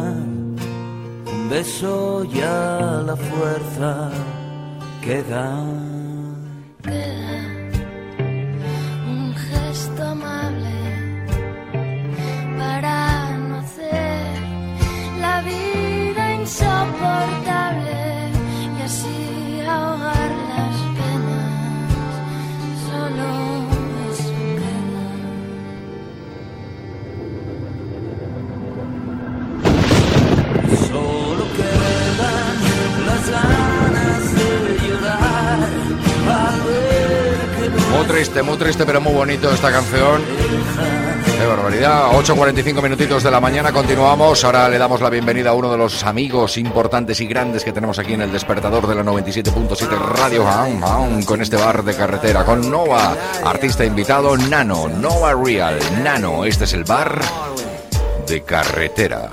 [1.32, 4.10] un beso ya la fuerza
[5.02, 5.50] queda.
[9.12, 10.76] un gesto amable
[12.56, 14.40] para no hacer
[15.20, 17.37] la vida insoportable
[38.06, 40.22] triste, muy triste, pero muy bonito esta canción.
[41.38, 42.10] Qué barbaridad.
[42.12, 44.42] 8.45 minutitos de la mañana, continuamos.
[44.44, 47.98] Ahora le damos la bienvenida a uno de los amigos importantes y grandes que tenemos
[47.98, 50.44] aquí en el despertador de la 97.7 Radio
[51.24, 56.44] con este bar de carretera, con Nova, artista invitado, Nano, Nova Real, Nano.
[56.44, 57.20] Este es el bar
[58.26, 59.30] de carretera.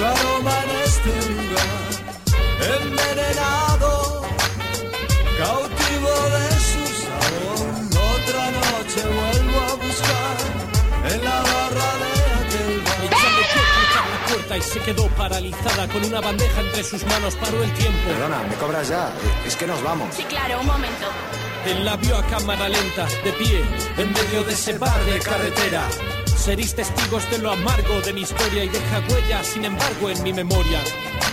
[0.00, 1.88] Su aroma en este lugar,
[2.80, 4.22] envenenado,
[5.38, 7.68] cautivo de su sabor.
[8.16, 10.36] Otra noche vuelvo a buscar
[11.12, 13.04] en la barra de aquel bar.
[13.04, 17.34] Echando puerta a la puerta y se quedó paralizada con una bandeja entre sus manos.
[17.34, 18.08] Paró el tiempo.
[18.08, 19.12] Perdona, me cobras ya.
[19.46, 20.14] Es que nos vamos.
[20.14, 21.06] Sí, claro, un momento.
[21.66, 23.62] Él la vio a cámara lenta, de pie,
[23.98, 25.86] en medio de ese bar de carretera.
[26.40, 30.32] Seréis testigos de lo amargo de mi historia y deja huella, sin embargo, en mi
[30.32, 30.80] memoria.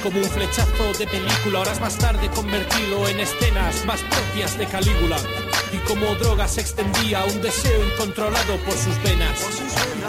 [0.03, 5.15] Como un flechazo de película, horas más tarde convertido en escenas más propias de Calígula.
[5.71, 9.39] Y como droga se extendía un deseo incontrolado por sus venas.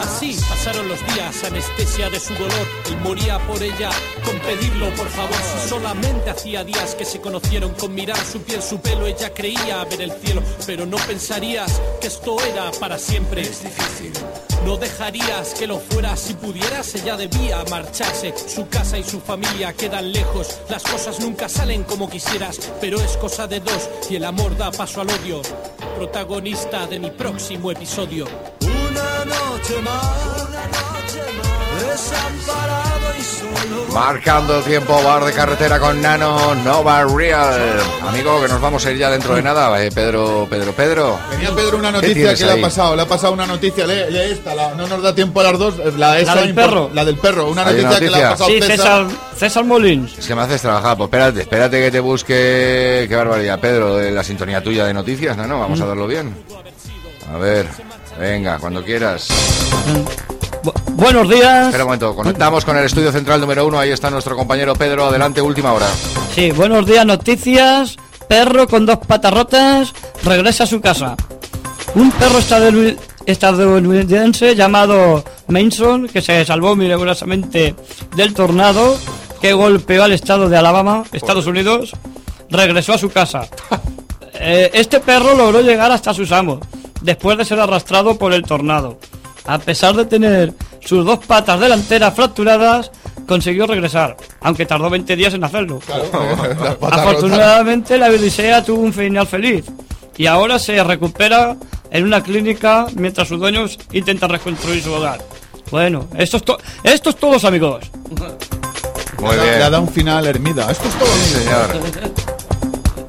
[0.01, 2.67] Así pasaron los días, anestesia de su dolor.
[2.87, 3.91] Él moría por ella,
[4.25, 5.39] con pedirlo por favor.
[5.69, 10.03] Solamente hacía días que se conocieron, con mirar su piel, su pelo, ella creía ver
[10.03, 10.43] el cielo.
[10.67, 13.43] Pero no pensarías que esto era para siempre.
[13.43, 14.13] Es difícil.
[14.89, 18.33] Dejarías que lo fuera si pudieras, ella debía marcharse.
[18.37, 20.61] Su casa y su familia quedan lejos.
[20.71, 24.73] Las cosas nunca salen como quisieras, pero es cosa de dos y el amor da
[24.73, 25.43] paso al odio.
[25.95, 28.27] Protagonista de mi próximo episodio.
[28.63, 30.98] Una noche más, y solo.
[33.93, 37.81] Marcando el tiempo, bar de carretera con Nano, Nova Real.
[38.07, 39.83] Amigo, que nos vamos a ir ya dentro de nada.
[39.83, 41.19] eh, Pedro, Pedro, Pedro.
[41.31, 44.05] Tenía Pedro una ¿Qué noticia que le ha pasado, le ha pasado una noticia, lee,
[44.11, 46.55] lee esta, la- no nos da tiempo a las dos, eh, la, esa del impor-
[46.55, 46.91] perro.
[46.95, 49.07] La del perro, una noticia, una que le ha pasado Sí, César.
[49.37, 50.19] César, Molins.
[50.19, 50.97] Es que me haces trabajar.
[50.97, 53.07] Pues espérate, espérate que te busque.
[53.09, 55.47] Qué barbaridad, Pedro, de la sintonía tuya de noticias, ¿no?
[55.47, 56.35] no vamos a darlo bien.
[57.35, 57.67] A ver,
[58.19, 59.29] venga, cuando quieras.
[60.99, 61.67] Buenos días.
[61.67, 63.79] Espera un momento, conectamos con el estudio central número uno.
[63.79, 65.07] Ahí está nuestro compañero Pedro.
[65.07, 65.87] Adelante, última hora.
[66.35, 67.97] Sí, buenos días, noticias.
[68.29, 69.95] Perro con dos patas rotas
[70.25, 71.17] regresa a su casa.
[71.95, 72.97] Un perro estadouni-
[73.27, 77.77] estadounidense llamado Manson, que se salvó milagrosamente
[78.17, 78.99] del tornado
[79.41, 81.93] que golpeó al estado de Alabama, Estados Unidos,
[82.51, 83.49] regresó a su casa.
[84.41, 86.59] Eh, este perro logró llegar hasta sus amos,
[87.03, 88.99] después de ser arrastrado por el tornado.
[89.47, 90.53] A pesar de tener
[90.89, 92.91] sus dos patas delanteras fracturadas,
[93.27, 95.81] consiguió regresar, aunque tardó 20 días en hacerlo.
[96.81, 99.67] Afortunadamente la Odisea tuvo un final feliz
[100.17, 101.57] y ahora se recupera
[101.91, 105.21] en una clínica mientras sus dueños intentan reconstruir su hogar.
[105.71, 107.91] Bueno, esto es, to- esto es todo, amigos.
[109.21, 109.59] Muy Le bien.
[109.59, 110.71] Le ha dado un final Hermida.
[110.71, 111.83] Esto es todo, Sí, señor.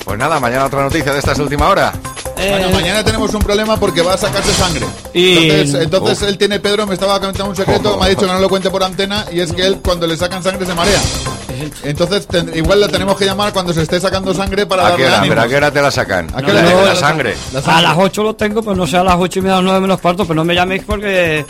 [0.04, 1.94] Pues nada, mañana otra noticia de esta es última hora.
[2.40, 4.86] Bueno, mañana tenemos un problema porque va a sacarse sangre.
[5.14, 6.28] Y- Entonces, entonces Uf.
[6.30, 8.70] él tiene, Pedro me estaba comentando un secreto, me ha dicho que no lo cuente
[8.70, 11.00] por antena y es que él cuando le sacan sangre se marea.
[11.84, 15.04] Entonces ten- igual la tenemos que llamar cuando se esté sacando sangre para ¿A qué
[15.04, 15.28] darle hora?
[15.30, 16.28] ¿Pero a qué hora te la sacan?
[16.34, 17.36] ¿A qué hora te la la sangre.
[17.52, 19.82] La A las 8 lo tengo, pues no sé, a las 8 y media, 9
[19.82, 21.46] menos cuarto, pero no me llaméis porque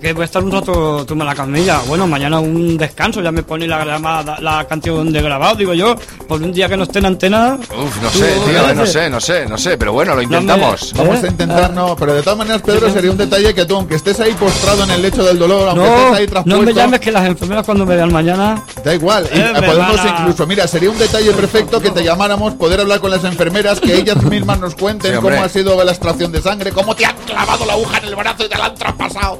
[0.00, 1.80] que voy a estar un rato tú la camilla.
[1.86, 5.94] Bueno, mañana un descanso, ya me pone la, llamada, la canción de grabado, digo yo,
[6.26, 7.58] por un día que no esté en antena.
[7.60, 10.18] Uf, no tú, sé, tío, ¿qué no sé, no sé, no sé, pero bueno, lo
[10.18, 10.92] me- intentamos.
[10.96, 11.26] Vamos ¿Eh?
[11.26, 14.18] a intentar, no, pero de todas maneras, Pedro, sería un detalle que tú, aunque estés
[14.20, 17.00] ahí postrado en el lecho del dolor, aunque No, estés ahí no traspuesto, me llames
[17.00, 18.62] que las enfermeras cuando me vean mañana.
[18.82, 21.90] Da igual, y, Eh, eh, podemos van a- incluso, mira, sería un detalle perfecto que
[21.90, 25.48] te llamáramos, poder hablar con las enfermeras, que ellas mismas nos cuenten Sí, cómo ha
[25.48, 28.48] sido la extracción de sangre, cómo te han clavado la aguja en el brazo y
[28.48, 29.38] te la han traspasado.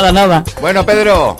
[0.00, 0.44] Nada, nada.
[0.62, 1.36] Bueno, Pedro,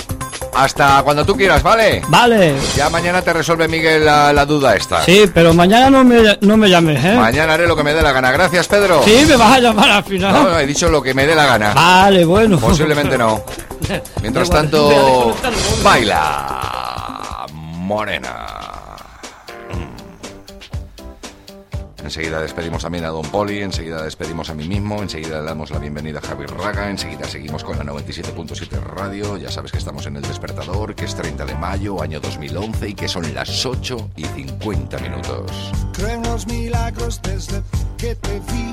[0.54, 2.02] hasta cuando tú quieras, ¿vale?
[2.08, 2.54] Vale.
[2.76, 5.02] Ya mañana te resuelve Miguel la, la duda esta.
[5.02, 7.14] Sí, pero mañana no me, no me llames, ¿eh?
[7.14, 8.30] Mañana haré lo que me dé la gana.
[8.32, 9.02] Gracias, Pedro.
[9.02, 10.32] Sí, me vas a llamar al final.
[10.34, 11.72] No, no, he dicho lo que me dé la gana.
[11.72, 12.58] Vale, bueno.
[12.58, 13.42] Posiblemente no.
[14.20, 15.34] Mientras tanto,
[15.82, 17.46] baila,
[17.78, 18.79] morena.
[22.02, 25.78] Enseguida despedimos también a Don Poli, enseguida despedimos a mí mismo, enseguida le damos la
[25.78, 30.16] bienvenida a Javier Raga, enseguida seguimos con la 97.7 Radio, ya sabes que estamos en
[30.16, 34.24] el despertador, que es 30 de mayo, año 2011 y que son las 8 y
[34.24, 35.72] 50 minutos.
[35.92, 37.62] Creo en los milagros desde
[37.96, 38.72] que te vi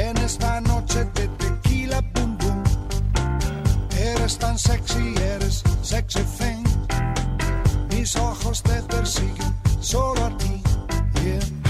[0.00, 2.62] en esta noche de tequila pum pum.
[3.98, 6.64] Eres tan sexy, eres sexy thing.
[7.90, 10.62] Mis ojos te persiguen solo a ti.
[11.22, 11.61] yeah.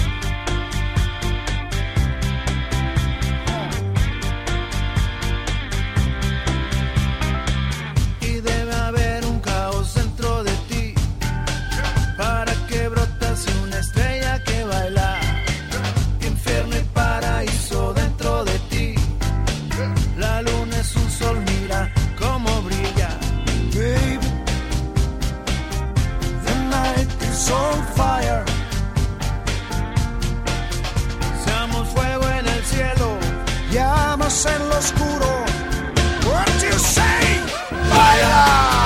[28.03, 28.43] Fire.
[31.43, 33.07] Seamos fuego en el cielo,
[33.71, 35.29] llamas en lo oscuro.
[36.27, 37.25] What do you say?
[37.91, 38.82] Baila,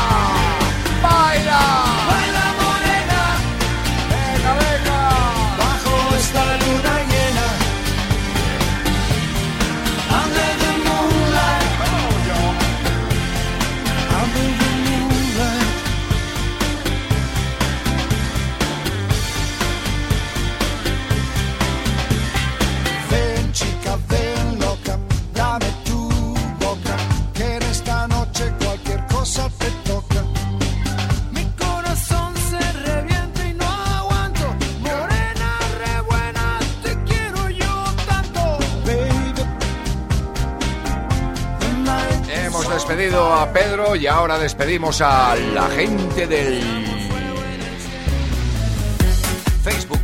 [42.97, 46.63] despedido a Pedro y ahora despedimos a la gente del
[49.63, 49.99] Facebook.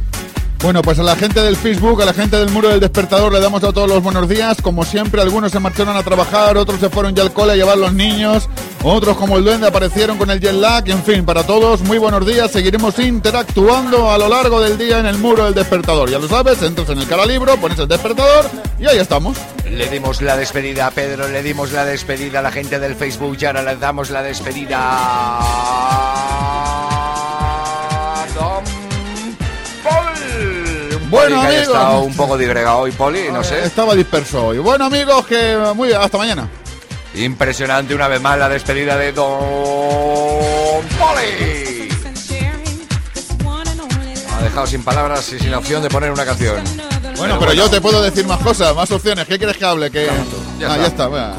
[0.61, 3.39] Bueno, pues a la gente del Facebook, a la gente del muro del despertador le
[3.39, 4.61] damos a todos los buenos días.
[4.61, 7.79] Como siempre, algunos se marcharon a trabajar, otros se fueron ya al cole a llevar
[7.79, 8.47] los niños,
[8.83, 10.87] otros como el duende aparecieron con el jet lag.
[10.87, 12.51] En fin, para todos, muy buenos días.
[12.51, 16.11] Seguiremos interactuando a lo largo del día en el muro del despertador.
[16.11, 18.45] Ya lo sabes, entras en el cara libro, pones el despertador
[18.79, 19.35] y ahí estamos.
[19.73, 23.35] Le dimos la despedida a Pedro, le dimos la despedida a la gente del Facebook
[23.39, 25.47] y ahora le damos la despedida a
[28.35, 28.63] Don
[29.83, 31.09] Paul.
[31.09, 31.67] Bueno, Poli, amigos.
[31.67, 33.65] estado un poco digregado hoy, Poli, no sé.
[33.65, 34.59] Estaba disperso hoy.
[34.59, 36.47] Bueno, amigos, que muy bien, hasta mañana.
[37.15, 39.31] Impresionante una vez más la despedida de Don
[40.99, 41.89] Poli.
[44.37, 46.61] Ha dejado sin palabras y sin opción de poner una canción.
[47.17, 49.27] Bueno, pero yo te puedo decir más cosas, más opciones.
[49.27, 49.91] ¿Qué quieres que hable?
[49.91, 50.05] Que...
[50.59, 50.77] Ya ah, está.
[50.77, 51.07] ya está.
[51.07, 51.35] venga.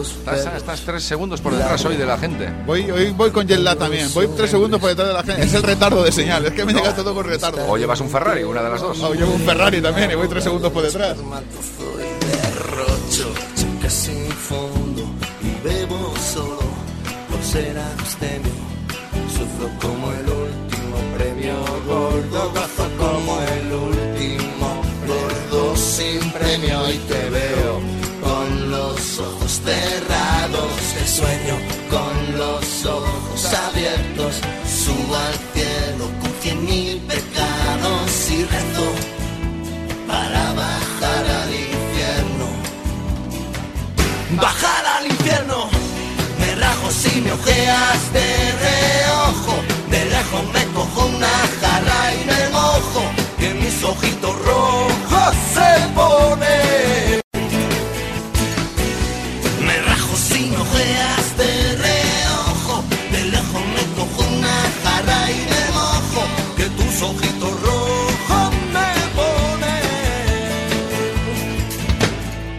[0.00, 2.52] Estás, estás tres segundos por detrás hoy de la gente.
[2.66, 4.12] Voy, hoy voy con jet lag también.
[4.12, 5.44] Voy tres segundos por detrás de la gente.
[5.44, 6.44] Es el retardo de señal.
[6.44, 7.66] Es que me llega todo con retardo.
[7.66, 9.00] O llevas un Ferrari, una de las dos.
[9.00, 11.16] O llevo un Ferrari también y voy tres segundos por detrás.
[11.16, 15.04] derrocho, cheque sin fondo
[15.42, 16.58] y bebo solo
[17.30, 18.52] por ser abstemio.
[19.30, 21.54] Sufro como el último premio
[21.86, 22.52] gordo,
[25.96, 27.80] sin premio y te veo
[28.22, 30.72] con los ojos cerrados.
[30.94, 31.56] Te sueño
[31.88, 34.34] con los ojos abiertos.
[34.84, 38.88] Subo al cielo con cien mil pecados y rezo
[40.06, 42.46] para bajar al infierno.
[44.42, 45.58] Bajar al infierno,
[46.40, 48.28] me rajo si me ojeas de
[48.66, 49.54] reojo.
[49.88, 53.02] De lejos me cojo una jarra y me mojo.
[53.38, 57.20] Que mis ojitos rojos se ponen.
[59.66, 61.52] Me rajo si me ojeas de
[61.86, 62.84] reojo.
[63.12, 66.22] De lejos me cojo una jarra y me mojo.
[66.56, 69.84] Que tus ojitos rojos me ponen.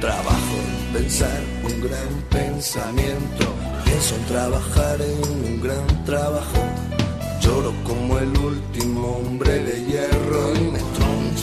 [0.01, 3.45] Trabajo en pensar un gran pensamiento.
[3.85, 6.61] Pienso en trabajar en un gran trabajo.
[7.41, 10.53] Lloro como el último hombre de hierro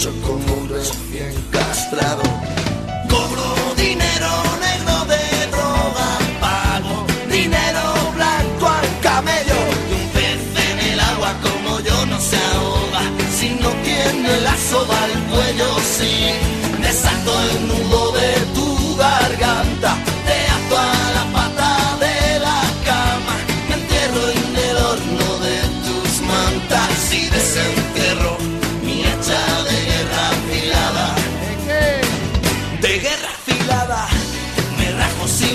[0.06, 2.43] un recién castrado.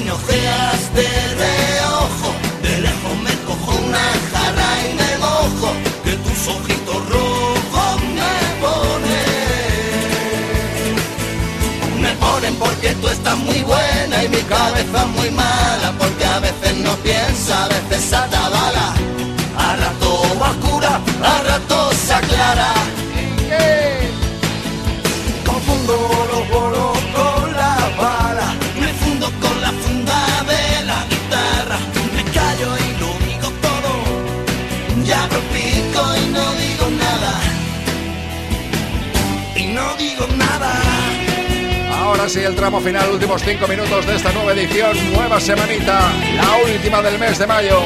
[0.09, 5.73] Sin ojeas de reojo, de lejos me cojo una jarra y me mojo,
[6.03, 9.35] que tus ojitos rojos me ponen.
[12.01, 16.77] Me ponen porque tú estás muy buena y mi cabeza muy mala, porque a veces
[16.77, 18.93] no piensa, a veces atabala.
[19.57, 22.78] A rato oscura, a rato se aclara.
[42.29, 46.71] Ahora sí, el tramo final, últimos cinco minutos de esta nueva edición, nueva semanita, la
[46.71, 47.79] última del mes de mayo.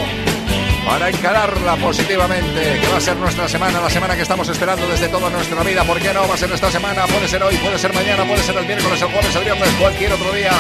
[0.86, 5.08] Para encararla positivamente, que va a ser nuestra semana, la semana que estamos esperando desde
[5.08, 5.86] toda nuestra vida.
[5.86, 6.28] ¿Por qué no?
[6.28, 9.02] Va a ser esta semana, puede ser hoy, puede ser mañana, puede ser el miércoles,
[9.02, 10.52] el jueves, el viernes, cualquier otro día.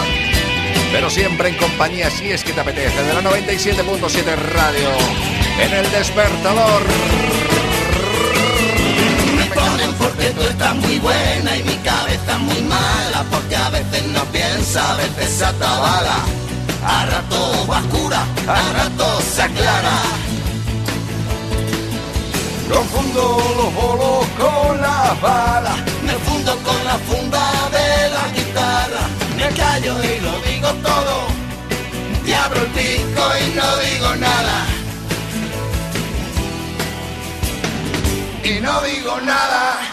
[0.93, 4.89] Pero siempre en compañía, si es que te apetece, de la 97.7 Radio,
[5.59, 6.83] en el despertador.
[10.23, 14.91] Que tú estás muy buena y mi cabeza muy mala, porque a veces no piensa,
[14.91, 16.17] a veces se atabala.
[16.85, 19.97] A rato va oscura, a rato se aclara.
[22.71, 23.23] Confundo
[23.57, 27.43] los bolos con las balas, me fundo con la funda
[27.77, 29.03] de la guitarra,
[29.35, 31.15] me callo y lo digo todo,
[32.25, 34.55] y abro el pico y no digo nada.
[38.43, 39.92] Y no digo nada.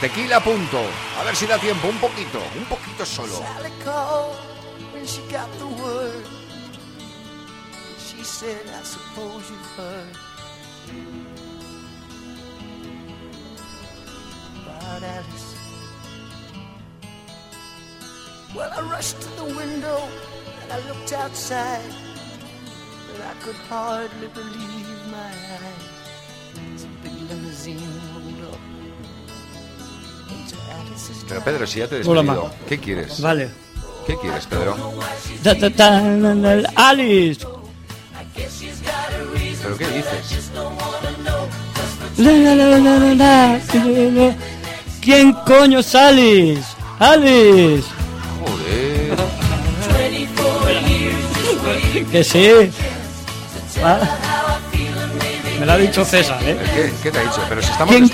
[0.00, 0.78] Tequila punto.
[1.18, 3.42] A ver si da tiempo, un poquito, un poquito solo.
[18.54, 20.08] Well, I rushed to the window
[20.62, 21.92] and I looked outside,
[23.10, 25.98] but I could hardly believe my eyes.
[26.74, 28.17] As a big limousine
[31.28, 32.50] Pero Pedro, si ya te he despedido.
[32.68, 33.20] ¿qué quieres?
[33.20, 33.50] Vale.
[34.06, 34.76] ¿Qué quieres, Pedro?
[36.76, 37.46] Alice.
[39.62, 40.50] ¿Pero qué dices?
[42.16, 44.36] La, la, la, la, la, la, la, la.
[45.00, 46.62] ¿Quién coño es Alice?
[46.98, 47.86] Alice.
[48.40, 49.16] Joder.
[52.10, 52.70] Que sí.
[53.82, 53.98] Ah.
[55.60, 56.56] Me lo ha dicho César, ¿eh?
[56.74, 57.42] ¿Qué, qué te ha dicho?
[57.48, 57.94] Pero si estamos...
[57.94, 58.10] ¿Quién,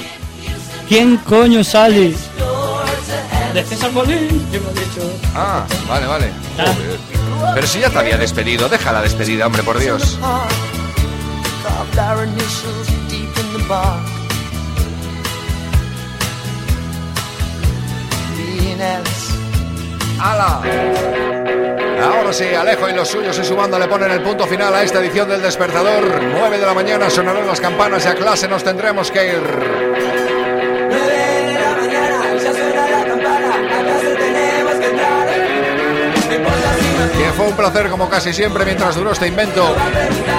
[0.89, 2.19] ¿Quién coño es Alice?
[3.55, 5.13] De César Molín, que ha dicho.
[5.33, 6.33] Ah, vale, vale.
[6.57, 7.55] Joder.
[7.55, 10.19] Pero si ya te había despedido, deja la despedida, hombre, por Dios.
[20.19, 20.61] ¡Hala!
[22.03, 24.83] Ahora sí, Alejo y los suyos y su banda le ponen el punto final a
[24.83, 26.03] esta edición del Despertador.
[26.25, 30.34] 9 de la mañana sonarán las campanas y a clase nos tendremos que ir.
[37.37, 39.75] Fue un placer como casi siempre mientras duró este invento.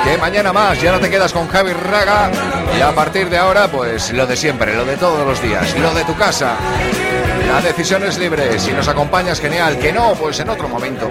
[0.03, 2.31] Que mañana más, ya no te quedas con Javi Raga.
[2.77, 5.93] Y a partir de ahora, pues lo de siempre, lo de todos los días, lo
[5.93, 6.55] de tu casa.
[7.47, 8.59] La decisión es libre.
[8.59, 9.77] Si nos acompañas, genial.
[9.77, 11.09] Que no, pues en otro momento.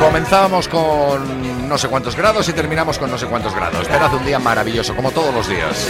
[0.00, 3.82] Comenzamos con no sé cuántos grados y terminamos con no sé cuántos grados.
[3.82, 5.86] Esperad un día maravilloso, como todos los días.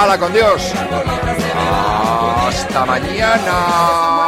[0.00, 0.72] ¡Hala con Dios!
[2.48, 4.23] ¡Hasta mañana!